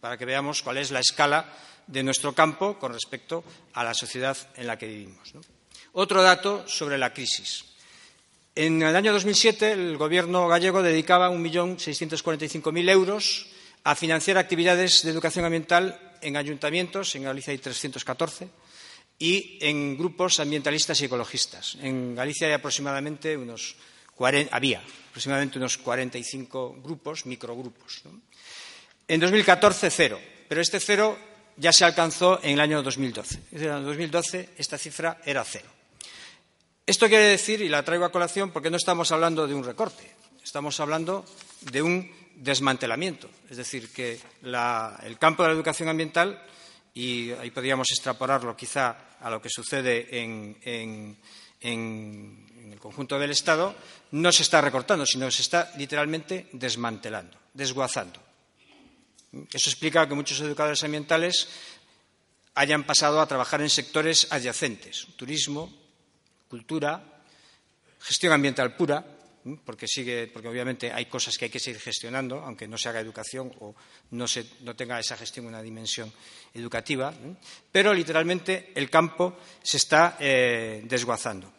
Para 0.01 0.19
que 0.19 0.25
veamos 0.25 0.63
cuál 0.63 0.79
es 0.79 0.91
la 0.91 0.99
escala 0.99 1.47
de 1.87 2.03
nuestro 2.03 2.35
campo 2.35 2.79
con 2.79 2.93
respecto 2.93 3.45
a 3.75 3.85
la 3.85 3.95
sociedad 3.95 4.37
en 4.57 4.67
la 4.67 4.77
que 4.77 4.89
vivimos. 4.89 5.33
Otro 5.93 6.23
dato 6.23 6.67
sobre 6.67 6.99
la 6.99 7.13
crisis. 7.13 7.72
En 8.55 8.83
el 8.83 8.95
año 8.95 9.15
2007 9.15 9.73
el 9.73 9.97
Gobierno 9.97 10.47
gallego 10.47 10.83
dedicaba 10.83 11.31
1.645.000 11.31 12.91
euros 12.91 13.47
a 13.83 13.95
financiar 13.95 14.37
actividades 14.37 15.03
de 15.03 15.11
educación 15.11 15.47
ambiental 15.47 15.99
en 16.21 16.37
ayuntamientos, 16.37 17.15
en 17.15 17.25
Galicia 17.25 17.53
hay 17.53 17.59
314, 17.59 18.51
y 19.19 19.59
en 19.63 19.97
grupos 19.97 20.39
ambientalistas 20.39 21.01
y 21.01 21.07
ecologistas. 21.07 21.79
En 21.81 22.15
Galicia 22.15 22.47
hay 22.47 22.53
aproximadamente 22.53 23.37
unos 23.37 23.77
había 24.51 24.83
aproximadamente 25.09 25.59
unos 25.59 25.79
45 25.79 26.77
grupos, 26.83 27.27
microgrupos. 27.27 28.03
En 29.09 29.19
2014, 29.19 29.91
cero, 29.91 30.21
pero 30.47 30.61
este 30.61 30.79
cero 30.79 31.19
ya 31.57 31.73
se 31.73 31.85
alcanzó 31.85 32.39
en 32.43 32.53
el 32.53 32.61
año 32.61 32.83
2012. 32.83 33.35
Es 33.35 33.51
decir, 33.51 33.69
en 33.69 33.79
el 33.79 33.85
2012 33.85 34.51
esta 34.59 34.79
cifra 34.79 35.21
era 35.25 35.43
cero. 35.43 35.82
Esto 36.85 37.09
quiere 37.09 37.25
decir, 37.25 37.61
y 37.63 37.69
la 37.69 37.85
traigo 37.85 38.05
a 38.05 38.13
colación, 38.13 38.51
porque 38.51 38.71
no 38.71 38.77
estamos 38.77 39.13
hablando 39.13 39.47
de 39.47 39.55
un 39.55 39.63
recorte, 39.63 40.11
estamos 40.43 40.81
hablando 40.81 41.25
de 41.61 41.81
un 41.81 42.11
desmantelamiento. 42.35 43.31
Es 43.49 43.57
decir, 43.57 43.93
que 43.93 44.19
el 44.43 45.19
campo 45.19 45.43
de 45.43 45.51
la 45.51 45.55
educación 45.55 45.89
ambiental, 45.89 46.43
y 46.93 47.31
ahí 47.33 47.51
podríamos 47.51 47.91
extrapolarlo 47.91 48.57
quizá 48.57 48.97
a 49.21 49.31
lo 49.31 49.41
que 49.41 49.49
sucede 49.49 50.09
en, 50.21 51.17
el 51.61 52.79
conjunto 52.81 53.17
del 53.17 53.31
Estado, 53.31 53.75
no 54.11 54.33
se 54.33 54.43
está 54.43 54.61
recortando, 54.61 55.07
sino 55.07 55.31
se 55.31 55.43
está 55.43 55.73
literalmente 55.77 56.49
desmantelando, 56.53 57.39
desguazando. 57.55 58.21
Eso 59.53 59.71
explica 59.71 60.09
que 60.09 60.15
muchos 60.15 60.41
educadores 60.41 60.83
ambientales 60.83 61.49
hayan 62.55 62.85
pasado 62.85 63.21
a 63.21 63.27
trabajar 63.27 63.63
en 63.63 63.71
sectores 63.71 64.27
adyacentes, 64.31 65.07
turismo, 65.17 65.82
cultura, 66.53 67.01
gestión 67.99 68.35
ambiental 68.35 68.77
pura, 68.77 69.01
porque 69.65 69.89
sigue, 69.89 70.27
porque 70.29 70.49
obviamente 70.49 70.93
hay 70.93 71.07
cosas 71.07 71.39
que 71.39 71.47
hay 71.47 71.51
que 71.51 71.59
seguir 71.59 71.81
gestionando, 71.81 72.45
aunque 72.45 72.69
no 72.69 72.77
se 72.77 72.91
haga 72.91 73.01
educación 73.01 73.51
o 73.61 73.75
no, 74.11 74.27
tenga 74.77 75.01
esa 75.01 75.17
gestión 75.17 75.47
una 75.47 75.63
dimensión 75.63 76.13
educativa, 76.53 77.11
pero 77.73 77.95
literalmente 77.95 78.71
el 78.75 78.91
campo 78.91 79.39
se 79.63 79.79
está 79.79 80.19
eh, 80.21 80.83
desguazando. 80.85 81.51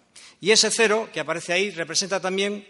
Y 0.41 0.51
ese 0.51 0.69
cero 0.69 1.09
que 1.11 1.19
aparece 1.19 1.53
ahí 1.53 1.71
representa 1.71 2.21
también 2.21 2.63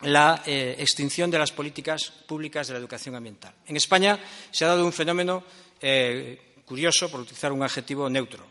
la 0.00 0.42
eh, 0.46 0.76
extinción 0.78 1.30
de 1.30 1.38
las 1.38 1.52
políticas 1.52 2.10
públicas 2.26 2.68
de 2.68 2.72
la 2.72 2.80
educación 2.80 3.16
ambiental. 3.16 3.52
En 3.66 3.76
España 3.76 4.18
se 4.50 4.64
ha 4.64 4.68
dado 4.68 4.86
un 4.86 4.94
fenómeno 4.94 5.44
eh, 5.78 6.54
curioso, 6.64 7.10
por 7.10 7.20
utilizar 7.20 7.52
un 7.52 7.62
adjetivo 7.62 8.08
neutro. 8.08 8.48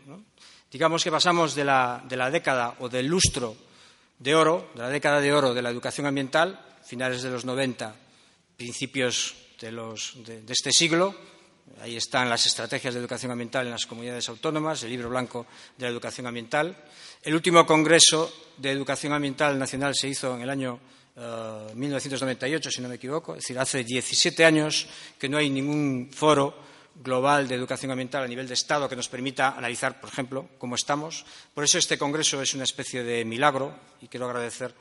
Digamos 0.74 1.04
que 1.04 1.10
pasamos 1.12 1.54
de 1.54 1.62
la 1.62 2.02
década 2.32 2.74
o 2.80 2.88
del 2.88 3.06
lustro 3.06 3.54
de 4.18 4.34
oro, 4.34 4.70
de 4.74 4.82
la 4.82 4.88
década 4.88 5.20
de 5.20 5.32
oro 5.32 5.54
de 5.54 5.62
la 5.62 5.70
educación 5.70 6.04
ambiental, 6.04 6.58
finales 6.84 7.22
de 7.22 7.30
los 7.30 7.44
90, 7.44 7.94
principios 8.56 9.36
de, 9.60 10.42
este 10.48 10.72
siglo. 10.72 11.14
Ahí 11.80 11.94
están 11.94 12.28
las 12.28 12.44
estrategias 12.46 12.92
de 12.92 12.98
educación 12.98 13.30
ambiental 13.30 13.66
en 13.66 13.70
las 13.70 13.86
comunidades 13.86 14.28
autónomas, 14.28 14.82
el 14.82 14.90
libro 14.90 15.08
blanco 15.08 15.46
de 15.78 15.86
la 15.86 15.92
educación 15.92 16.26
ambiental. 16.26 16.76
El 17.22 17.36
último 17.36 17.64
Congreso 17.64 18.32
de 18.56 18.72
Educación 18.72 19.12
Ambiental 19.12 19.56
Nacional 19.56 19.94
se 19.94 20.08
hizo 20.08 20.34
en 20.34 20.42
el 20.42 20.50
año 20.50 20.80
1998, 21.72 22.68
eh, 22.68 22.72
si 22.72 22.82
no 22.82 22.88
me 22.88 22.96
equivoco, 22.96 23.36
es 23.36 23.44
decir, 23.44 23.60
hace 23.60 23.84
17 23.84 24.44
años 24.44 24.88
que 25.20 25.28
no 25.28 25.38
hay 25.38 25.50
ningún 25.50 26.10
foro 26.12 26.73
global 26.96 27.48
de 27.48 27.54
educación 27.54 27.90
ambiental 27.90 28.22
a 28.22 28.28
nivel 28.28 28.48
de 28.48 28.54
Estado 28.54 28.88
que 28.88 28.96
nos 28.96 29.08
permita 29.08 29.56
analizar, 29.56 30.00
por 30.00 30.10
ejemplo, 30.10 30.48
cómo 30.58 30.74
estamos. 30.74 31.24
Por 31.52 31.64
eso 31.64 31.78
este 31.78 31.98
Congreso 31.98 32.40
es 32.40 32.54
una 32.54 32.64
especie 32.64 33.02
de 33.02 33.24
milagro 33.24 33.76
y 34.00 34.08
quiero 34.08 34.26
agradecer 34.26 34.74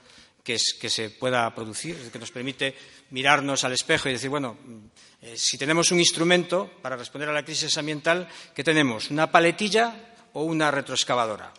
que, 0.43 0.59
se 0.59 1.09
pueda 1.09 1.53
producir, 1.55 2.11
que 2.11 2.19
nos 2.19 2.31
permite 2.31 2.75
mirarnos 3.11 3.63
al 3.63 3.71
espejo 3.71 4.09
y 4.09 4.13
decir, 4.13 4.29
bueno, 4.29 4.57
eh, 5.21 5.35
si 5.37 5.57
tenemos 5.57 5.91
un 5.91 5.99
instrumento 5.99 6.69
para 6.81 6.97
responder 6.97 7.29
a 7.29 7.33
la 7.33 7.45
crisis 7.45 7.77
ambiental, 7.77 8.27
¿qué 8.53 8.63
tenemos? 8.63 9.09
¿Una 9.09 9.31
paletilla 9.31 9.95
o 10.33 10.43
una 10.43 10.69
retroexcavadora? 10.69 11.53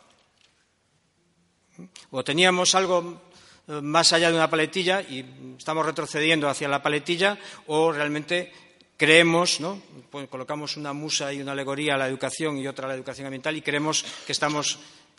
O 2.10 2.22
teníamos 2.22 2.74
algo 2.74 3.22
eh, 3.66 3.80
más 3.80 4.12
allá 4.12 4.28
de 4.28 4.36
una 4.36 4.50
paletilla 4.50 5.00
y 5.00 5.24
estamos 5.56 5.86
retrocediendo 5.86 6.48
hacia 6.48 6.68
la 6.68 6.82
paletilla 6.82 7.38
o 7.66 7.90
realmente 7.90 8.52
creemos, 9.04 9.60
¿no? 9.60 9.82
Pues 10.08 10.28
colocamos 10.28 10.78
una 10.78 10.94
musa 10.94 11.30
y 11.30 11.42
una 11.42 11.52
alegoría 11.52 11.94
a 11.94 11.98
la 11.98 12.08
educación 12.08 12.56
y 12.56 12.66
otra 12.66 12.86
a 12.86 12.88
la 12.88 12.94
educación 12.94 13.26
ambiental 13.26 13.54
y 13.54 13.60
creemos 13.60 14.02
que 14.24 14.32
estamos 14.32 14.78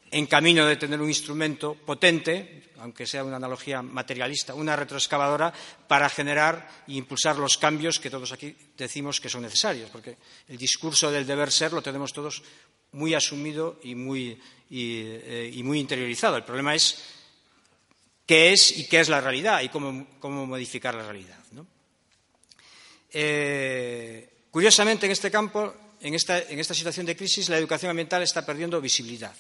en 0.10 0.26
camino 0.26 0.66
de 0.66 0.76
tener 0.76 1.00
un 1.00 1.08
instrumento 1.08 1.76
potente, 1.76 2.72
aunque 2.80 3.06
sea 3.06 3.24
una 3.24 3.36
analogía 3.36 3.84
materialista, 3.84 4.56
una 4.56 4.76
retroexcavadora, 4.76 5.54
para 5.88 6.10
generar 6.10 6.68
e 6.88 6.98
impulsar 6.98 7.38
los 7.38 7.62
cambios 7.62 8.00
que 8.00 8.10
todos 8.10 8.32
aquí 8.34 8.58
decimos 8.76 9.22
que 9.22 9.30
son 9.30 9.44
necesarios, 9.44 9.92
porque 9.92 10.18
el 10.50 10.58
discurso 10.58 11.12
del 11.12 11.28
deber 11.28 11.52
ser 11.52 11.72
lo 11.72 11.86
tenemos 11.86 12.12
todos 12.12 12.42
muy 12.94 13.14
asumido 13.14 13.80
y 13.84 13.94
muy, 13.94 14.42
eh, 14.72 15.52
interiorizado. 15.54 16.38
El 16.38 16.44
problema 16.44 16.74
es 16.74 17.06
qué 18.26 18.52
es 18.52 18.80
y 18.80 18.88
qué 18.88 19.00
es 19.00 19.10
la 19.10 19.22
realidad 19.22 19.62
y 19.62 19.70
cómo, 19.70 20.08
modificar 20.48 20.96
la 20.96 21.04
realidad. 21.04 21.38
Eh, 23.18 24.28
curiosamente, 24.52 25.06
en 25.06 25.14
este 25.14 25.32
campo, 25.32 25.74
en 26.02 26.14
esta, 26.14 26.74
situación 26.74 27.06
de 27.06 27.16
crisis, 27.16 27.48
la 27.48 27.58
educación 27.58 27.90
ambiental 27.90 28.22
está 28.22 28.46
perdiendo 28.46 28.82
visibilidad. 28.82 29.34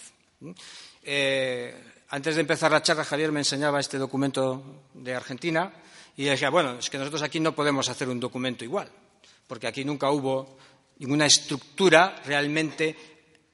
Eh, 1.04 1.76
antes 2.08 2.36
de 2.36 2.42
empezar 2.42 2.72
la 2.72 2.82
charla, 2.82 3.04
Javier 3.04 3.34
me 3.34 3.42
enseñaba 3.42 3.82
este 3.82 3.98
documento 3.98 4.86
de 4.94 5.14
Argentina 5.14 5.74
y 6.16 6.24
decía, 6.24 6.50
bueno, 6.50 6.80
es 6.80 6.90
que 6.90 6.98
nosotros 6.98 7.22
aquí 7.22 7.42
no 7.42 7.54
podemos 7.54 7.90
hacer 7.90 8.08
un 8.08 8.22
documento 8.22 8.64
igual, 8.64 8.90
porque 9.46 9.68
aquí 9.68 9.84
nunca 9.84 10.10
hubo 10.10 10.58
ninguna 11.00 11.26
estructura 11.26 12.22
realmente 12.26 12.96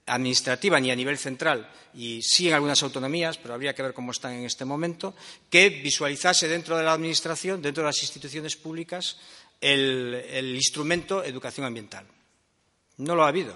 administrativa 0.05 0.79
ni 0.79 0.91
a 0.91 0.95
nivel 0.95 1.17
central 1.17 1.67
y 1.93 2.21
sí 2.21 2.47
en 2.47 2.53
algunas 2.53 2.81
autonomías, 2.83 3.37
pero 3.37 3.53
habría 3.53 3.73
que 3.73 3.81
ver 3.81 3.93
cómo 3.93 4.11
están 4.11 4.33
en 4.33 4.45
este 4.45 4.65
momento, 4.65 5.13
que 5.49 5.69
visualizase 5.69 6.47
dentro 6.47 6.77
de 6.77 6.83
la 6.83 6.93
Administración, 6.93 7.61
dentro 7.61 7.83
de 7.83 7.87
las 7.87 8.01
instituciones 8.01 8.55
públicas, 8.55 9.17
el, 9.61 10.53
instrumento 10.55 11.23
educación 11.23 11.65
ambiental. 11.65 12.05
No 12.97 13.15
lo 13.15 13.23
ha 13.23 13.29
habido. 13.29 13.55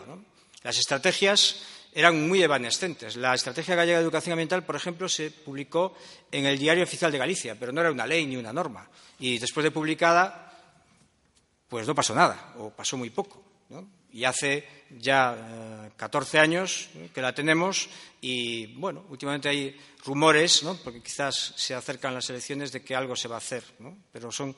Las 0.64 0.78
estrategias 0.78 1.64
eran 1.96 2.28
muy 2.28 2.44
evanescentes. 2.44 3.16
La 3.16 3.34
Estrategia 3.34 3.76
Gallega 3.76 4.00
de 4.00 4.04
Educación 4.04 4.34
Ambiental, 4.34 4.66
por 4.66 4.76
ejemplo, 4.76 5.08
se 5.08 5.32
publicó 5.32 5.96
en 6.30 6.46
el 6.46 6.60
Diario 6.60 6.84
Oficial 6.84 7.12
de 7.12 7.18
Galicia, 7.18 7.56
pero 7.58 7.72
no 7.72 7.80
era 7.80 7.92
una 7.92 8.06
ley 8.06 8.26
ni 8.26 8.36
una 8.36 8.52
norma. 8.52 8.90
Y 9.20 9.38
después 9.40 9.64
de 9.64 9.72
publicada, 9.72 10.52
pues 11.70 11.88
no 11.88 11.96
pasó 11.96 12.14
nada, 12.14 12.54
o 12.58 12.70
pasó 12.70 12.98
muy 12.98 13.12
poco. 13.12 13.44
Y 14.12 14.24
hace 14.24 14.68
ya 15.00 15.90
14 15.96 16.38
eh, 16.38 16.40
años 16.40 16.90
que 17.14 17.22
la 17.22 17.34
tenemos 17.34 17.90
y, 18.22 18.68
bueno, 18.76 19.06
últimamente 19.10 19.50
hay 19.50 19.78
rumores, 20.06 20.66
porque 20.84 21.02
quizás 21.02 21.54
se 21.56 21.74
acercan 21.74 22.14
las 22.14 22.30
elecciones 22.30 22.72
de 22.72 22.82
que 22.82 22.96
algo 22.96 23.16
se 23.16 23.28
va 23.28 23.36
a 23.36 23.40
hacer, 23.40 23.64
pero 24.12 24.32
son 24.32 24.56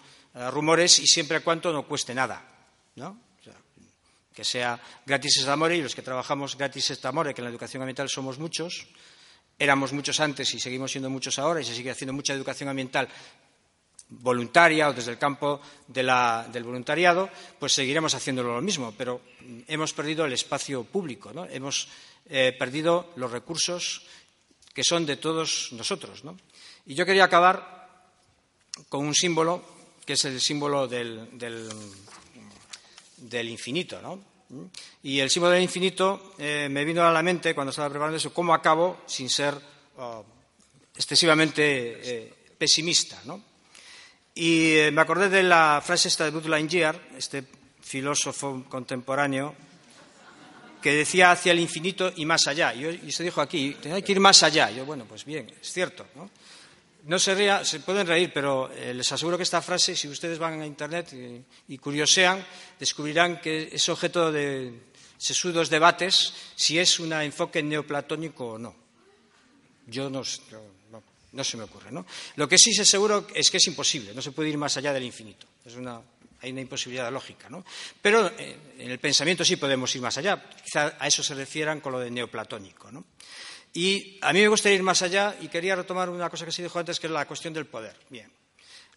rumores 0.51 0.99
y 0.99 1.07
siempre 1.07 1.37
a 1.37 1.41
cuanto 1.41 1.71
no 1.71 1.87
cueste 1.87 2.13
nada, 2.13 2.43
¿no? 2.95 3.27
que 4.37 4.43
sea 4.43 4.79
gratis 5.03 5.37
es 5.37 5.47
amore 5.47 5.77
y 5.77 5.81
los 5.81 5.95
que 5.95 6.03
trabajamos 6.03 6.55
gratis 6.55 6.91
es 6.91 7.03
amore, 7.05 7.33
que 7.33 7.41
en 7.41 7.45
la 7.45 7.49
educación 7.49 7.81
ambiental 7.81 8.07
somos 8.07 8.37
muchos, 8.37 8.85
éramos 9.57 9.93
muchos 9.93 10.19
antes 10.19 10.53
y 10.53 10.59
seguimos 10.59 10.91
siendo 10.91 11.09
muchos 11.09 11.39
ahora 11.39 11.59
y 11.59 11.65
se 11.65 11.73
sigue 11.73 11.89
haciendo 11.89 12.13
mucha 12.13 12.35
educación 12.35 12.69
ambiental 12.69 13.09
voluntaria 14.09 14.89
o 14.89 14.93
desde 14.93 15.09
el 15.09 15.17
campo 15.17 15.59
del 15.87 16.63
voluntariado, 16.63 17.31
pues 17.57 17.73
seguiremos 17.73 18.13
haciéndolo 18.13 18.53
lo 18.53 18.61
mismo, 18.61 18.93
pero 18.95 19.21
hemos 19.67 19.91
perdido 19.93 20.23
el 20.25 20.33
espacio 20.33 20.83
público, 20.83 21.33
¿no? 21.33 21.45
hemos 21.45 21.87
eh, 22.29 22.55
perdido 22.59 23.11
los 23.15 23.31
recursos 23.31 24.03
que 24.71 24.83
son 24.83 25.07
de 25.07 25.17
todos 25.17 25.69
nosotros. 25.71 26.23
¿no? 26.23 26.37
Y 26.85 26.93
yo 26.93 27.07
quería 27.07 27.23
acabar 27.23 27.89
con 28.87 29.03
un 29.03 29.15
símbolo 29.15 29.76
que 30.07 30.13
es 30.13 30.23
el 30.23 30.39
símbolo 30.39 30.87
del, 30.87 31.27
infinito. 33.43 34.01
¿no? 34.01 34.23
Y 35.03 35.19
el 35.19 35.29
símbolo 35.29 35.51
del 35.51 35.63
infinito 35.63 36.33
eh, 36.39 36.69
me 36.71 36.85
vino 36.85 37.05
a 37.05 37.11
la 37.11 37.21
mente 37.21 37.53
cuando 37.53 37.71
estaba 37.71 37.89
preparando 37.89 38.15
eso, 38.15 38.33
cómo 38.33 38.53
acabo 38.53 39.01
sin 39.05 39.29
ser 39.29 39.53
oh, 39.97 40.23
excesivamente 40.95 41.99
eh, 42.01 42.33
pesimista. 42.57 43.21
¿no? 43.25 43.43
Y 44.33 44.77
eh, 44.77 44.91
me 44.91 45.01
acordé 45.01 45.27
de 45.27 45.43
la 45.43 45.83
frase 45.85 46.07
esta 46.07 46.23
de 46.23 46.31
Bud 46.31 46.45
Lightyear, 46.45 47.09
este 47.17 47.43
filósofo 47.81 48.63
contemporáneo, 48.69 49.55
que 50.81 50.93
decía 50.93 51.31
hacia 51.31 51.51
el 51.51 51.59
infinito 51.59 52.13
y 52.15 52.25
más 52.25 52.47
allá. 52.47 52.73
Y, 52.73 53.11
se 53.11 53.23
dijo 53.23 53.41
aquí, 53.41 53.75
hay 53.91 54.03
que 54.03 54.13
ir 54.13 54.21
más 54.21 54.41
allá. 54.41 54.71
yo, 54.71 54.85
bueno, 54.85 55.03
pues 55.03 55.25
bien, 55.25 55.53
es 55.61 55.73
cierto. 55.73 56.05
¿no? 56.15 56.29
No 57.07 57.19
se, 57.19 57.33
ría, 57.35 57.63
se 57.63 57.79
pueden 57.79 58.05
reír, 58.05 58.31
pero 58.33 58.69
eh, 58.69 58.93
les 58.93 59.09
aseguro 59.09 59.37
que 59.37 59.43
esta 59.43 59.61
frase, 59.61 59.95
si 59.95 60.09
ustedes 60.09 60.37
van 60.37 60.59
a 60.59 60.65
Internet 60.65 61.15
y, 61.67 61.77
curiosean, 61.77 62.45
descubrirán 62.77 63.39
que 63.39 63.69
es 63.71 63.87
objeto 63.87 64.29
de 64.29 64.91
sesudos 65.17 65.69
debates 65.69 66.33
si 66.55 66.77
es 66.77 66.99
un 66.99 67.13
enfoque 67.13 67.63
neoplatónico 67.63 68.45
o 68.47 68.57
no. 68.59 68.75
Yo 69.87 70.09
no, 70.09 70.25
se 70.25 71.57
me 71.57 71.63
ocurre. 71.63 71.93
¿no? 71.93 72.05
Lo 72.35 72.45
que 72.45 72.57
sí 72.57 72.73
sé 72.73 72.83
seguro 72.83 73.25
es 73.33 73.49
que 73.49 73.55
es 73.55 73.67
imposible, 73.67 74.13
no 74.13 74.21
se 74.21 74.33
puede 74.33 74.49
ir 74.49 74.57
más 74.57 74.75
allá 74.75 74.91
del 74.91 75.03
infinito. 75.03 75.47
hay 76.41 76.51
una 76.51 76.61
imposibilidad 76.61 77.09
lógica. 77.09 77.49
¿no? 77.49 77.63
Pero 78.01 78.27
eh, 78.37 78.57
en 78.79 78.91
el 78.91 78.99
pensamiento 78.99 79.45
sí 79.45 79.55
podemos 79.55 79.95
ir 79.95 80.01
más 80.01 80.17
allá. 80.17 80.43
Quizá 80.61 80.97
a 80.99 81.07
eso 81.07 81.23
se 81.23 81.35
refieran 81.35 81.79
con 81.79 81.93
lo 81.93 81.99
de 81.99 82.11
neoplatónico. 82.11 82.91
Y 83.77 84.17
a 84.21 84.33
mí 84.33 84.41
me 84.41 84.47
gustaría 84.47 84.77
ir 84.77 84.81
más 84.81 85.03
allá 85.03 85.37
y 85.39 85.49
quería 85.49 85.75
retomar 85.75 86.09
una 86.09 86.31
cosa 86.31 86.45
que 86.45 86.51
se 86.51 86.63
dijo 86.63 86.79
antes, 86.79 86.99
que 86.99 87.05
es 87.05 87.13
la 87.13 87.27
cuestión 87.27 87.53
del 87.53 87.67
poder. 87.67 87.95
Bien. 88.09 88.27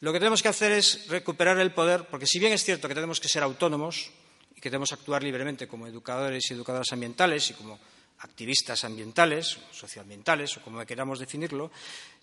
Lo 0.00 0.10
que 0.10 0.18
tenemos 0.18 0.40
que 0.40 0.48
hacer 0.48 0.72
es 0.72 1.06
recuperar 1.08 1.58
el 1.58 1.74
poder, 1.74 2.06
porque 2.06 2.26
si 2.26 2.38
bien 2.38 2.54
es 2.54 2.64
cierto 2.64 2.88
que 2.88 2.94
tenemos 2.94 3.20
que 3.20 3.28
ser 3.28 3.42
autónomos 3.42 4.10
y 4.56 4.58
que 4.58 4.70
debemos 4.70 4.90
actuar 4.92 5.22
libremente 5.22 5.68
como 5.68 5.86
educadores 5.86 6.50
y 6.50 6.54
educadoras 6.54 6.90
ambientales 6.92 7.50
y 7.50 7.54
como 7.60 7.78
activistas 8.20 8.82
ambientales, 8.84 9.58
socioambientales 9.70 10.56
o 10.56 10.62
como 10.62 10.82
queramos 10.86 11.18
definirlo, 11.18 11.70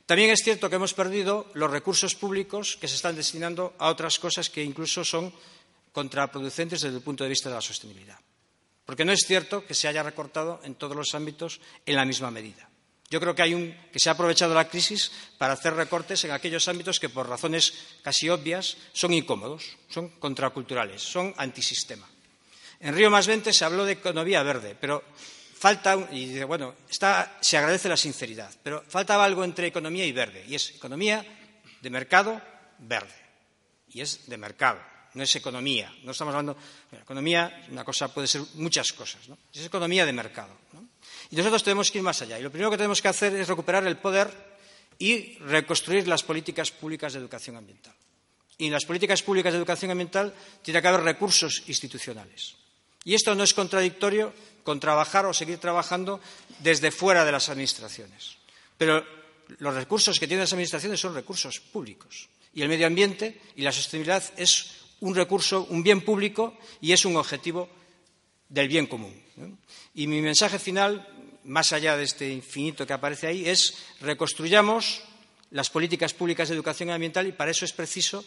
también 0.07 0.31
es 0.31 0.41
cierto 0.43 0.67
que 0.67 0.77
hemos 0.77 0.95
perdido 0.95 1.51
los 1.53 1.69
recursos 1.69 2.15
públicos 2.15 2.75
que 2.81 2.87
se 2.87 2.95
están 2.95 3.15
destinando 3.15 3.75
a 3.77 3.89
otras 3.89 4.17
cosas 4.17 4.49
que 4.49 4.63
incluso 4.63 5.05
son 5.05 5.31
contraproducentes 5.91 6.81
desde 6.81 6.97
el 6.97 7.03
punto 7.03 7.23
de 7.23 7.29
vista 7.29 7.49
de 7.49 7.55
la 7.55 7.61
sostenibilidad. 7.61 8.17
Porque 8.87 9.03
no 9.03 9.11
es 9.11 9.27
cierto 9.27 9.65
que 9.65 9.75
se 9.75 9.89
haya 9.89 10.01
recortado 10.01 10.61
en 10.63 10.75
todos 10.75 10.95
los 10.95 11.13
ámbitos 11.13 11.59
en 11.85 11.97
la 11.97 12.05
misma 12.05 12.31
medida. 12.31 12.69
Yo 13.09 13.19
creo 13.19 13.35
que, 13.35 13.41
hay 13.41 13.53
un, 13.53 13.75
que 13.91 13.99
se 13.99 14.07
ha 14.07 14.13
aprovechado 14.13 14.55
la 14.55 14.69
crisis 14.69 15.11
para 15.37 15.53
hacer 15.53 15.73
recortes 15.73 16.23
en 16.23 16.31
aquellos 16.31 16.69
ámbitos 16.69 16.97
que, 16.97 17.09
por 17.09 17.27
razones 17.27 17.73
casi 18.01 18.29
obvias, 18.29 18.77
son 18.93 19.11
incómodos, 19.11 19.75
son 19.89 20.07
contraculturales, 20.19 21.01
son 21.01 21.33
antisistema. 21.35 22.07
En 22.79 22.95
Río 22.95 23.09
más 23.09 23.27
20 23.27 23.51
se 23.51 23.65
habló 23.65 23.83
de 23.83 23.93
economía 23.93 24.41
verde, 24.41 24.77
pero 24.79 25.03
falta, 25.53 26.07
y 26.13 26.41
bueno, 26.43 26.73
se 27.41 27.57
agradece 27.57 27.89
la 27.89 27.97
sinceridad, 27.97 28.55
pero 28.63 28.85
faltaba 28.87 29.25
algo 29.25 29.43
entre 29.43 29.67
economía 29.67 30.05
y 30.05 30.13
verde, 30.13 30.45
y 30.47 30.55
es 30.55 30.69
economía 30.69 31.25
de 31.81 31.89
mercado 31.89 32.41
verde, 32.77 33.15
y 33.89 33.99
es 33.99 34.29
de 34.29 34.37
mercado 34.37 34.79
no 35.17 35.23
es 35.23 35.35
economía. 35.35 35.91
No 36.03 36.11
estamos 36.11 36.31
hablando. 36.33 36.55
de 36.91 36.99
economía, 36.99 37.65
una 37.71 37.83
cosa 37.83 38.13
puede 38.13 38.27
ser 38.27 38.41
muchas 38.53 38.93
cosas, 38.93 39.27
¿no? 39.27 39.37
Es 39.51 39.65
economía 39.65 40.05
de 40.05 40.13
mercado. 40.13 40.53
Y 41.31 41.35
nosotros 41.35 41.63
tenemos 41.63 41.89
que 41.89 41.97
ir 41.97 42.03
más 42.03 42.21
allá. 42.21 42.37
Y 42.37 42.43
lo 42.43 42.51
primero 42.51 42.69
que 42.69 42.77
tenemos 42.77 43.01
que 43.01 43.07
hacer 43.07 43.35
es 43.35 43.47
recuperar 43.47 43.85
el 43.87 43.97
poder 43.97 44.29
y 44.99 45.39
reconstruir 45.39 46.07
las 46.07 46.21
políticas 46.21 46.69
públicas 46.71 47.13
de 47.13 47.19
educación 47.19 47.57
ambiental. 47.57 47.93
Y 48.59 48.67
en 48.67 48.71
las 48.71 48.85
políticas 48.85 49.23
públicas 49.23 49.51
de 49.51 49.57
educación 49.57 49.89
ambiental 49.89 50.33
tiene 50.61 50.81
que 50.81 50.87
haber 50.87 51.01
recursos 51.01 51.63
institucionales. 51.67 52.55
Y 53.03 53.15
esto 53.15 53.33
no 53.33 53.43
es 53.43 53.53
contradictorio 53.53 54.33
con 54.63 54.79
trabajar 54.79 55.25
o 55.25 55.33
seguir 55.33 55.57
trabajando 55.57 56.21
desde 56.59 56.91
fuera 56.91 57.25
de 57.25 57.31
las 57.31 57.49
administraciones. 57.49 58.37
Pero 58.77 59.03
los 59.59 59.73
recursos 59.73 60.19
que 60.19 60.27
tienen 60.27 60.43
las 60.43 60.53
administraciones 60.53 60.99
son 60.99 61.15
recursos 61.15 61.59
públicos. 61.59 62.29
Y 62.53 62.61
el 62.61 62.69
medio 62.69 62.87
ambiente 62.87 63.41
y 63.55 63.61
la 63.61 63.71
sostenibilidad 63.71 64.23
es 64.37 64.76
un 65.01 65.15
recurso, 65.15 65.65
un 65.69 65.83
bien 65.83 66.01
público 66.01 66.57
y 66.81 66.91
es 66.91 67.05
un 67.05 67.15
objetivo 67.15 67.69
del 68.49 68.67
bien 68.67 68.87
común. 68.87 69.13
Y 69.93 70.07
mi 70.07 70.21
mensaje 70.21 70.59
final, 70.59 71.07
más 71.43 71.73
allá 71.73 71.97
de 71.97 72.03
este 72.03 72.31
infinito 72.31 72.87
que 72.87 72.93
aparece 72.93 73.27
ahí, 73.27 73.47
es 73.47 73.77
reconstruyamos 74.01 75.01
las 75.51 75.69
políticas 75.69 76.13
públicas 76.13 76.49
de 76.49 76.55
educación 76.55 76.89
ambiental 76.89 77.27
y 77.27 77.31
para 77.31 77.51
eso 77.51 77.65
es 77.65 77.73
preciso 77.73 78.23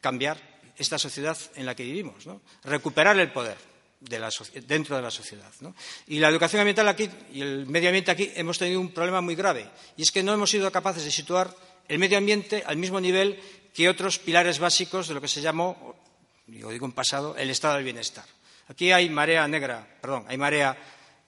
cambiar 0.00 0.38
esta 0.76 0.98
sociedad 0.98 1.36
en 1.54 1.66
la 1.66 1.74
que 1.74 1.84
vivimos, 1.84 2.24
recuperar 2.64 3.18
el 3.18 3.32
poder 3.32 3.56
dentro 4.00 4.96
de 4.96 5.02
la 5.02 5.10
sociedad. 5.10 5.50
Y 6.06 6.18
la 6.18 6.28
educación 6.28 6.60
ambiental 6.60 6.88
aquí 6.88 7.08
y 7.32 7.40
el 7.40 7.66
medio 7.66 7.88
ambiente 7.88 8.10
aquí 8.10 8.30
hemos 8.34 8.58
tenido 8.58 8.80
un 8.80 8.92
problema 8.92 9.20
muy 9.20 9.34
grave 9.34 9.68
y 9.96 10.02
es 10.02 10.12
que 10.12 10.22
no 10.22 10.32
hemos 10.32 10.50
sido 10.50 10.70
capaces 10.70 11.04
de 11.04 11.10
situar 11.10 11.54
el 11.88 11.98
medio 11.98 12.18
ambiente 12.18 12.62
al 12.66 12.76
mismo 12.76 13.00
nivel 13.00 13.40
que 13.74 13.88
otros 13.88 14.18
pilares 14.18 14.58
básicos 14.58 15.08
de 15.08 15.14
lo 15.14 15.20
que 15.20 15.28
se 15.28 15.40
llamó 15.40 15.96
lo 16.48 16.70
digo 16.70 16.86
en 16.86 16.92
pasado, 16.92 17.36
el 17.36 17.50
estado 17.50 17.74
del 17.74 17.84
bienestar. 17.84 18.24
Aquí 18.68 18.92
hay 18.92 19.08
marea 19.08 19.46
negra, 19.48 19.86
perdón, 20.00 20.24
hay 20.28 20.36
marea, 20.36 20.76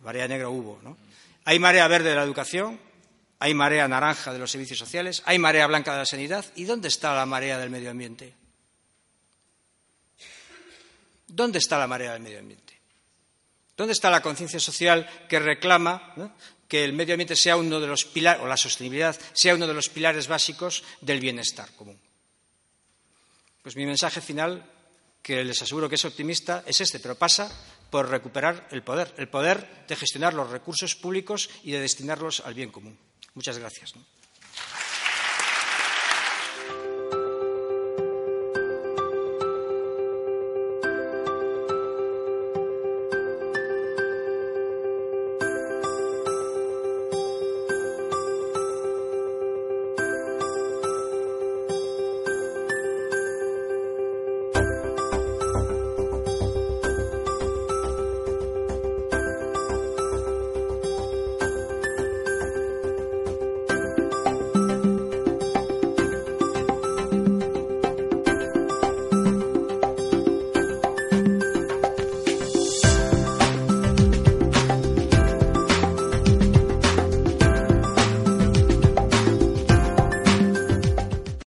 marea 0.01 0.29
negra 0.29 0.49
hubo, 0.49 0.81
¿no? 0.83 0.97
Hay 1.45 1.59
marea 1.59 1.89
verde 1.89 2.11
de 2.11 2.17
la 2.17 2.23
educación, 2.23 2.79
hay 3.39 3.55
marea 3.55 3.89
naranja 3.89 4.33
de 4.33 4.39
los 4.39 4.51
servicios 4.51 4.79
sociales, 4.79 5.23
hay 5.25 5.39
marea 5.39 5.67
blanca 5.67 5.93
de 5.93 5.99
la 5.99 6.07
sanidad. 6.07 6.45
¿Y 6.57 6.65
dónde 6.65 6.89
está 6.89 7.15
la 7.15 7.25
marea 7.25 7.59
del 7.59 7.71
medio 7.71 7.91
ambiente? 7.91 8.35
¿Dónde 11.27 11.59
está 11.59 11.79
la 11.79 11.87
marea 11.87 12.13
del 12.13 12.23
medio 12.23 12.39
ambiente? 12.39 12.79
¿Dónde 13.77 13.93
está 13.95 14.11
la 14.11 14.21
conciencia 14.21 14.61
social 14.61 15.09
que 15.29 15.39
reclama 15.39 16.35
que 16.69 16.85
el 16.85 16.93
medio 16.93 17.15
ambiente 17.15 17.35
sea 17.35 17.57
uno 17.57 17.81
de 17.81 17.87
los 17.87 18.05
pilares, 18.05 18.43
o 18.43 18.47
la 18.47 18.59
sostenibilidad 18.59 19.19
sea 19.33 19.55
uno 19.55 19.67
de 19.67 19.73
los 19.75 19.89
pilares 19.89 20.29
básicos 20.29 20.85
del 21.01 21.21
bienestar 21.21 21.71
común? 21.77 21.99
Pues 23.63 23.77
mi 23.77 23.87
mensaje 23.87 24.21
final 24.21 24.63
que 25.23 25.45
les 25.45 25.61
aseguro 25.63 25.89
que 25.89 25.97
es 25.97 26.05
optimista, 26.05 26.65
es 26.67 26.81
este, 26.81 26.99
pero 27.01 27.15
pasa 27.15 27.51
por 27.91 28.09
recuperar 28.09 28.69
el 28.71 28.83
poder, 28.83 29.13
el 29.19 29.29
poder 29.29 29.85
de 29.87 29.97
gestionar 29.97 30.35
los 30.35 30.51
recursos 30.51 30.95
públicos 30.95 31.51
y 31.65 31.73
de 31.73 31.81
destinarlos 31.81 32.41
al 32.41 32.55
bien 32.55 32.71
común. 32.71 32.99
Muchas 33.35 33.59
gracias. 33.59 33.95